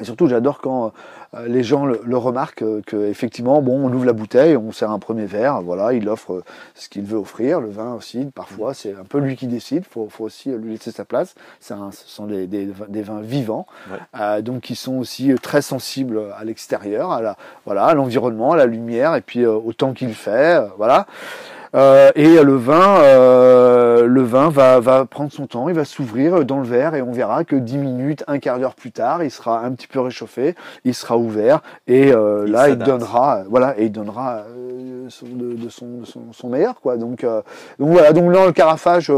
Et 0.00 0.04
surtout, 0.04 0.26
j'adore 0.26 0.58
quand 0.58 0.92
euh, 1.34 1.46
les 1.46 1.62
gens 1.62 1.86
le, 1.86 2.16
remarquent 2.16 2.62
euh, 2.62 2.82
que 2.84 2.96
effectivement, 3.06 3.62
bon, 3.62 3.88
on 3.88 3.92
ouvre 3.92 4.04
la 4.04 4.12
bouteille, 4.12 4.56
on 4.56 4.72
sert 4.72 4.90
un 4.90 4.98
premier 4.98 5.26
verre, 5.26 5.62
voilà, 5.62 5.92
il 5.92 6.08
offre 6.08 6.32
euh, 6.32 6.44
ce 6.74 6.88
qu'il 6.88 7.04
veut 7.04 7.18
offrir, 7.18 7.60
le 7.60 7.70
vin 7.70 7.94
aussi. 7.94 8.26
Parfois, 8.34 8.72
mm. 8.72 8.74
c'est 8.74 8.92
un 8.92 9.04
peu 9.04 9.18
lui 9.18 9.36
qui 9.36 9.46
décide. 9.46 9.84
Faut, 9.88 10.08
faut 10.10 10.24
aussi 10.24 10.50
lui 10.50 10.72
laisser 10.72 10.90
sa 10.90 11.04
place. 11.04 11.34
C'est 11.60 11.74
ce 11.74 12.08
sont 12.08 12.26
des, 12.26 12.46
des, 12.46 13.02
vins 13.02 13.20
vivants, 13.20 13.66
donc 14.42 14.62
qui 14.62 14.76
sont 14.76 14.94
aussi 14.98 15.34
très 15.42 15.60
sensibles 15.60 16.20
à 16.36 16.44
l'extérieur, 16.44 17.10
à 17.10 17.20
la, 17.20 17.36
voilà, 17.64 17.86
à 17.86 17.94
l'environnement, 17.94 18.52
à 18.52 18.56
la 18.56 18.66
lumière, 18.66 19.14
et 19.16 19.20
puis 19.20 19.44
au 19.44 19.72
temps 19.72 19.92
qu'il 19.92 20.14
fait, 20.14 20.60
voilà. 20.76 21.06
Euh, 21.74 22.12
et 22.14 22.40
le 22.40 22.54
vin, 22.54 22.98
euh, 23.00 24.06
le 24.06 24.22
vin 24.22 24.48
va, 24.48 24.78
va 24.78 25.06
prendre 25.06 25.32
son 25.32 25.46
temps, 25.46 25.68
il 25.68 25.74
va 25.74 25.84
s'ouvrir 25.84 26.44
dans 26.44 26.58
le 26.58 26.66
verre 26.66 26.94
et 26.94 27.02
on 27.02 27.10
verra 27.10 27.42
que 27.42 27.56
10 27.56 27.78
minutes, 27.78 28.24
un 28.28 28.38
quart 28.38 28.60
d'heure 28.60 28.76
plus 28.76 28.92
tard, 28.92 29.24
il 29.24 29.30
sera 29.30 29.64
un 29.64 29.72
petit 29.72 29.88
peu 29.88 29.98
réchauffé, 29.98 30.54
il 30.84 30.94
sera 30.94 31.18
ouvert 31.18 31.60
et 31.88 32.12
euh, 32.12 32.46
là 32.46 32.68
il 32.68 32.76
donnera, 32.76 33.42
voilà, 33.48 33.74
et 33.76 33.86
il 33.86 33.92
donnera 33.92 34.44
son, 35.08 35.26
de, 35.26 35.68
son, 35.68 35.86
son, 36.32 36.48
meilleur 36.48 36.80
quoi. 36.80 36.96
Donc, 36.96 37.26
donc 37.78 37.88
voilà, 37.88 38.12
donc 38.12 38.32
là 38.32 38.46
le 38.46 38.52
carafage, 38.52 39.10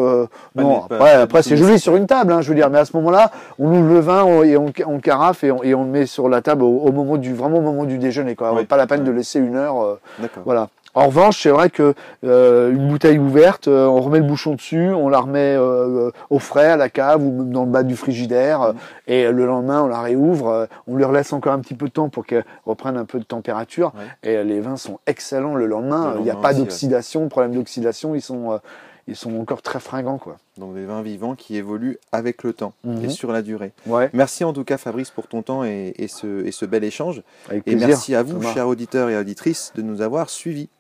non, 0.55 0.85
après, 0.85 1.13
après 1.13 1.43
c'est 1.43 1.59
joli 1.59 1.79
sur 1.79 1.95
une 1.95 2.07
table, 2.07 2.33
hein, 2.33 2.41
je 2.41 2.49
veux 2.49 2.55
dire, 2.55 2.71
mais 2.71 2.79
à 2.79 2.87
ce 2.87 2.97
moment-là, 2.97 3.31
on 3.59 3.71
ouvre 3.71 3.93
le 3.93 4.01
vin 4.01 4.43
et 4.45 4.57
on, 4.57 4.73
on 4.87 4.99
carafe 4.99 5.45
et 5.45 5.53
on, 5.53 5.63
et 5.63 5.75
on, 5.75 5.85
le 5.85 5.91
met 5.91 6.07
sur 6.07 6.31
la 6.31 6.41
table 6.41 6.63
au, 6.63 6.91
moment 6.91 7.19
du 7.19 7.35
vraiment 7.35 7.59
au 7.59 7.63
moment 7.63 7.85
du 7.85 7.99
déjeuner 7.99 8.35
quoi. 8.35 8.55
Pas 8.67 8.79
la 8.79 8.87
peine 8.87 9.05
de 9.05 9.11
laisser 9.11 9.41
une 9.41 9.57
heure, 9.57 9.99
voilà. 10.45 10.69
En 10.97 11.09
revanche, 11.09 11.43
c'est 11.43 11.51
vrai 11.51 11.69
que 11.69 11.93
euh, 12.25 12.73
une 12.73 12.89
bouteille 12.89 13.19
ouverte, 13.19 13.69
euh, 13.69 13.85
on 13.85 14.01
remet 14.01 14.19
le 14.19 14.25
bouchon 14.25 14.55
dessus, 14.55 14.89
on 14.89 15.11
la 15.11 15.21
remet 15.21 15.55
euh, 15.55 16.11
au 16.31 16.39
frais 16.39 16.71
à 16.71 16.79
la 16.79 16.89
cave 16.89 17.23
ou 17.23 17.31
même 17.33 17.51
dans 17.51 17.67
le 17.67 17.71
bas 17.71 17.83
du 17.83 17.97
frigidaire, 17.97 18.73
mmh. 18.73 18.77
et 19.09 19.31
le 19.31 19.45
lendemain 19.45 19.83
on 19.83 19.89
la 19.89 20.01
réouvre, 20.01 20.67
on 20.87 20.97
lui 20.97 21.05
relaisse 21.05 21.35
encore 21.35 21.53
un 21.53 21.59
petit 21.59 21.75
peu 21.75 21.89
de 21.89 21.93
temps 21.93 22.09
pour 22.09 22.25
qu'elle 22.25 22.47
reprenne 22.65 22.97
un 22.97 23.05
peu 23.05 23.19
de 23.19 23.25
température. 23.25 23.93
Et 24.23 24.43
les 24.43 24.59
vins 24.61 24.79
sont 24.79 24.99
excellents 25.07 25.55
le 25.55 25.67
lendemain. 25.67 26.15
Il 26.17 26.23
n'y 26.23 26.31
a 26.31 26.37
pas 26.37 26.55
d'oxydation, 26.55 27.29
problème 27.29 27.55
d'oxydation, 27.55 28.15
ils 28.15 28.23
sont 28.23 28.59
ils 29.07 29.15
sont 29.15 29.39
encore 29.39 29.63
très 29.63 29.81
fringants. 29.81 30.19
Quoi. 30.19 30.39
Donc 30.57 30.75
des 30.75 30.85
vins 30.85 31.03
vivants 31.03 31.35
qui 31.35 31.57
évoluent 31.57 31.99
avec 32.11 32.43
le 32.43 32.55
temps 32.55 32.73
et 32.85 32.89
mmh. 32.89 33.11
sur 33.11 33.33
la 33.33 33.43
durée. 33.43 33.73
Merci 34.15 34.45
en 34.45 34.55
tout 34.55 34.65
cas 34.65 34.79
Fabrice 34.79 35.11
pour 35.11 35.27
ton 35.27 35.43
temps 35.43 35.63
et, 35.63 35.93
ce, 36.09 36.45
et 36.47 36.53
ce, 36.53 36.65
bel 36.65 36.85
échange. 36.85 37.23
et 37.67 37.77
merci 37.77 38.15
à 38.15 38.23
vous, 38.23 38.41
chers 38.43 38.67
auditeurs 38.67 39.11
et 39.11 39.19
auditrices, 39.19 39.73
de 39.77 39.83
nous 39.83 40.01
avoir 40.01 40.31
suivis. 40.31 40.71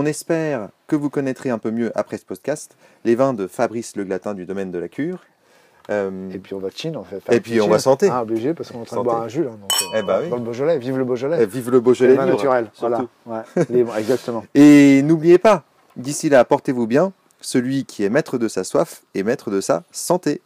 On 0.00 0.06
espère 0.06 0.68
que 0.86 0.94
vous 0.94 1.10
connaîtrez 1.10 1.50
un 1.50 1.58
peu 1.58 1.72
mieux 1.72 1.90
après 1.98 2.18
ce 2.18 2.24
podcast 2.24 2.76
les 3.04 3.16
vins 3.16 3.34
de 3.34 3.48
Fabrice 3.48 3.96
Le 3.96 4.04
Glatin 4.04 4.32
du 4.32 4.46
domaine 4.46 4.70
de 4.70 4.78
la 4.78 4.86
cure. 4.86 5.24
Euh, 5.90 6.30
et 6.30 6.38
puis 6.38 6.54
on 6.54 6.60
va 6.60 6.68
chin, 6.72 6.92
on 6.94 7.02
fait. 7.02 7.20
Et 7.34 7.40
puis 7.40 7.60
on 7.60 7.66
va 7.66 7.80
santé. 7.80 8.08
Ah, 8.08 8.22
obligé 8.22 8.54
parce 8.54 8.70
qu'on 8.70 8.78
est 8.78 8.82
en 8.82 8.84
train 8.84 8.98
de 8.98 9.02
boire 9.02 9.22
un 9.22 9.26
jus 9.26 9.42
là. 9.42 9.50
Donc, 9.50 9.72
euh, 9.72 9.98
eh 9.98 10.02
bah 10.02 10.20
oui. 10.22 10.30
Dans 10.30 10.36
le 10.36 10.42
Beaujolais, 10.42 10.78
vive 10.78 10.98
le 10.98 11.04
Beaujolais. 11.04 11.42
Et 11.42 11.46
vive 11.46 11.68
le 11.70 11.80
Beaujolais 11.80 12.12
libre, 12.12 12.26
naturel, 12.26 12.70
voilà. 12.78 13.06
Ouais, 13.26 13.40
libre, 13.70 13.96
exactement. 13.96 14.44
Et 14.54 15.02
n'oubliez 15.02 15.38
pas, 15.38 15.64
d'ici 15.96 16.28
là, 16.28 16.44
portez-vous 16.44 16.86
bien. 16.86 17.12
Celui 17.40 17.84
qui 17.84 18.04
est 18.04 18.08
maître 18.08 18.38
de 18.38 18.46
sa 18.46 18.62
soif 18.62 19.02
est 19.16 19.24
maître 19.24 19.50
de 19.50 19.60
sa 19.60 19.82
santé. 19.90 20.42